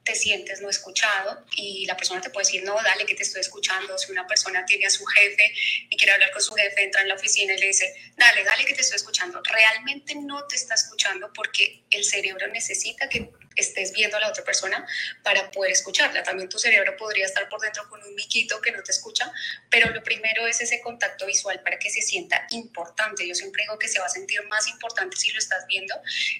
te 0.04 0.14
sientes 0.14 0.60
no 0.60 0.68
escuchado 0.68 1.44
y 1.56 1.86
la 1.86 1.96
persona 1.96 2.20
te 2.20 2.30
puede 2.30 2.46
decir, 2.46 2.64
no, 2.64 2.74
dale 2.82 3.06
que 3.06 3.14
te 3.14 3.22
estoy 3.22 3.40
escuchando. 3.40 3.96
Si 3.98 4.10
una 4.10 4.26
persona 4.26 4.64
tiene 4.64 4.86
a 4.86 4.90
su 4.90 5.04
jefe 5.04 5.52
y 5.90 5.96
quiere 5.96 6.12
hablar 6.12 6.30
con 6.32 6.42
su 6.42 6.54
jefe, 6.54 6.82
entra 6.82 7.02
en 7.02 7.08
la 7.08 7.14
oficina 7.14 7.54
y 7.54 7.58
le 7.58 7.68
dice, 7.68 7.94
dale, 8.16 8.42
dale 8.44 8.64
que 8.64 8.74
te 8.74 8.80
estoy 8.80 8.96
escuchando. 8.96 9.40
Realmente 9.44 10.14
no 10.16 10.46
te 10.46 10.56
está 10.56 10.74
escuchando 10.74 11.32
porque 11.32 11.84
el 11.90 12.04
cerebro 12.04 12.48
necesita 12.48 13.08
que 13.08 13.30
estés 13.56 13.92
viendo 13.92 14.16
a 14.16 14.20
la 14.20 14.28
otra 14.28 14.44
persona 14.44 14.86
para 15.22 15.50
poder 15.50 15.72
escucharla. 15.72 16.22
También 16.22 16.48
tu 16.48 16.58
cerebro 16.58 16.96
podría 16.96 17.26
estar 17.26 17.48
por 17.48 17.60
dentro 17.60 17.88
con 17.88 18.02
un 18.02 18.14
miquito 18.14 18.60
que 18.60 18.72
no 18.72 18.82
te 18.82 18.92
escucha, 18.92 19.32
pero 19.70 19.90
lo 19.90 20.02
primero 20.02 20.46
es 20.46 20.60
ese 20.60 20.80
contacto 20.80 21.26
visual 21.26 21.60
para 21.62 21.78
que 21.78 21.90
se 21.90 22.02
sienta 22.02 22.46
importante. 22.50 23.26
Yo 23.26 23.34
siempre 23.34 23.64
digo 23.64 23.78
que 23.78 23.88
se 23.88 23.98
va 23.98 24.06
a 24.06 24.10
sentir 24.10 24.42
más 24.48 24.68
importante 24.68 25.16
si 25.16 25.32
lo 25.32 25.38
estás 25.38 25.66
viendo. 25.66 25.94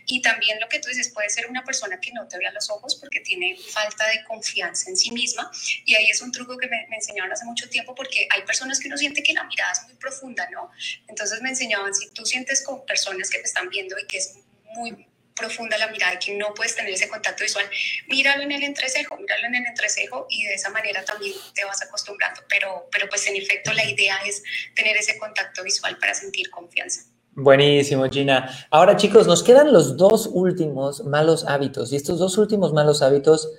Y 0.07 0.23
también 0.23 0.61
lo 0.61 0.69
que 0.69 0.79
tú 0.79 0.89
dices, 0.89 1.11
puede 1.11 1.29
ser 1.31 1.47
una 1.47 1.65
persona 1.65 2.01
que 2.01 2.13
no 2.13 2.27
te 2.29 2.39
vea 2.39 2.53
los 2.53 2.71
ojos 2.71 2.97
porque 2.97 3.21
tiene 3.21 3.52
falta 3.57 4.07
de 4.09 4.25
confianza 4.25 4.91
en 4.91 4.97
sí 4.97 5.11
misma. 5.11 5.51
Y 5.85 5.95
ahí 5.95 6.11
es 6.11 6.21
un 6.21 6.33
truco 6.33 6.57
que 6.57 6.67
me, 6.69 6.87
me 6.89 6.97
enseñaron 6.97 7.33
hace 7.33 7.45
mucho 7.45 7.69
tiempo 7.69 7.95
porque 7.95 8.27
hay 8.31 8.43
personas 8.43 8.81
que 8.81 8.89
no 8.89 8.97
sienten 8.97 9.25
que 9.25 9.33
la 9.33 9.45
mirada 9.45 9.73
es 9.73 9.83
muy 9.85 9.95
profunda, 9.95 10.49
¿no? 10.51 10.71
Entonces 11.09 11.41
me 11.43 11.51
enseñaban, 11.51 11.95
si 11.95 12.11
tú 12.11 12.25
sientes 12.25 12.63
con 12.63 12.85
personas 12.87 13.31
que 13.31 13.39
te 13.39 13.45
están 13.45 13.69
viendo 13.69 13.99
y 13.99 14.07
que 14.07 14.19
es 14.19 14.35
muy 14.75 15.07
profunda 15.35 15.79
la 15.79 15.89
mirada 15.89 16.15
y 16.15 16.19
que 16.19 16.35
no 16.35 16.55
puedes 16.55 16.75
tener 16.75 16.93
ese 16.93 17.09
contacto 17.09 17.43
visual, 17.43 17.69
míralo 18.07 18.43
en 18.43 18.53
el 18.53 18.63
entrecejo, 18.63 19.17
míralo 19.17 19.47
en 19.47 19.55
el 19.57 19.67
entrecejo 19.67 20.27
y 20.29 20.45
de 20.45 20.55
esa 20.55 20.71
manera 20.71 21.05
también 21.05 21.35
te 21.55 21.65
vas 21.65 21.83
acostumbrando. 21.83 22.43
Pero, 22.49 22.89
pero 22.91 23.09
pues 23.09 23.27
en 23.27 23.37
efecto 23.37 23.73
la 23.73 23.85
idea 23.85 24.19
es 24.25 24.43
tener 24.75 24.97
ese 24.97 25.19
contacto 25.19 25.63
visual 25.63 25.99
para 25.99 26.15
sentir 26.15 26.51
confianza. 26.51 27.12
Buenísimo, 27.35 28.05
Gina. 28.11 28.51
Ahora, 28.71 28.97
chicos, 28.97 29.27
nos 29.27 29.43
quedan 29.43 29.73
los 29.73 29.97
dos 29.97 30.29
últimos 30.31 31.05
malos 31.05 31.47
hábitos 31.47 31.91
y 31.93 31.97
estos 31.97 32.19
dos 32.19 32.37
últimos 32.37 32.75
malos 32.75 33.01
hábitos 33.01 33.51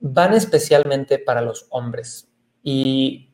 van 0.00 0.34
especialmente 0.34 1.20
para 1.20 1.40
los 1.40 1.66
hombres. 1.70 2.28
Y 2.64 3.30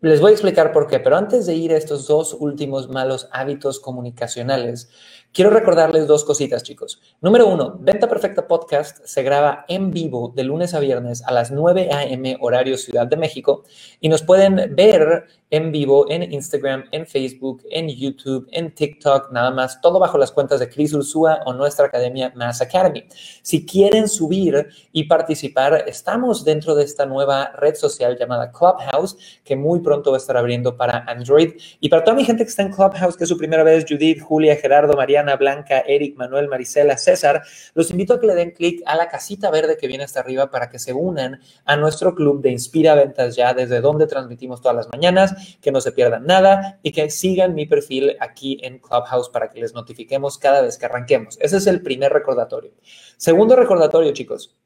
les 0.00 0.20
voy 0.20 0.30
a 0.30 0.32
explicar 0.32 0.72
por 0.72 0.88
qué, 0.88 0.98
pero 0.98 1.16
antes 1.16 1.46
de 1.46 1.54
ir 1.54 1.72
a 1.72 1.76
estos 1.76 2.08
dos 2.08 2.36
últimos 2.38 2.88
malos 2.88 3.28
hábitos 3.30 3.78
comunicacionales, 3.78 4.90
Quiero 5.34 5.50
recordarles 5.50 6.06
dos 6.06 6.22
cositas, 6.22 6.62
chicos. 6.62 7.02
Número 7.20 7.48
uno, 7.48 7.76
Venta 7.80 8.08
Perfecta 8.08 8.46
Podcast 8.46 9.04
se 9.04 9.24
graba 9.24 9.64
en 9.66 9.90
vivo 9.90 10.32
de 10.32 10.44
lunes 10.44 10.74
a 10.74 10.78
viernes 10.78 11.24
a 11.26 11.32
las 11.32 11.50
9 11.50 11.88
a.m. 11.92 12.36
horario 12.40 12.78
Ciudad 12.78 13.08
de 13.08 13.16
México 13.16 13.64
y 13.98 14.08
nos 14.08 14.22
pueden 14.22 14.76
ver 14.76 15.24
en 15.50 15.72
vivo 15.72 16.06
en 16.08 16.32
Instagram, 16.32 16.84
en 16.92 17.06
Facebook, 17.06 17.62
en 17.70 17.88
YouTube, 17.88 18.48
en 18.52 18.74
TikTok, 18.74 19.32
nada 19.32 19.50
más, 19.50 19.80
todo 19.80 19.98
bajo 19.98 20.18
las 20.18 20.32
cuentas 20.32 20.60
de 20.60 20.68
Chris 20.68 20.92
Ursúa 20.92 21.40
o 21.46 21.52
nuestra 21.52 21.86
academia 21.86 22.32
Mass 22.36 22.60
Academy. 22.60 23.04
Si 23.42 23.66
quieren 23.66 24.08
subir 24.08 24.68
y 24.92 25.04
participar, 25.04 25.84
estamos 25.86 26.44
dentro 26.44 26.76
de 26.76 26.84
esta 26.84 27.06
nueva 27.06 27.52
red 27.56 27.74
social 27.74 28.16
llamada 28.18 28.52
Clubhouse, 28.52 29.16
que 29.44 29.56
muy 29.56 29.80
pronto 29.80 30.10
va 30.10 30.16
a 30.16 30.20
estar 30.20 30.36
abriendo 30.36 30.76
para 30.76 31.04
Android. 31.08 31.54
Y 31.80 31.88
para 31.88 32.02
toda 32.04 32.16
mi 32.16 32.24
gente 32.24 32.44
que 32.44 32.50
está 32.50 32.62
en 32.62 32.72
Clubhouse, 32.72 33.16
que 33.16 33.24
es 33.24 33.28
su 33.28 33.36
primera 33.36 33.62
vez, 33.62 33.84
Judith, 33.88 34.22
Julia, 34.22 34.56
Gerardo, 34.56 34.94
Mariana, 34.94 35.23
Blanca, 35.36 35.80
Eric, 35.80 36.16
Manuel, 36.16 36.48
Marisela, 36.48 36.96
César, 36.96 37.42
los 37.74 37.90
invito 37.90 38.14
a 38.14 38.20
que 38.20 38.26
le 38.26 38.34
den 38.34 38.50
clic 38.52 38.82
a 38.86 38.96
la 38.96 39.08
casita 39.08 39.50
verde 39.50 39.76
que 39.76 39.88
viene 39.88 40.04
hasta 40.04 40.20
arriba 40.20 40.50
para 40.50 40.68
que 40.68 40.78
se 40.78 40.92
unan 40.92 41.40
a 41.64 41.76
nuestro 41.76 42.14
club 42.14 42.42
de 42.42 42.50
Inspira 42.50 42.94
Ventas 42.94 43.36
ya, 43.36 43.54
desde 43.54 43.80
donde 43.80 44.06
transmitimos 44.06 44.60
todas 44.60 44.76
las 44.76 44.88
mañanas 44.90 45.34
que 45.60 45.72
no 45.72 45.80
se 45.80 45.92
pierdan 45.92 46.26
nada 46.26 46.78
y 46.82 46.92
que 46.92 47.10
sigan 47.10 47.54
mi 47.54 47.66
perfil 47.66 48.16
aquí 48.20 48.58
en 48.62 48.78
Clubhouse 48.78 49.28
para 49.30 49.50
que 49.50 49.60
les 49.60 49.74
notifiquemos 49.74 50.38
cada 50.38 50.60
vez 50.60 50.78
que 50.78 50.86
arranquemos. 50.86 51.38
Ese 51.40 51.56
es 51.56 51.66
el 51.66 51.82
primer 51.82 52.12
recordatorio. 52.12 52.72
Segundo 53.16 53.56
recordatorio, 53.56 54.12
chicos. 54.12 54.56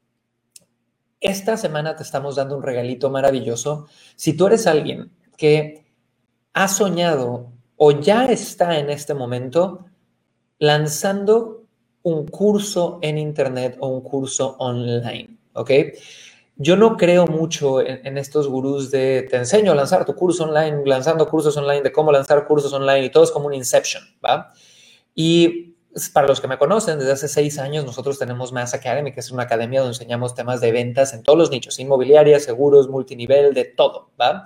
Esta 1.21 1.57
semana 1.57 1.95
te 1.95 2.03
estamos 2.03 2.37
dando 2.37 2.55
un 2.55 2.63
regalito 2.63 3.09
maravilloso. 3.09 3.87
Si 4.15 4.37
tú 4.37 4.47
eres 4.47 4.67
alguien 4.67 5.11
que 5.35 5.85
ha 6.53 6.67
soñado 6.67 7.51
o 7.75 7.91
ya 7.91 8.25
está 8.25 8.79
en 8.79 8.89
este 8.89 9.13
momento 9.13 9.85
lanzando 10.59 11.63
un 12.03 12.27
curso 12.27 12.99
en 13.01 13.17
Internet 13.17 13.77
o 13.79 13.87
un 13.87 14.01
curso 14.01 14.55
online, 14.59 15.37
¿ok? 15.53 15.71
yo 16.61 16.75
no 16.75 16.97
creo 16.97 17.25
mucho 17.25 17.79
en, 17.79 18.17
estos 18.17 18.49
gurús 18.49 18.91
de 18.91 19.25
te 19.29 19.37
enseño 19.37 19.71
a 19.71 19.75
lanzar 19.75 20.05
tu 20.05 20.13
curso 20.13 20.43
online, 20.43 20.81
lanzando 20.85 21.29
cursos 21.29 21.55
online, 21.55 21.83
de 21.83 21.93
cómo 21.93 22.11
lanzar 22.11 22.45
cursos 22.45 22.73
online 22.73 23.05
y 23.05 23.09
todo 23.09 23.23
es 23.23 23.31
como 23.31 23.47
un 23.47 23.53
inception, 23.53 24.03
¿va? 24.23 24.51
Y 25.15 25.77
para 26.13 26.27
los 26.27 26.41
que 26.41 26.49
me 26.49 26.57
conocen, 26.57 26.99
desde 26.99 27.13
hace 27.13 27.27
seis 27.29 27.59
años 27.59 27.85
nosotros 27.85 28.19
tenemos 28.19 28.51
Mass 28.51 28.73
Academy, 28.73 29.13
que 29.13 29.21
es 29.21 29.31
una 29.31 29.43
academia 29.43 29.79
donde 29.79 29.95
enseñamos 29.95 30.35
temas 30.35 30.59
de 30.59 30.73
ventas 30.73 31.13
en 31.13 31.23
todos 31.23 31.39
los 31.39 31.49
nichos, 31.49 31.79
inmobiliaria, 31.79 32.41
seguros, 32.41 32.89
multinivel, 32.89 33.53
de 33.53 33.63
todo, 33.63 34.09
¿va? 34.19 34.43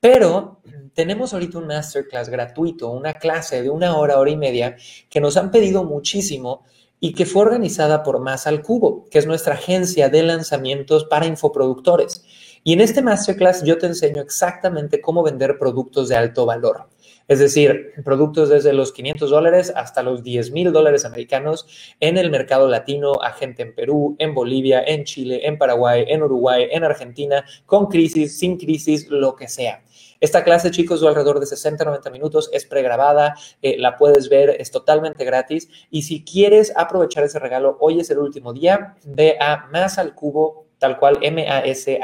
Pero 0.00 0.60
tenemos 0.94 1.32
ahorita 1.32 1.58
un 1.58 1.66
masterclass 1.66 2.28
gratuito, 2.28 2.90
una 2.90 3.14
clase 3.14 3.62
de 3.62 3.70
una 3.70 3.96
hora, 3.96 4.18
hora 4.18 4.30
y 4.30 4.36
media, 4.36 4.76
que 5.10 5.20
nos 5.20 5.36
han 5.36 5.50
pedido 5.50 5.84
muchísimo 5.84 6.64
y 7.00 7.12
que 7.12 7.26
fue 7.26 7.42
organizada 7.42 8.02
por 8.02 8.20
Más 8.20 8.46
al 8.46 8.62
Cubo, 8.62 9.06
que 9.10 9.18
es 9.18 9.26
nuestra 9.26 9.54
agencia 9.54 10.08
de 10.08 10.22
lanzamientos 10.22 11.04
para 11.04 11.26
infoproductores. 11.26 12.24
Y 12.64 12.72
en 12.72 12.80
este 12.80 13.02
masterclass 13.02 13.62
yo 13.62 13.78
te 13.78 13.86
enseño 13.86 14.22
exactamente 14.22 15.00
cómo 15.00 15.22
vender 15.22 15.58
productos 15.58 16.08
de 16.08 16.16
alto 16.16 16.46
valor. 16.46 16.88
Es 17.28 17.40
decir, 17.40 17.92
productos 18.04 18.48
desde 18.48 18.72
los 18.72 18.92
500 18.92 19.30
dólares 19.30 19.72
hasta 19.74 20.04
los 20.04 20.22
10 20.22 20.52
mil 20.52 20.72
dólares 20.72 21.04
americanos 21.04 21.66
en 21.98 22.18
el 22.18 22.30
mercado 22.30 22.68
latino, 22.68 23.14
a 23.20 23.32
gente 23.32 23.62
en 23.62 23.74
Perú, 23.74 24.14
en 24.20 24.32
Bolivia, 24.32 24.80
en 24.86 25.02
Chile, 25.02 25.40
en 25.44 25.58
Paraguay, 25.58 26.04
en 26.06 26.22
Uruguay, 26.22 26.68
en 26.70 26.84
Argentina, 26.84 27.44
con 27.66 27.86
crisis, 27.86 28.38
sin 28.38 28.56
crisis, 28.56 29.08
lo 29.08 29.34
que 29.34 29.48
sea. 29.48 29.82
Esta 30.20 30.44
clase, 30.44 30.70
chicos, 30.70 31.00
de 31.00 31.08
alrededor 31.08 31.40
de 31.40 31.46
60-90 31.46 32.12
minutos, 32.12 32.48
es 32.52 32.64
pregrabada, 32.64 33.34
eh, 33.60 33.76
la 33.76 33.96
puedes 33.96 34.28
ver, 34.28 34.50
es 34.60 34.70
totalmente 34.70 35.24
gratis. 35.24 35.68
Y 35.90 36.02
si 36.02 36.22
quieres 36.24 36.72
aprovechar 36.76 37.24
ese 37.24 37.40
regalo, 37.40 37.76
hoy 37.80 37.98
es 38.00 38.08
el 38.10 38.18
último 38.18 38.52
día, 38.52 38.94
ve 39.04 39.36
a 39.40 39.66
más 39.72 39.98
al 39.98 40.14
cubo, 40.14 40.68
tal 40.78 40.96
cual, 40.98 41.18
M-A-S-A-L-C-V-O.com, 41.20 41.98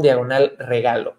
diagonal 0.00 0.56
regalo. 0.58 1.17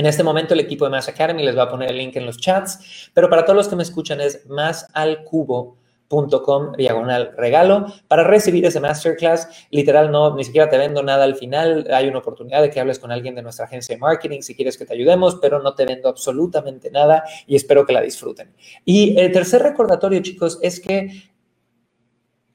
En 0.00 0.06
este 0.06 0.22
momento 0.22 0.54
el 0.54 0.60
equipo 0.60 0.86
de 0.86 0.92
Mass 0.92 1.08
Academy 1.08 1.42
les 1.42 1.54
va 1.54 1.64
a 1.64 1.68
poner 1.68 1.90
el 1.90 1.98
link 1.98 2.16
en 2.16 2.24
los 2.24 2.38
chats, 2.38 3.10
pero 3.12 3.28
para 3.28 3.44
todos 3.44 3.54
los 3.54 3.68
que 3.68 3.76
me 3.76 3.82
escuchan 3.82 4.18
es 4.18 4.46
más 4.46 4.86
al 4.94 5.24
cubo 5.24 5.76
com 6.08 6.72
diagonal 6.72 7.34
regalo 7.36 7.84
para 8.08 8.24
recibir 8.24 8.64
ese 8.64 8.80
masterclass. 8.80 9.66
Literal, 9.70 10.10
no, 10.10 10.34
ni 10.34 10.44
siquiera 10.44 10.70
te 10.70 10.78
vendo 10.78 11.02
nada 11.02 11.24
al 11.24 11.34
final. 11.36 11.86
Hay 11.92 12.08
una 12.08 12.20
oportunidad 12.20 12.62
de 12.62 12.70
que 12.70 12.80
hables 12.80 12.98
con 12.98 13.12
alguien 13.12 13.34
de 13.34 13.42
nuestra 13.42 13.66
agencia 13.66 13.94
de 13.94 14.00
marketing 14.00 14.40
si 14.40 14.54
quieres 14.54 14.78
que 14.78 14.86
te 14.86 14.94
ayudemos, 14.94 15.34
pero 15.34 15.60
no 15.60 15.74
te 15.74 15.84
vendo 15.84 16.08
absolutamente 16.08 16.90
nada 16.90 17.22
y 17.46 17.54
espero 17.54 17.84
que 17.84 17.92
la 17.92 18.00
disfruten. 18.00 18.54
Y 18.86 19.20
el 19.20 19.30
tercer 19.32 19.62
recordatorio, 19.62 20.20
chicos, 20.20 20.58
es 20.62 20.80
que 20.80 21.30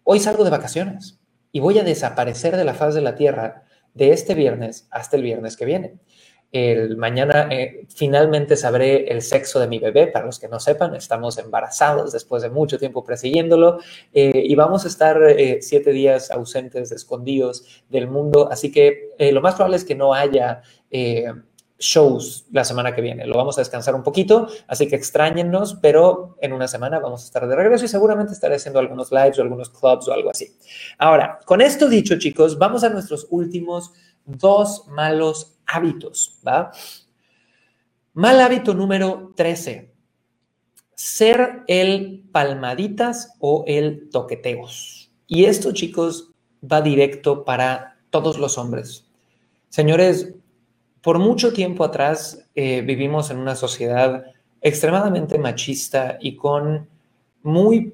hoy 0.03 0.19
salgo 0.19 0.43
de 0.43 0.49
vacaciones 0.49 1.19
y 1.51 1.59
voy 1.59 1.77
a 1.77 1.83
desaparecer 1.83 2.57
de 2.57 2.65
la 2.65 2.73
faz 2.73 2.95
de 2.95 3.01
la 3.01 3.13
Tierra 3.13 3.65
de 3.93 4.09
este 4.13 4.33
viernes 4.33 4.87
hasta 4.89 5.15
el 5.15 5.21
viernes 5.21 5.55
que 5.55 5.65
viene. 5.65 5.99
El 6.55 6.95
mañana 6.95 7.49
eh, 7.51 7.85
finalmente 7.93 8.55
sabré 8.55 9.11
el 9.11 9.21
sexo 9.21 9.59
de 9.59 9.67
mi 9.67 9.77
bebé. 9.77 10.07
Para 10.07 10.25
los 10.25 10.39
que 10.39 10.47
no 10.47 10.57
sepan, 10.61 10.95
estamos 10.95 11.37
embarazados 11.37 12.13
después 12.13 12.43
de 12.43 12.49
mucho 12.49 12.79
tiempo 12.79 13.03
persiguiéndolo 13.03 13.79
eh, 14.13 14.41
y 14.41 14.55
vamos 14.55 14.85
a 14.85 14.87
estar 14.87 15.21
eh, 15.21 15.57
siete 15.61 15.91
días 15.91 16.31
ausentes, 16.31 16.93
escondidos 16.93 17.83
del 17.89 18.07
mundo. 18.07 18.47
Así 18.49 18.71
que 18.71 19.09
lo 19.33 19.41
más 19.41 19.55
probable 19.55 19.75
es 19.75 19.83
que 19.83 19.95
no 19.95 20.13
haya 20.13 20.61
shows 21.77 22.45
la 22.53 22.63
semana 22.63 22.95
que 22.95 23.01
viene. 23.01 23.27
Lo 23.27 23.35
vamos 23.35 23.57
a 23.57 23.61
descansar 23.61 23.93
un 23.93 24.03
poquito, 24.03 24.47
así 24.69 24.87
que 24.87 24.95
extrañennos, 24.95 25.77
pero 25.81 26.37
en 26.39 26.53
una 26.53 26.69
semana 26.69 26.99
vamos 26.99 27.23
a 27.23 27.25
estar 27.25 27.45
de 27.49 27.53
regreso 27.53 27.83
y 27.83 27.89
seguramente 27.89 28.31
estaré 28.31 28.55
haciendo 28.55 28.79
algunos 28.79 29.11
lives 29.11 29.37
o 29.39 29.41
algunos 29.41 29.69
clubs 29.71 30.07
o 30.07 30.13
algo 30.13 30.29
así. 30.29 30.55
Ahora, 30.99 31.37
con 31.45 31.59
esto 31.59 31.89
dicho, 31.89 32.17
chicos, 32.17 32.57
vamos 32.57 32.85
a 32.85 32.89
nuestros 32.89 33.27
últimos 33.29 33.91
dos 34.25 34.87
malos 34.87 35.57
hábitos, 35.65 36.39
¿va? 36.45 36.71
Mal 38.13 38.39
hábito 38.39 38.73
número 38.73 39.33
13. 39.35 39.91
Ser 40.93 41.63
el 41.67 42.23
palmaditas 42.31 43.35
o 43.39 43.63
el 43.67 44.09
toqueteos. 44.09 45.11
Y 45.27 45.45
esto, 45.45 45.73
chicos, 45.73 46.31
va 46.63 46.81
directo 46.81 47.43
para 47.43 47.99
todos 48.09 48.37
los 48.37 48.57
hombres. 48.57 49.05
Señores, 49.69 50.33
por 51.01 51.19
mucho 51.19 51.53
tiempo 51.53 51.83
atrás 51.83 52.47
eh, 52.55 52.81
vivimos 52.81 53.29
en 53.29 53.37
una 53.37 53.55
sociedad 53.55 54.23
extremadamente 54.61 55.37
machista 55.37 56.17
y 56.19 56.35
con 56.35 56.87
muy 57.43 57.93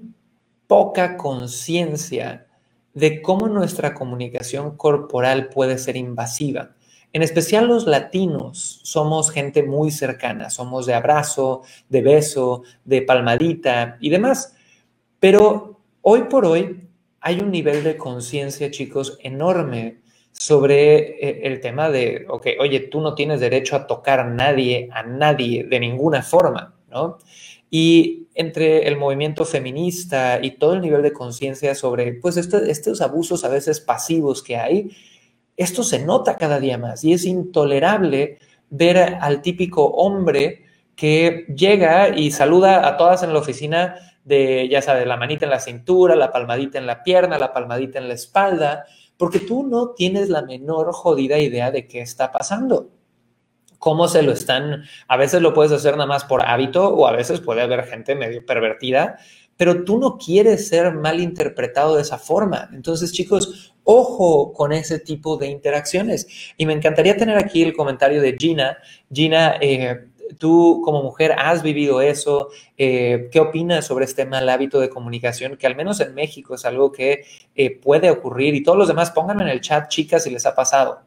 poca 0.67 1.17
conciencia 1.17 2.47
de 2.93 3.21
cómo 3.21 3.47
nuestra 3.47 3.93
comunicación 3.93 4.77
corporal 4.77 5.49
puede 5.49 5.77
ser 5.77 5.97
invasiva. 5.97 6.71
En 7.13 7.23
especial 7.23 7.67
los 7.67 7.87
latinos 7.87 8.79
somos 8.83 9.31
gente 9.31 9.63
muy 9.63 9.91
cercana, 9.91 10.49
somos 10.49 10.85
de 10.85 10.93
abrazo, 10.93 11.63
de 11.89 12.01
beso, 12.01 12.63
de 12.85 13.01
palmadita 13.01 13.97
y 13.99 14.09
demás. 14.09 14.55
Pero 15.19 15.81
hoy 16.01 16.23
por 16.23 16.45
hoy 16.45 16.87
hay 17.19 17.39
un 17.39 17.51
nivel 17.51 17.83
de 17.83 17.97
conciencia, 17.97 18.71
chicos, 18.71 19.17
enorme 19.21 20.01
sobre 20.31 21.23
eh, 21.23 21.41
el 21.43 21.59
tema 21.59 21.89
de, 21.89 22.25
ok, 22.29 22.47
oye, 22.59 22.79
tú 22.79 23.01
no 23.01 23.13
tienes 23.13 23.41
derecho 23.41 23.75
a 23.75 23.85
tocar 23.85 24.21
a 24.21 24.23
nadie, 24.23 24.89
a 24.91 25.03
nadie, 25.03 25.65
de 25.65 25.79
ninguna 25.79 26.23
forma, 26.23 26.73
¿no? 26.89 27.19
Y 27.69 28.20
entre 28.33 28.87
el 28.87 28.97
movimiento 28.97 29.45
feminista 29.45 30.39
y 30.41 30.51
todo 30.51 30.73
el 30.73 30.81
nivel 30.81 31.01
de 31.01 31.13
conciencia 31.13 31.75
sobre, 31.75 32.13
pues, 32.13 32.37
este, 32.37 32.71
estos 32.71 33.01
abusos 33.01 33.43
a 33.43 33.49
veces 33.49 33.79
pasivos 33.79 34.41
que 34.41 34.57
hay, 34.57 34.91
esto 35.57 35.83
se 35.83 35.99
nota 36.03 36.37
cada 36.37 36.59
día 36.59 36.77
más 36.77 37.03
y 37.03 37.13
es 37.13 37.25
intolerable 37.25 38.39
ver 38.69 38.97
al 38.97 39.41
típico 39.41 39.85
hombre 39.85 40.63
que 40.95 41.45
llega 41.55 42.09
y 42.09 42.31
saluda 42.31 42.87
a 42.87 42.97
todas 42.97 43.23
en 43.23 43.33
la 43.33 43.39
oficina 43.39 43.95
de, 44.23 44.67
ya 44.69 44.81
sabes, 44.81 45.05
la 45.07 45.17
manita 45.17 45.45
en 45.45 45.51
la 45.51 45.59
cintura, 45.59 46.15
la 46.15 46.31
palmadita 46.31 46.77
en 46.77 46.85
la 46.85 47.03
pierna, 47.03 47.37
la 47.37 47.53
palmadita 47.53 47.99
en 47.99 48.07
la 48.07 48.13
espalda, 48.13 48.85
porque 49.17 49.39
tú 49.39 49.63
no 49.63 49.89
tienes 49.89 50.29
la 50.29 50.41
menor 50.41 50.93
jodida 50.93 51.37
idea 51.37 51.71
de 51.71 51.87
qué 51.87 52.01
está 52.01 52.31
pasando. 52.31 52.89
Cómo 53.81 54.07
se 54.07 54.21
lo 54.21 54.31
están, 54.31 54.83
a 55.07 55.17
veces 55.17 55.41
lo 55.41 55.55
puedes 55.55 55.71
hacer 55.71 55.93
nada 55.93 56.05
más 56.05 56.23
por 56.23 56.45
hábito 56.45 56.87
o 56.87 57.07
a 57.07 57.13
veces 57.13 57.41
puede 57.41 57.63
haber 57.63 57.83
gente 57.85 58.13
medio 58.13 58.45
pervertida, 58.45 59.17
pero 59.57 59.83
tú 59.83 59.97
no 59.97 60.19
quieres 60.19 60.67
ser 60.67 60.93
mal 60.93 61.19
interpretado 61.19 61.95
de 61.95 62.03
esa 62.03 62.19
forma. 62.19 62.69
Entonces, 62.73 63.11
chicos, 63.11 63.73
Ojo 63.83 64.53
con 64.53 64.73
ese 64.73 64.99
tipo 64.99 65.37
de 65.37 65.47
interacciones. 65.47 66.27
Y 66.57 66.65
me 66.65 66.73
encantaría 66.73 67.17
tener 67.17 67.37
aquí 67.37 67.63
el 67.63 67.73
comentario 67.73 68.21
de 68.21 68.35
Gina. 68.39 68.77
Gina, 69.11 69.55
eh, 69.59 70.07
tú 70.37 70.81
como 70.85 71.01
mujer 71.01 71.33
has 71.37 71.63
vivido 71.63 72.01
eso. 72.01 72.49
Eh, 72.77 73.29
¿Qué 73.31 73.39
opinas 73.39 73.87
sobre 73.87 74.05
este 74.05 74.25
mal 74.25 74.47
hábito 74.49 74.79
de 74.79 74.89
comunicación 74.89 75.57
que 75.57 75.65
al 75.67 75.75
menos 75.75 75.99
en 75.99 76.13
México 76.13 76.55
es 76.55 76.65
algo 76.65 76.91
que 76.91 77.25
eh, 77.55 77.71
puede 77.79 78.11
ocurrir? 78.11 78.53
Y 78.53 78.63
todos 78.63 78.77
los 78.77 78.87
demás, 78.87 79.11
pónganme 79.11 79.43
en 79.43 79.49
el 79.49 79.61
chat, 79.61 79.89
chicas, 79.89 80.23
si 80.23 80.29
les 80.29 80.45
ha 80.45 80.53
pasado. 80.53 81.01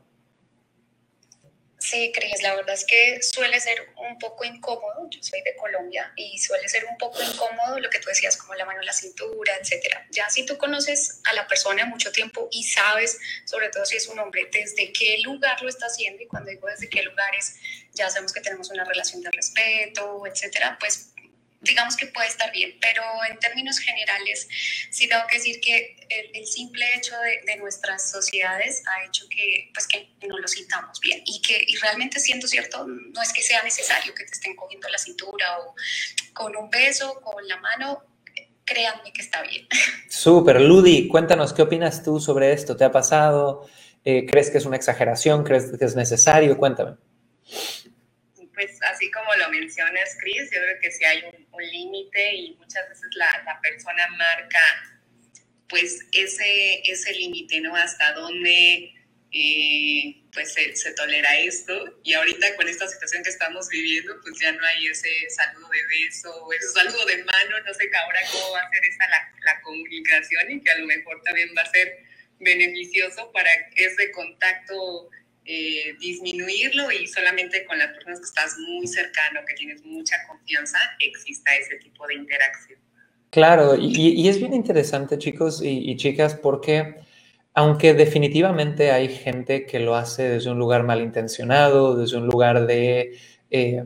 Sí, 1.85 2.11
Cris, 2.15 2.41
la 2.41 2.55
verdad 2.55 2.75
es 2.75 2.87
que 2.87 3.23
suele 3.23 3.61
ser 3.61 3.93
un 3.99 4.19
poco 4.19 4.43
incómodo. 4.43 5.07
Yo 5.11 5.23
soy 5.23 5.43
de 5.43 5.55
Colombia 5.55 6.11
y 6.17 6.39
suele 6.39 6.67
ser 6.67 6.87
un 6.87 6.97
poco 6.97 7.23
incómodo 7.23 7.79
lo 7.79 7.91
que 7.91 7.99
tú 7.99 8.09
decías, 8.09 8.39
como 8.39 8.55
la 8.55 8.65
mano 8.65 8.81
en 8.81 8.87
la 8.87 8.93
cintura, 8.95 9.53
etcétera. 9.61 10.07
Ya 10.11 10.31
si 10.31 10.47
tú 10.47 10.57
conoces 10.57 11.21
a 11.25 11.35
la 11.35 11.47
persona 11.47 11.85
mucho 11.85 12.11
tiempo 12.11 12.49
y 12.51 12.65
sabes, 12.65 13.19
sobre 13.45 13.69
todo 13.69 13.85
si 13.85 13.97
es 13.97 14.09
un 14.09 14.19
hombre, 14.19 14.49
desde 14.51 14.95
qué 14.95 15.19
lugar 15.19 15.61
lo 15.61 15.69
está 15.69 15.85
haciendo, 15.85 16.23
y 16.23 16.27
cuando 16.27 16.51
digo 16.51 16.69
desde 16.69 16.89
qué 16.89 17.03
lugares, 17.03 17.57
ya 17.93 18.09
sabemos 18.09 18.33
que 18.33 18.41
tenemos 18.41 18.71
una 18.71 18.85
relación 18.85 19.21
de 19.21 19.31
respeto, 19.31 20.27
etcétera, 20.27 20.79
pues 20.81 21.11
digamos 21.65 21.97
que 21.97 22.07
puede 22.07 22.29
estar 22.29 22.53
bien, 22.53 22.77
pero 22.81 23.03
en 23.29 23.39
términos 23.39 23.79
generales 23.79 24.49
sí 24.91 25.09
tengo 25.09 25.27
que 25.29 25.37
decir 25.37 25.61
que 25.61 25.97
el, 26.09 26.47
simple 26.47 26.85
hecho 26.95 27.15
de, 27.47 27.57
nuestras 27.57 28.11
sociedades 28.11 28.83
ha 28.87 29.05
hecho 29.07 29.27
que, 29.29 29.71
pues, 29.73 29.87
que 29.87 30.09
no 30.29 30.39
lo 30.39 30.47
sintamos 30.47 31.01
bien 31.01 31.23
y 31.25 31.41
que 31.41 31.65
y 31.67 31.77
realmente 31.77 32.21
siendo 32.21 32.47
cierto, 32.47 32.87
no 32.87 33.23
es 33.23 33.33
que 33.33 33.43
sea 33.43 33.63
necesario 33.63 34.15
que 34.15 34.25
te 34.25 34.33
estén 34.33 34.55
cogiendo 34.55 34.89
la 34.89 34.99
cintura 34.99 35.59
o 35.61 35.75
con 36.33 36.55
un 36.57 36.69
beso, 36.69 37.21
con 37.23 37.47
la 37.49 37.57
mano, 37.59 38.03
créanme 38.65 39.13
que 39.13 39.23
está 39.23 39.43
bien. 39.43 39.67
Súper, 40.09 40.61
Ludi, 40.61 41.09
cuéntanos, 41.09 41.53
¿qué 41.53 41.63
opinas 41.63 42.03
tú 42.03 42.21
sobre 42.21 42.53
esto? 42.53 42.77
¿Te 42.77 42.85
ha 42.85 42.93
pasado? 42.93 43.67
Eh, 44.05 44.27
¿Crees 44.27 44.51
que 44.51 44.59
es 44.59 44.67
una 44.67 44.77
exageración? 44.77 45.45
¿Crees 45.45 45.73
que 45.79 45.85
es 45.85 45.97
necesario? 45.97 46.59
Cuéntame 46.59 46.97
pues 48.55 48.81
así 48.83 49.11
como 49.11 49.35
lo 49.35 49.51
mencionas, 49.51 50.17
Chris, 50.21 50.51
yo 50.51 50.61
creo 50.61 50.81
que 50.81 50.91
sí 50.91 51.05
hay 51.05 51.23
un, 51.25 51.45
límite 51.71 52.35
y 52.35 52.57
muchas 52.57 52.89
veces 52.89 53.09
la, 53.15 53.43
la, 53.47 53.61
persona 53.61 54.07
marca 54.09 54.61
pues 55.69 56.01
ese, 56.13 56.83
ese 56.85 57.13
límite, 57.13 57.61
¿no? 57.61 57.75
Hasta 57.75 58.13
dónde 58.13 58.93
eh, 59.31 60.23
pues 60.33 60.53
se, 60.53 60.75
se, 60.77 60.93
tolera 60.95 61.39
esto. 61.39 62.01
Y 62.03 62.15
ahorita 62.15 62.57
con 62.57 62.69
esta 62.69 62.87
situación 62.89 63.23
que 63.23 63.31
estamos 63.31 63.69
viviendo, 63.69 64.21
pues 64.23 64.39
ya 64.41 64.53
no 64.53 64.65
hay 64.67 64.89
ese 64.89 65.09
saludo 65.31 65.69
de 65.69 65.87
beso, 65.87 66.53
ese 66.53 66.69
saludo 66.69 67.05
de 67.07 67.25
mano, 67.25 67.61
no 67.65 67.75
sé 67.75 67.91
ahora 67.95 68.21
cómo 68.33 68.53
va 68.53 68.61
a 68.61 68.71
ser 68.71 68.85
esa 68.85 69.09
la, 69.09 69.33
la 69.45 69.61
comunicación 69.63 70.51
y 70.51 70.63
que 70.63 70.71
a 70.71 70.79
lo 70.79 70.87
mejor 70.87 71.23
también 71.23 71.49
va 71.57 71.63
a 71.63 71.71
ser 71.71 72.05
beneficioso 72.41 73.31
para 73.33 73.51
ese 73.77 74.11
contacto 74.11 75.11
eh, 75.47 75.95
disminuirlo 76.01 76.91
y 76.91 77.07
solamente 77.07 77.67
con 77.67 77.79
las 77.79 77.89
personas 77.89 78.19
que 78.19 78.25
estás 78.25 78.57
muy 78.59 78.87
cercano, 78.87 79.41
que 79.47 79.55
tienes 79.55 79.85
mucha 79.85 80.17
confianza, 80.27 80.79
exista 81.01 81.55
ese 81.57 81.77
tipo 81.77 82.07
de 82.07 82.15
interacción. 82.15 82.79
Claro, 83.29 83.77
y, 83.77 84.27
es 84.27 84.39
bien 84.39 84.55
interesante, 84.55 85.19
chicos 85.19 85.61
y, 85.63 85.97
chicas, 85.97 86.37
porque 86.37 86.95
aunque 87.53 87.93
definitivamente 87.93 88.91
hay 88.91 89.09
gente 89.09 89.67
que 89.67 89.81
lo 89.81 89.97
hace 89.97 90.29
desde 90.31 90.51
un 90.51 90.59
lugar 90.59 90.85
malintencionado, 90.85 91.97
desde 91.97 92.17
un 92.17 92.27
lugar 92.27 92.67
eh, 92.71 93.13
de, 93.51 93.85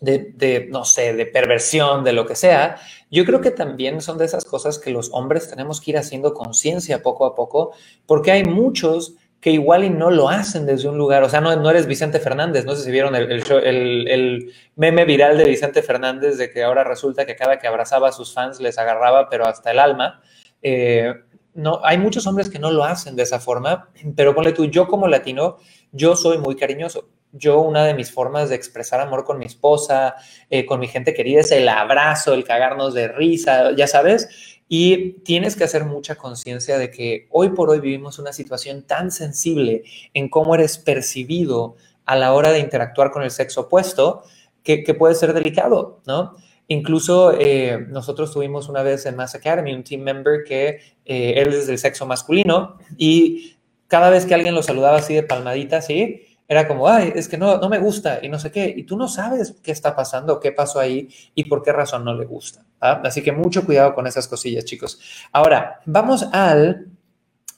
de, 0.00 0.68
no 0.70 0.84
sé, 0.84 1.12
de 1.12 1.26
perversión, 1.26 2.02
de 2.02 2.12
lo 2.12 2.24
que 2.24 2.36
sea, 2.36 2.78
yo 3.10 3.24
creo 3.24 3.40
que 3.40 3.50
también 3.50 4.00
son 4.00 4.16
de 4.16 4.24
esas 4.24 4.44
cosas 4.44 4.78
que 4.78 4.90
los 4.90 5.10
hombres 5.12 5.50
tenemos 5.50 5.80
que 5.80 5.90
ir 5.90 5.98
haciendo 5.98 6.32
conciencia 6.32 7.02
poco 7.02 7.26
a 7.26 7.34
poco, 7.34 7.72
porque 8.06 8.30
hay 8.30 8.44
muchos 8.44 9.16
que 9.40 9.50
igual 9.50 9.84
y 9.84 9.90
no 9.90 10.10
lo 10.10 10.28
hacen 10.28 10.66
desde 10.66 10.88
un 10.88 10.98
lugar, 10.98 11.22
o 11.22 11.28
sea, 11.28 11.40
no, 11.40 11.54
no 11.56 11.70
eres 11.70 11.86
Vicente 11.86 12.18
Fernández, 12.18 12.64
no 12.64 12.74
sé 12.74 12.84
si 12.84 12.90
vieron 12.90 13.14
el, 13.14 13.30
el, 13.30 14.08
el, 14.08 14.52
meme 14.76 15.04
viral 15.04 15.38
de 15.38 15.44
Vicente 15.44 15.82
Fernández 15.82 16.36
de 16.38 16.50
que 16.50 16.62
ahora 16.62 16.84
resulta 16.84 17.26
que 17.26 17.36
cada 17.36 17.58
que 17.58 17.66
abrazaba 17.66 18.08
a 18.08 18.12
sus 18.12 18.32
fans 18.32 18.60
les 18.60 18.78
agarraba, 18.78 19.28
pero 19.28 19.46
hasta 19.46 19.70
el 19.70 19.78
alma. 19.78 20.20
Eh, 20.62 21.14
no, 21.54 21.80
hay 21.84 21.96
muchos 21.98 22.26
hombres 22.26 22.50
que 22.50 22.58
no 22.58 22.70
lo 22.70 22.84
hacen 22.84 23.16
de 23.16 23.22
esa 23.22 23.40
forma, 23.40 23.88
pero 24.14 24.34
ponle 24.34 24.52
tú, 24.52 24.66
yo 24.66 24.86
como 24.86 25.08
latino, 25.08 25.56
yo 25.92 26.16
soy 26.16 26.38
muy 26.38 26.56
cariñoso. 26.56 27.08
Yo 27.32 27.60
una 27.60 27.84
de 27.84 27.94
mis 27.94 28.10
formas 28.10 28.48
de 28.48 28.56
expresar 28.56 29.00
amor 29.00 29.24
con 29.24 29.38
mi 29.38 29.46
esposa, 29.46 30.14
eh, 30.48 30.64
con 30.64 30.80
mi 30.80 30.88
gente 30.88 31.12
querida, 31.12 31.40
es 31.40 31.52
el 31.52 31.68
abrazo, 31.68 32.34
el 32.34 32.44
cagarnos 32.44 32.94
de 32.94 33.08
risa, 33.08 33.72
ya 33.76 33.86
sabes. 33.86 34.55
Y 34.68 35.20
tienes 35.20 35.54
que 35.54 35.64
hacer 35.64 35.84
mucha 35.84 36.16
conciencia 36.16 36.78
de 36.78 36.90
que 36.90 37.28
hoy 37.30 37.50
por 37.50 37.70
hoy 37.70 37.80
vivimos 37.80 38.18
una 38.18 38.32
situación 38.32 38.82
tan 38.82 39.10
sensible 39.12 39.84
en 40.12 40.28
cómo 40.28 40.54
eres 40.54 40.78
percibido 40.78 41.76
a 42.04 42.16
la 42.16 42.32
hora 42.32 42.50
de 42.50 42.60
interactuar 42.60 43.10
con 43.10 43.22
el 43.22 43.30
sexo 43.30 43.62
opuesto 43.62 44.22
que, 44.62 44.94
puede 44.94 45.14
ser 45.14 45.32
delicado, 45.32 46.00
¿no? 46.06 46.34
Incluso 46.66 47.32
eh, 47.38 47.86
nosotros 47.88 48.32
tuvimos 48.32 48.68
una 48.68 48.82
vez 48.82 49.06
en 49.06 49.14
Mass 49.14 49.36
Academy 49.36 49.72
un 49.72 49.84
team 49.84 50.00
member 50.00 50.42
que 50.42 50.80
eh, 51.04 51.34
él 51.36 51.54
es 51.54 51.68
del 51.68 51.78
sexo 51.78 52.04
masculino 52.04 52.76
y 52.96 53.56
cada 53.86 54.10
vez 54.10 54.26
que 54.26 54.34
alguien 54.34 54.56
lo 54.56 54.64
saludaba 54.64 54.98
así 54.98 55.14
de 55.14 55.22
palmadita, 55.22 55.76
así, 55.76 56.26
era 56.48 56.66
como, 56.66 56.88
ay, 56.88 57.12
es 57.14 57.28
que 57.28 57.38
no, 57.38 57.58
no 57.58 57.68
me 57.68 57.78
gusta 57.78 58.18
y 58.20 58.28
no 58.28 58.40
sé 58.40 58.50
qué. 58.50 58.74
Y 58.76 58.82
tú 58.82 58.96
no 58.96 59.06
sabes 59.06 59.54
qué 59.62 59.70
está 59.70 59.94
pasando, 59.94 60.40
qué 60.40 60.50
pasó 60.50 60.80
ahí 60.80 61.08
y 61.36 61.44
por 61.44 61.62
qué 61.62 61.72
razón 61.72 62.04
no 62.04 62.14
le 62.14 62.24
gusta. 62.24 62.65
Así 62.80 63.22
que 63.22 63.32
mucho 63.32 63.64
cuidado 63.64 63.94
con 63.94 64.06
esas 64.06 64.28
cosillas, 64.28 64.64
chicos. 64.64 65.00
Ahora, 65.32 65.80
vamos 65.86 66.24
al 66.32 66.88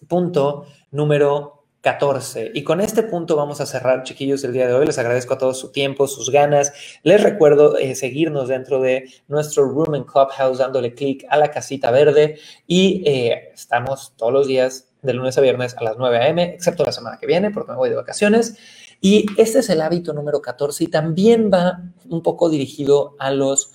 punto 0.07 0.67
número 0.91 1.59
14. 1.81 2.53
Y 2.55 2.65
con 2.65 2.81
este 2.81 3.03
punto 3.03 3.37
vamos 3.37 3.61
a 3.61 3.67
cerrar, 3.67 4.03
chiquillos, 4.03 4.43
el 4.45 4.53
día 4.53 4.67
de 4.67 4.75
hoy. 4.75 4.87
Les 4.87 4.99
agradezco 4.99 5.35
a 5.35 5.39
todos 5.39 5.59
su 5.59 5.71
tiempo, 5.71 6.09
sus 6.09 6.31
ganas. 6.31 6.73
Les 7.03 7.23
recuerdo 7.23 7.79
eh, 7.79 7.95
seguirnos 7.95 8.49
dentro 8.49 8.81
de 8.81 9.09
nuestro 9.29 9.65
Room 9.65 9.95
and 9.95 10.07
Clubhouse, 10.07 10.59
dándole 10.59 10.95
clic 10.95 11.25
a 11.31 11.37
la 11.37 11.51
casita 11.51 11.91
verde. 11.91 12.39
Y 12.67 13.03
eh, 13.07 13.53
estamos 13.55 14.13
todos 14.17 14.33
los 14.33 14.47
días, 14.47 14.87
de 15.03 15.15
lunes 15.15 15.39
a 15.39 15.41
viernes, 15.41 15.77
a 15.79 15.85
las 15.85 15.97
9 15.97 16.19
a.m., 16.19 16.43
excepto 16.43 16.85
la 16.85 16.91
semana 16.91 17.19
que 17.19 17.27
viene, 17.27 17.53
porque 17.53 17.71
me 17.71 17.79
voy 17.79 17.89
de 17.89 17.97
vacaciones. 17.97 18.57
Y 19.01 19.27
este 19.37 19.61
es 19.61 19.71
el 19.71 19.81
hábito 19.81 20.13
número 20.13 20.43
14 20.43 20.85
y 20.85 20.87
también 20.89 21.51
va 21.53 21.83
un 22.09 22.23
poco 22.23 22.51
dirigido 22.51 23.15
a 23.21 23.31
los 23.31 23.73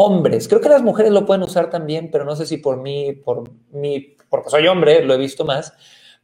hombres. 0.00 0.46
Creo 0.48 0.60
que 0.60 0.68
las 0.68 0.82
mujeres 0.82 1.12
lo 1.12 1.26
pueden 1.26 1.42
usar 1.42 1.70
también, 1.70 2.10
pero 2.10 2.24
no 2.24 2.36
sé 2.36 2.46
si 2.46 2.58
por 2.58 2.76
mí, 2.76 3.12
por 3.12 3.50
mí, 3.70 4.16
porque 4.28 4.50
soy 4.50 4.66
hombre, 4.68 5.04
lo 5.04 5.14
he 5.14 5.18
visto 5.18 5.44
más 5.44 5.72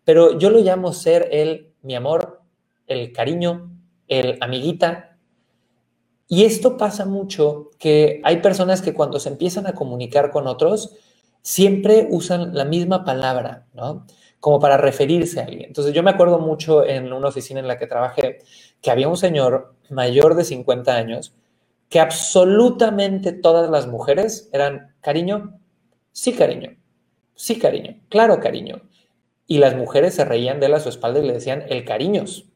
pero 0.05 0.39
yo 0.39 0.51
lo 0.51 0.61
llamo 0.61 0.93
ser 0.93 1.29
el 1.33 1.72
mi 1.83 1.95
amor, 1.95 2.43
el 2.87 3.12
cariño, 3.12 3.72
el 4.07 4.39
amiguita. 4.41 5.16
Y 6.29 6.45
esto 6.45 6.77
pasa 6.77 7.05
mucho 7.07 7.70
que 7.79 8.20
hay 8.25 8.39
personas 8.41 8.83
que 8.83 8.95
cuando 8.95 9.18
se 9.18 9.31
empiezan 9.31 9.66
a 9.66 9.75
comunicar 9.75 10.31
con 10.31 10.47
otros, 10.47 10.97
siempre 11.43 12.07
usan 12.11 12.55
la 12.55 12.64
misma 12.64 13.05
palabra, 13.05 13.66
¿no? 13.75 14.07
Como 14.41 14.61
para 14.61 14.77
referirse 14.77 15.41
a 15.41 15.45
alguien. 15.45 15.66
Entonces 15.66 15.95
yo 15.95 16.03
me 16.03 16.11
acuerdo 16.11 16.39
mucho 16.39 16.85
en 16.85 17.12
una 17.12 17.29
oficina 17.29 17.61
en 17.61 17.68
la 17.68 17.79
que 17.79 17.87
trabajé 17.87 18.39
que 18.81 18.91
había 18.91 19.09
un 19.09 19.16
señor 19.16 19.75
mayor 19.91 20.35
de 20.35 20.45
50 20.45 20.95
años 20.95 21.35
que 21.95 22.01
absolutamente 22.01 23.30
todas 23.30 23.70
las 23.70 23.86
mujeres 23.86 24.51
eran 24.53 24.97
cariño, 25.01 25.61
sí 26.11 26.32
cariño, 26.32 26.76
sí 27.36 27.57
cariño, 27.57 28.01
claro 28.09 28.40
cariño 28.40 28.82
y 29.47 29.59
las 29.59 29.76
mujeres 29.76 30.12
se 30.16 30.24
reían 30.24 30.59
de 30.59 30.66
él 30.66 30.74
a 30.74 30.80
su 30.80 30.88
espalda 30.88 31.20
y 31.20 31.24
le 31.24 31.34
decían 31.34 31.62
el 31.68 31.84
cariños, 31.84 32.47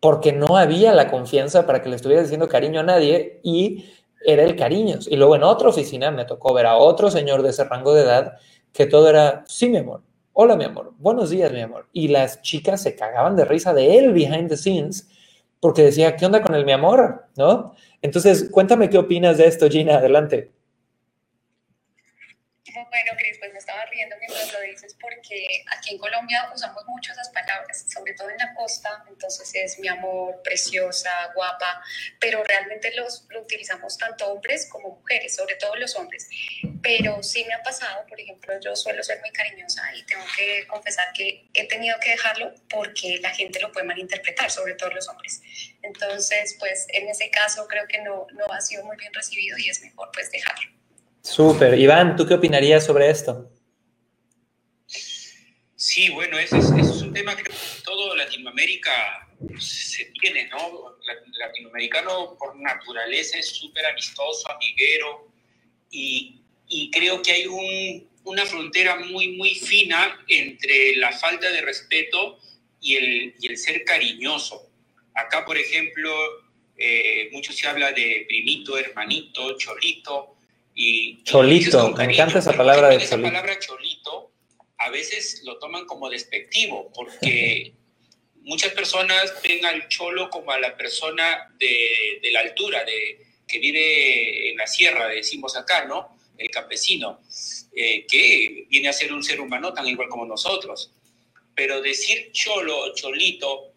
porque 0.00 0.34
no 0.34 0.58
había 0.58 0.92
la 0.92 1.10
confianza 1.10 1.64
para 1.64 1.80
que 1.80 1.88
le 1.88 1.96
estuviera 1.96 2.20
diciendo 2.20 2.46
cariño 2.46 2.80
a 2.80 2.82
nadie 2.82 3.40
y 3.42 3.86
era 4.26 4.42
el 4.42 4.54
cariños. 4.54 5.08
Y 5.10 5.16
luego 5.16 5.36
en 5.36 5.42
otra 5.42 5.70
oficina 5.70 6.10
me 6.10 6.26
tocó 6.26 6.52
ver 6.52 6.66
a 6.66 6.76
otro 6.76 7.10
señor 7.10 7.40
de 7.42 7.48
ese 7.48 7.64
rango 7.64 7.94
de 7.94 8.02
edad 8.02 8.34
que 8.74 8.84
todo 8.84 9.08
era, 9.08 9.44
sí, 9.48 9.70
mi 9.70 9.78
amor, 9.78 10.02
hola, 10.34 10.56
mi 10.56 10.64
amor, 10.64 10.92
buenos 10.98 11.30
días, 11.30 11.50
mi 11.52 11.62
amor. 11.62 11.88
Y 11.94 12.08
las 12.08 12.42
chicas 12.42 12.82
se 12.82 12.94
cagaban 12.94 13.34
de 13.34 13.46
risa 13.46 13.72
de 13.72 13.96
él 13.96 14.12
behind 14.12 14.50
the 14.50 14.58
scenes 14.58 15.08
porque 15.60 15.82
decía, 15.82 16.16
¿qué 16.16 16.26
onda 16.26 16.42
con 16.42 16.54
el 16.54 16.64
mi 16.64 16.72
amor? 16.72 17.26
¿No? 17.36 17.74
Entonces, 18.02 18.48
cuéntame 18.50 18.88
qué 18.88 18.98
opinas 18.98 19.38
de 19.38 19.46
esto, 19.46 19.68
Gina, 19.68 19.96
adelante. 19.96 20.50
Bueno, 22.72 23.12
Cris, 23.18 23.38
pues 23.38 23.52
me 23.52 23.58
estaba 23.58 23.84
riendo 23.86 24.16
mientras 24.18 24.52
lo 24.52 24.60
dices 24.60 24.96
porque 25.00 25.64
aquí 25.76 25.94
en 25.94 25.98
Colombia 25.98 26.50
usamos 26.54 26.84
mucho 26.86 27.12
esas 27.12 27.28
palabras, 27.30 27.86
sobre 27.92 28.14
todo 28.14 28.30
en 28.30 28.38
la 28.38 28.54
costa, 28.54 29.04
entonces 29.08 29.50
es 29.54 29.78
mi 29.80 29.88
amor, 29.88 30.40
preciosa, 30.42 31.10
guapa, 31.34 31.82
pero 32.20 32.44
realmente 32.44 32.94
los, 32.94 33.26
lo 33.30 33.42
utilizamos 33.42 33.98
tanto 33.98 34.26
hombres 34.32 34.68
como 34.70 34.96
mujeres, 34.96 35.34
sobre 35.34 35.56
todo 35.56 35.74
los 35.76 35.96
hombres. 35.96 36.28
Pero 36.82 37.22
sí 37.22 37.44
me 37.44 37.54
ha 37.54 37.62
pasado, 37.62 38.06
por 38.06 38.20
ejemplo, 38.20 38.58
yo 38.60 38.76
suelo 38.76 39.02
ser 39.02 39.20
muy 39.20 39.30
cariñosa 39.30 39.82
y 39.94 40.04
tengo 40.04 40.24
que 40.36 40.66
confesar 40.66 41.12
que 41.12 41.48
he 41.54 41.66
tenido 41.66 41.98
que 42.00 42.10
dejarlo 42.10 42.54
porque 42.68 43.18
la 43.20 43.30
gente 43.30 43.60
lo 43.60 43.72
puede 43.72 43.86
malinterpretar, 43.86 44.50
sobre 44.50 44.74
todo 44.74 44.90
los 44.90 45.08
hombres. 45.08 45.42
Entonces, 45.82 46.56
pues 46.58 46.86
en 46.90 47.08
ese 47.08 47.30
caso 47.30 47.66
creo 47.66 47.86
que 47.88 48.02
no, 48.02 48.26
no 48.32 48.44
ha 48.52 48.60
sido 48.60 48.84
muy 48.84 48.96
bien 48.96 49.12
recibido 49.14 49.56
y 49.58 49.68
es 49.68 49.80
mejor 49.82 50.10
pues 50.12 50.30
dejarlo. 50.30 50.70
Súper. 51.22 51.78
Iván, 51.78 52.16
¿tú 52.16 52.26
qué 52.26 52.34
opinarías 52.34 52.84
sobre 52.84 53.10
esto? 53.10 53.50
Sí, 55.80 56.10
bueno, 56.10 56.38
ese 56.38 56.58
es, 56.58 56.70
un 57.02 57.12
tema 57.12 57.34
que 57.34 57.44
todo 57.84 58.14
Latinoamérica 58.14 59.26
se 59.58 60.04
tiene, 60.20 60.46
¿no? 60.48 60.96
Latinoamericano 61.38 62.36
por 62.38 62.54
naturaleza 62.60 63.38
es 63.38 63.48
súper 63.48 63.86
amistoso, 63.86 64.50
amiguero, 64.50 65.28
y, 65.90 66.36
creo 66.92 67.22
que 67.22 67.32
hay 67.32 67.46
una 68.24 68.46
frontera 68.46 68.96
muy, 68.96 69.36
muy 69.36 69.54
fina 69.54 70.22
entre 70.28 70.94
la 70.96 71.12
falta 71.12 71.50
de 71.50 71.62
respeto 71.62 72.38
y 72.80 72.96
el, 72.96 73.34
el 73.42 73.56
ser 73.56 73.82
cariñoso. 73.84 74.69
Acá, 75.20 75.44
por 75.44 75.56
ejemplo, 75.56 76.10
eh, 76.76 77.28
mucho 77.32 77.52
se 77.52 77.66
habla 77.66 77.92
de 77.92 78.24
primito, 78.28 78.76
hermanito, 78.78 79.56
cholito, 79.58 80.36
cholito, 81.24 81.92
me 81.92 82.04
encanta 82.04 82.38
esa 82.38 82.52
palabra 82.52 82.88
de 82.88 82.96
esa 82.96 83.20
palabra 83.20 83.58
cholito 83.58 84.30
a 84.80 84.88
veces 84.88 85.42
lo 85.44 85.58
toman 85.58 85.84
como 85.84 86.08
despectivo, 86.08 86.90
porque 86.94 87.74
muchas 88.42 88.72
personas 88.72 89.34
ven 89.42 89.64
al 89.64 89.88
cholo 89.88 90.30
como 90.30 90.50
a 90.50 90.58
la 90.58 90.76
persona 90.76 91.54
de, 91.58 92.18
de, 92.22 92.32
la 92.32 92.40
altura, 92.40 92.82
de, 92.84 93.20
que 93.46 93.58
vive 93.58 94.50
en 94.50 94.56
la 94.56 94.66
sierra, 94.66 95.08
decimos 95.08 95.56
acá, 95.56 95.84
¿no? 95.84 96.16
El 96.38 96.50
campesino, 96.50 97.20
eh, 97.76 98.06
que 98.06 98.66
viene 98.70 98.88
a 98.88 98.94
ser 98.94 99.12
un 99.12 99.22
ser 99.22 99.40
humano 99.40 99.74
tan 99.74 99.86
igual 99.86 100.08
como 100.08 100.24
nosotros. 100.24 100.90
Pero 101.54 101.82
decir 101.82 102.30
cholo, 102.32 102.94
cholito, 102.94 103.69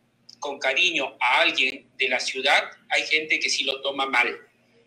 con 0.43 0.59
cariño 0.59 1.05
a 1.21 1.41
alguien 1.41 1.87
de 1.97 2.09
la 2.09 2.19
ciudad, 2.19 2.63
hay 2.89 3.03
gente 3.03 3.39
que 3.39 3.49
sí 3.49 3.63
lo 3.63 3.81
toma 3.81 4.05
mal. 4.05 4.27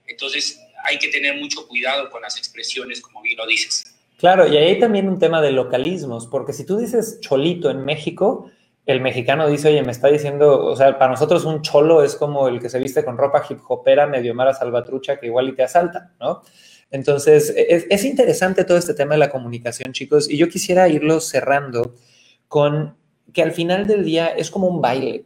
Entonces, 0.07 0.61
hay 0.85 0.99
que 0.99 1.09
tener 1.09 1.37
mucho 1.37 1.67
cuidado 1.67 2.11
con 2.11 2.21
las 2.21 2.37
expresiones, 2.37 3.01
como 3.01 3.23
bien 3.23 3.39
lo 3.39 3.47
dices. 3.47 3.83
Claro, 4.19 4.47
y 4.47 4.57
ahí 4.57 4.67
hay 4.67 4.79
también 4.79 5.09
un 5.09 5.19
tema 5.19 5.41
de 5.41 5.53
localismos, 5.53 6.27
porque 6.27 6.53
si 6.53 6.67
tú 6.67 6.77
dices 6.77 7.21
cholito 7.21 7.71
en 7.71 7.87
México, 7.87 8.51
el 8.85 9.01
mexicano 9.01 9.49
dice, 9.49 9.69
oye, 9.69 9.83
me 9.83 9.93
está 9.93 10.09
diciendo, 10.09 10.63
o 10.63 10.77
sea, 10.77 10.99
para 10.99 11.11
nosotros 11.11 11.45
un 11.47 11.63
cholo 11.63 12.03
es 12.03 12.17
como 12.17 12.49
el 12.49 12.61
que 12.61 12.69
se 12.69 12.79
viste 12.79 13.03
con 13.03 13.17
ropa 13.17 13.43
hip 13.49 13.59
hopera, 13.67 14.07
medio 14.07 14.35
mala 14.35 14.53
salvatrucha, 14.53 15.19
que 15.19 15.27
igual 15.27 15.49
y 15.49 15.55
te 15.55 15.63
asalta, 15.63 16.13
¿no? 16.21 16.43
Entonces, 16.91 17.53
es, 17.57 17.87
es, 17.89 18.05
interesante 18.05 18.65
todo 18.65 18.79
este 18.79 18.95
tema 18.95 19.15
de 19.15 19.19
la 19.19 19.31
comunicación, 19.31 19.93
chicos, 19.93 20.31
y 20.31 20.37
yo 20.37 20.49
quisiera 20.49 20.89
irlo 20.89 21.21
cerrando 21.21 21.95
con 22.47 22.95
que 23.33 23.43
al 23.43 23.53
final 23.53 23.87
del 23.87 24.05
día 24.05 24.29
es 24.29 24.51
como 24.51 24.69
un 24.69 24.81
baile, 24.81 25.25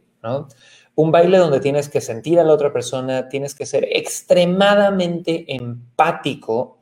Un 0.95 1.11
baile 1.11 1.37
donde 1.37 1.59
tienes 1.59 1.89
que 1.89 2.01
sentir 2.01 2.39
a 2.39 2.43
la 2.43 2.53
otra 2.53 2.73
persona, 2.73 3.29
tienes 3.29 3.55
que 3.55 3.65
ser 3.65 3.87
extremadamente 3.91 5.45
empático 5.55 6.77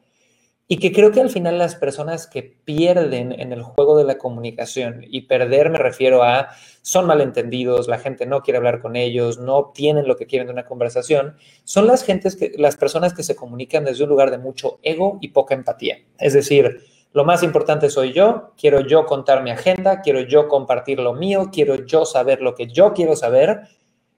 y 0.72 0.78
que 0.78 0.92
creo 0.92 1.12
que 1.12 1.20
al 1.20 1.32
final 1.32 1.58
las 1.58 1.74
personas 1.74 2.28
que 2.28 2.44
pierden 2.44 3.32
en 3.32 3.52
el 3.52 3.64
juego 3.64 3.98
de 3.98 4.04
la 4.04 4.20
comunicación, 4.20 5.04
y 5.10 5.22
perder 5.22 5.72
me 5.72 5.80
refiero 5.80 6.22
a 6.22 6.50
son 6.84 7.08
malentendidos, 7.08 7.88
la 7.88 7.98
gente 7.98 8.28
no 8.28 8.42
quiere 8.42 8.60
hablar 8.60 8.80
con 8.80 8.96
ellos, 8.96 9.40
no 9.40 9.58
obtienen 9.58 10.08
lo 10.08 10.16
que 10.16 10.28
quieren 10.28 10.46
de 10.46 10.54
una 10.54 10.68
conversación, 10.68 11.36
son 11.64 11.88
las 11.88 12.04
gentes 12.04 12.36
que 12.36 12.52
las 12.56 12.78
personas 12.78 13.16
que 13.16 13.24
se 13.24 13.36
comunican 13.36 13.84
desde 13.84 14.04
un 14.04 14.12
lugar 14.12 14.30
de 14.30 14.38
mucho 14.38 14.80
ego 14.84 15.18
y 15.22 15.30
poca 15.30 15.56
empatía. 15.56 15.98
Es 16.20 16.34
decir, 16.34 16.84
lo 17.12 17.26
más 17.26 17.42
importante 17.44 17.90
soy 17.90 18.14
yo, 18.14 18.54
quiero 18.58 18.82
yo 18.82 19.06
contar 19.06 19.44
mi 19.44 19.50
agenda, 19.50 20.02
quiero 20.02 20.22
yo 20.22 20.48
compartir 20.48 21.00
lo 21.00 21.14
mío, 21.14 21.50
quiero 21.52 21.86
yo 21.86 22.06
saber 22.06 22.42
lo 22.42 22.54
que 22.56 22.68
yo 22.68 22.94
quiero 22.94 23.16
saber 23.16 23.62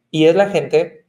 y 0.09 0.25
es 0.25 0.35
la 0.35 0.49
gente 0.49 1.05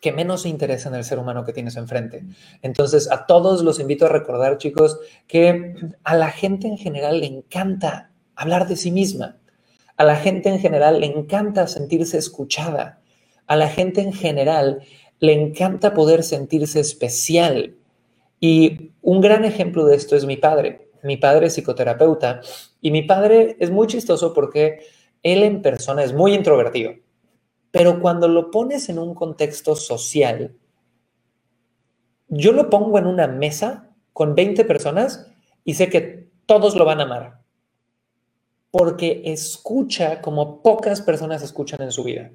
que 0.00 0.12
menos 0.12 0.42
se 0.42 0.48
interesa 0.48 0.88
en 0.88 0.94
el 0.94 1.04
ser 1.04 1.18
humano 1.18 1.44
que 1.44 1.52
tienes 1.52 1.76
enfrente. 1.76 2.24
Entonces, 2.62 3.10
a 3.10 3.26
todos 3.26 3.62
los 3.62 3.80
invito 3.80 4.06
a 4.06 4.08
recordar, 4.08 4.56
chicos, 4.56 4.98
que 5.26 5.74
a 6.04 6.14
la 6.14 6.30
gente 6.30 6.68
en 6.68 6.78
general 6.78 7.20
le 7.20 7.26
encanta 7.26 8.10
hablar 8.34 8.66
de 8.66 8.76
sí 8.76 8.90
misma. 8.90 9.36
A 9.96 10.04
la 10.04 10.16
gente 10.16 10.48
en 10.48 10.58
general 10.58 11.00
le 11.00 11.06
encanta 11.06 11.66
sentirse 11.66 12.16
escuchada. 12.16 13.00
A 13.46 13.56
la 13.56 13.68
gente 13.68 14.00
en 14.00 14.14
general 14.14 14.80
le 15.18 15.34
encanta 15.34 15.92
poder 15.92 16.22
sentirse 16.22 16.80
especial. 16.80 17.76
Y 18.40 18.92
un 19.02 19.20
gran 19.20 19.44
ejemplo 19.44 19.84
de 19.84 19.96
esto 19.96 20.16
es 20.16 20.24
mi 20.24 20.38
padre. 20.38 20.89
Mi 21.02 21.16
padre 21.16 21.46
es 21.46 21.54
psicoterapeuta 21.54 22.40
y 22.80 22.90
mi 22.90 23.02
padre 23.02 23.56
es 23.58 23.70
muy 23.70 23.86
chistoso 23.86 24.32
porque 24.32 24.80
él 25.22 25.42
en 25.42 25.62
persona 25.62 26.02
es 26.02 26.12
muy 26.12 26.34
introvertido. 26.34 26.92
Pero 27.70 28.00
cuando 28.00 28.28
lo 28.28 28.50
pones 28.50 28.88
en 28.88 28.98
un 28.98 29.14
contexto 29.14 29.76
social, 29.76 30.56
yo 32.28 32.52
lo 32.52 32.70
pongo 32.70 32.98
en 32.98 33.06
una 33.06 33.26
mesa 33.26 33.90
con 34.12 34.34
20 34.34 34.64
personas 34.64 35.30
y 35.64 35.74
sé 35.74 35.88
que 35.88 36.30
todos 36.46 36.74
lo 36.74 36.84
van 36.84 37.00
a 37.00 37.04
amar. 37.04 37.40
Porque 38.70 39.22
escucha 39.24 40.20
como 40.20 40.62
pocas 40.62 41.00
personas 41.00 41.42
escuchan 41.42 41.82
en 41.82 41.92
su 41.92 42.04
vida. 42.04 42.30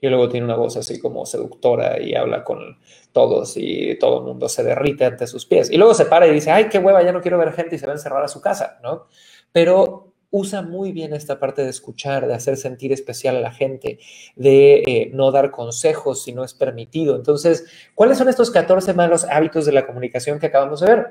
Y 0.00 0.08
luego 0.08 0.28
tiene 0.28 0.46
una 0.46 0.56
voz 0.56 0.76
así 0.76 1.00
como 1.00 1.26
seductora 1.26 2.00
y 2.00 2.14
habla 2.14 2.44
con 2.44 2.78
todos 3.12 3.54
y 3.56 3.98
todo 3.98 4.18
el 4.18 4.24
mundo 4.24 4.48
se 4.48 4.62
derrite 4.62 5.04
ante 5.04 5.26
sus 5.26 5.46
pies. 5.46 5.70
Y 5.70 5.76
luego 5.76 5.94
se 5.94 6.06
para 6.06 6.26
y 6.26 6.32
dice, 6.32 6.50
ay, 6.50 6.68
qué 6.68 6.78
hueva, 6.78 7.02
ya 7.02 7.12
no 7.12 7.20
quiero 7.20 7.38
ver 7.38 7.52
gente 7.52 7.76
y 7.76 7.78
se 7.78 7.86
va 7.86 7.92
a 7.92 7.96
encerrar 7.96 8.22
a 8.22 8.28
su 8.28 8.40
casa, 8.40 8.78
¿no? 8.82 9.06
Pero 9.52 10.12
usa 10.30 10.62
muy 10.62 10.92
bien 10.92 11.14
esta 11.14 11.38
parte 11.38 11.62
de 11.62 11.70
escuchar, 11.70 12.26
de 12.26 12.34
hacer 12.34 12.56
sentir 12.56 12.92
especial 12.92 13.36
a 13.36 13.40
la 13.40 13.52
gente, 13.52 13.98
de 14.36 14.82
eh, 14.86 15.10
no 15.14 15.32
dar 15.32 15.50
consejos 15.50 16.22
si 16.22 16.32
no 16.32 16.44
es 16.44 16.54
permitido. 16.54 17.16
Entonces, 17.16 17.66
¿cuáles 17.94 18.18
son 18.18 18.28
estos 18.28 18.50
14 18.50 18.92
malos 18.94 19.24
hábitos 19.24 19.66
de 19.66 19.72
la 19.72 19.86
comunicación 19.86 20.38
que 20.38 20.46
acabamos 20.46 20.80
de 20.80 20.86
ver? 20.86 21.06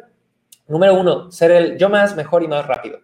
Número 0.67 0.93
uno, 0.99 1.31
ser 1.31 1.51
el 1.51 1.77
yo 1.77 1.89
más, 1.89 2.15
mejor 2.15 2.43
y 2.43 2.47
más 2.47 2.65
rápido. 2.67 2.99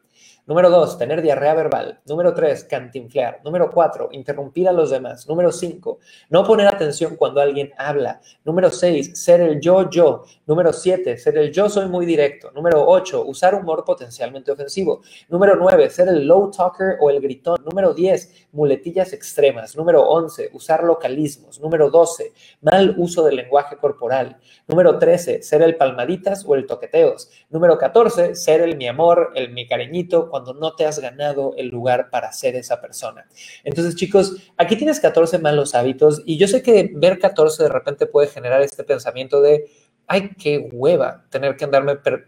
Número 0.45 0.69
dos, 0.69 0.97
tener 0.97 1.21
diarrea 1.21 1.53
verbal. 1.53 2.01
Número 2.05 2.33
tres, 2.33 2.65
cantinflear. 2.65 3.39
Número 3.45 3.71
cuatro, 3.71 4.09
interrumpir 4.11 4.67
a 4.67 4.73
los 4.73 4.89
demás. 4.89 5.25
Número 5.25 5.53
cinco, 5.53 5.99
no 6.29 6.43
poner 6.43 6.67
atención 6.67 7.15
cuando 7.15 7.39
alguien 7.39 7.71
habla. 7.77 8.19
Número 8.43 8.69
seis, 8.69 9.17
ser 9.23 9.39
el 9.39 9.61
yo-yo. 9.61 10.25
Número 10.45 10.73
siete, 10.73 11.17
ser 11.17 11.37
el 11.37 11.53
yo 11.53 11.69
soy 11.69 11.87
muy 11.87 12.05
directo. 12.05 12.51
Número 12.51 12.85
ocho, 12.85 13.23
usar 13.23 13.55
humor 13.55 13.85
potencialmente 13.85 14.51
ofensivo. 14.51 15.01
Número 15.29 15.55
nueve, 15.55 15.89
ser 15.89 16.09
el 16.09 16.27
low 16.27 16.51
talker 16.51 16.97
o 16.99 17.09
el 17.09 17.21
gritón. 17.21 17.63
Número 17.63 17.93
diez, 17.93 18.47
muletillas 18.51 19.13
extremas. 19.13 19.77
Número 19.77 20.03
once, 20.03 20.49
usar 20.51 20.83
localismos. 20.83 21.61
Número 21.61 21.89
doce, 21.89 22.33
mal 22.59 22.95
uso 22.97 23.23
del 23.23 23.37
lenguaje 23.37 23.77
corporal. 23.77 24.35
Número 24.67 24.99
trece, 24.99 25.41
ser 25.41 25.61
el 25.61 25.77
palmaditas 25.77 26.43
o 26.45 26.55
el 26.55 26.65
toqueteos. 26.65 27.29
Número 27.49 27.77
catorce, 27.77 28.35
ser 28.35 28.59
el 28.59 28.75
mi 28.75 28.89
amor, 28.89 29.31
el 29.35 29.53
mi 29.53 29.65
cariñito 29.65 30.31
cuando 30.34 30.55
no 30.55 30.73
te 30.73 30.88
has 30.88 30.97
ganado 30.97 31.53
el 31.57 31.67
lugar 31.67 32.09
para 32.09 32.34
ser 32.34 32.55
esa 32.55 32.81
persona. 32.81 33.27
Entonces, 33.63 33.95
chicos, 33.95 34.36
aquí 34.57 34.75
tienes 34.75 34.99
14 34.99 35.38
malos 35.38 35.75
hábitos 35.75 36.23
y 36.25 36.39
yo 36.39 36.47
sé 36.47 36.63
que 36.63 36.89
ver 36.95 37.19
14 37.19 37.61
de 37.61 37.69
repente 37.69 38.07
puede 38.07 38.29
generar 38.29 38.63
este 38.63 38.84
pensamiento 38.84 39.43
de, 39.43 39.69
ay, 40.07 40.31
qué 40.39 40.69
hueva 40.73 41.27
tener 41.29 41.55
que 41.55 41.65
andarme, 41.65 41.97
pero, 41.97 42.23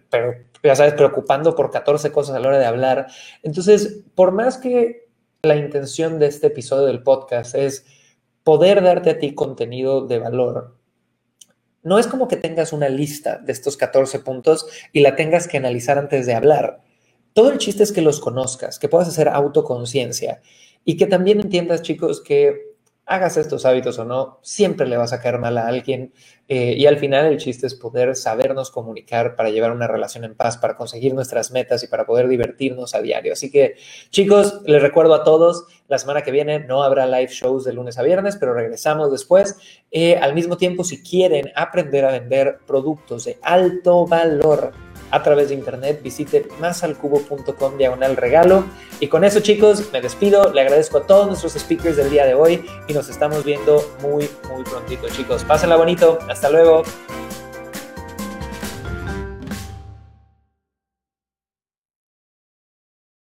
ya 0.62 0.76
sabes, 0.76 0.94
preocupando 0.94 1.56
por 1.56 1.72
14 1.72 2.12
cosas 2.12 2.36
a 2.36 2.40
la 2.40 2.50
hora 2.50 2.60
de 2.60 2.68
hablar. 2.68 3.08
Entonces, 3.42 4.04
por 4.14 4.32
más 4.32 4.60
que 4.60 5.10
la 5.42 5.56
intención 5.56 6.20
de 6.20 6.28
este 6.28 6.46
episodio 6.46 6.86
del 6.86 7.02
podcast 7.02 7.56
es 7.56 7.88
poder 8.44 8.84
darte 8.84 9.10
a 9.10 9.18
ti 9.18 9.34
contenido 9.34 10.06
de 10.06 10.20
valor, 10.20 10.76
no 11.82 11.98
es 11.98 12.06
como 12.06 12.28
que 12.28 12.38
tengas 12.38 12.72
una 12.72 12.88
lista 12.88 13.40
de 13.40 13.52
estos 13.52 13.78
14 13.78 14.20
puntos 14.20 14.68
y 14.94 15.00
la 15.00 15.16
tengas 15.16 15.48
que 15.48 15.58
analizar 15.58 15.98
antes 15.98 16.28
de 16.28 16.36
hablar. 16.36 16.85
Todo 17.36 17.52
el 17.52 17.58
chiste 17.58 17.84
es 17.84 17.92
que 17.92 18.02
los 18.02 18.22
conozcas, 18.22 18.80
que 18.80 18.88
puedas 18.88 19.10
hacer 19.10 19.28
autoconciencia 19.28 20.42
y 20.86 20.96
que 20.96 21.06
también 21.06 21.42
entiendas, 21.42 21.82
chicos, 21.82 22.22
que 22.22 22.78
hagas 23.06 23.36
estos 23.36 23.66
hábitos 23.66 24.00
o 24.00 24.06
no, 24.06 24.40
siempre 24.42 24.88
le 24.88 24.96
vas 24.96 25.12
a 25.12 25.20
caer 25.20 25.38
mal 25.38 25.58
a 25.58 25.68
alguien. 25.68 26.14
Eh, 26.48 26.76
y 26.78 26.86
al 26.86 26.98
final 26.98 27.26
el 27.26 27.38
chiste 27.38 27.68
es 27.68 27.76
poder 27.76 28.16
sabernos 28.16 28.72
comunicar 28.72 29.36
para 29.36 29.50
llevar 29.50 29.74
una 29.74 29.86
relación 29.86 30.24
en 30.24 30.34
paz, 30.34 30.58
para 30.58 30.78
conseguir 30.78 31.14
nuestras 31.14 31.52
metas 31.52 31.84
y 31.84 31.88
para 31.88 32.06
poder 32.06 32.30
divertirnos 32.30 32.96
a 32.96 33.02
diario. 33.02 33.34
Así 33.34 33.52
que, 33.52 33.76
chicos, 34.12 34.62
les 34.64 34.82
recuerdo 34.82 35.14
a 35.14 35.26
todos, 35.26 35.66
la 35.90 35.98
semana 35.98 36.22
que 36.22 36.32
viene 36.32 36.60
no 36.60 36.84
habrá 36.84 37.06
live 37.06 37.34
shows 37.34 37.66
de 37.66 37.74
lunes 37.74 37.98
a 37.98 38.04
viernes, 38.04 38.38
pero 38.38 38.54
regresamos 38.54 39.12
después. 39.12 39.58
Eh, 39.92 40.16
al 40.16 40.34
mismo 40.34 40.56
tiempo, 40.56 40.86
si 40.86 41.04
quieren 41.04 41.52
aprender 41.54 42.06
a 42.06 42.14
vender 42.14 42.60
productos 42.66 43.26
de 43.26 43.38
alto 43.42 44.08
valor, 44.08 44.72
a 45.16 45.24
través 45.24 45.50
de 45.50 45.56
internet, 45.56 46.02
visite 46.04 46.48
masalcubo.com 46.60 47.78
diagonal 47.78 48.18
regalo. 48.18 48.66
Y 49.00 49.08
con 49.08 49.24
eso 49.24 49.40
chicos, 49.40 49.92
me 49.94 50.02
despido, 50.02 50.52
le 50.54 50.62
agradezco 50.62 51.00
a 51.00 51.08
todos 51.08 51.28
nuestros 51.28 51.54
speakers 51.54 51.96
del 51.96 52.10
día 52.10 52.26
de 52.26 52.34
hoy 52.34 52.66
y 52.88 52.94
nos 52.94 53.10
estamos 53.10 53.44
viendo 53.44 53.82
muy, 54.02 54.30
muy 54.50 54.64
prontito 54.64 55.08
chicos. 55.10 55.44
Pásenla 55.44 55.78
bonito, 55.78 56.20
hasta 56.30 56.50
luego. 56.50 56.84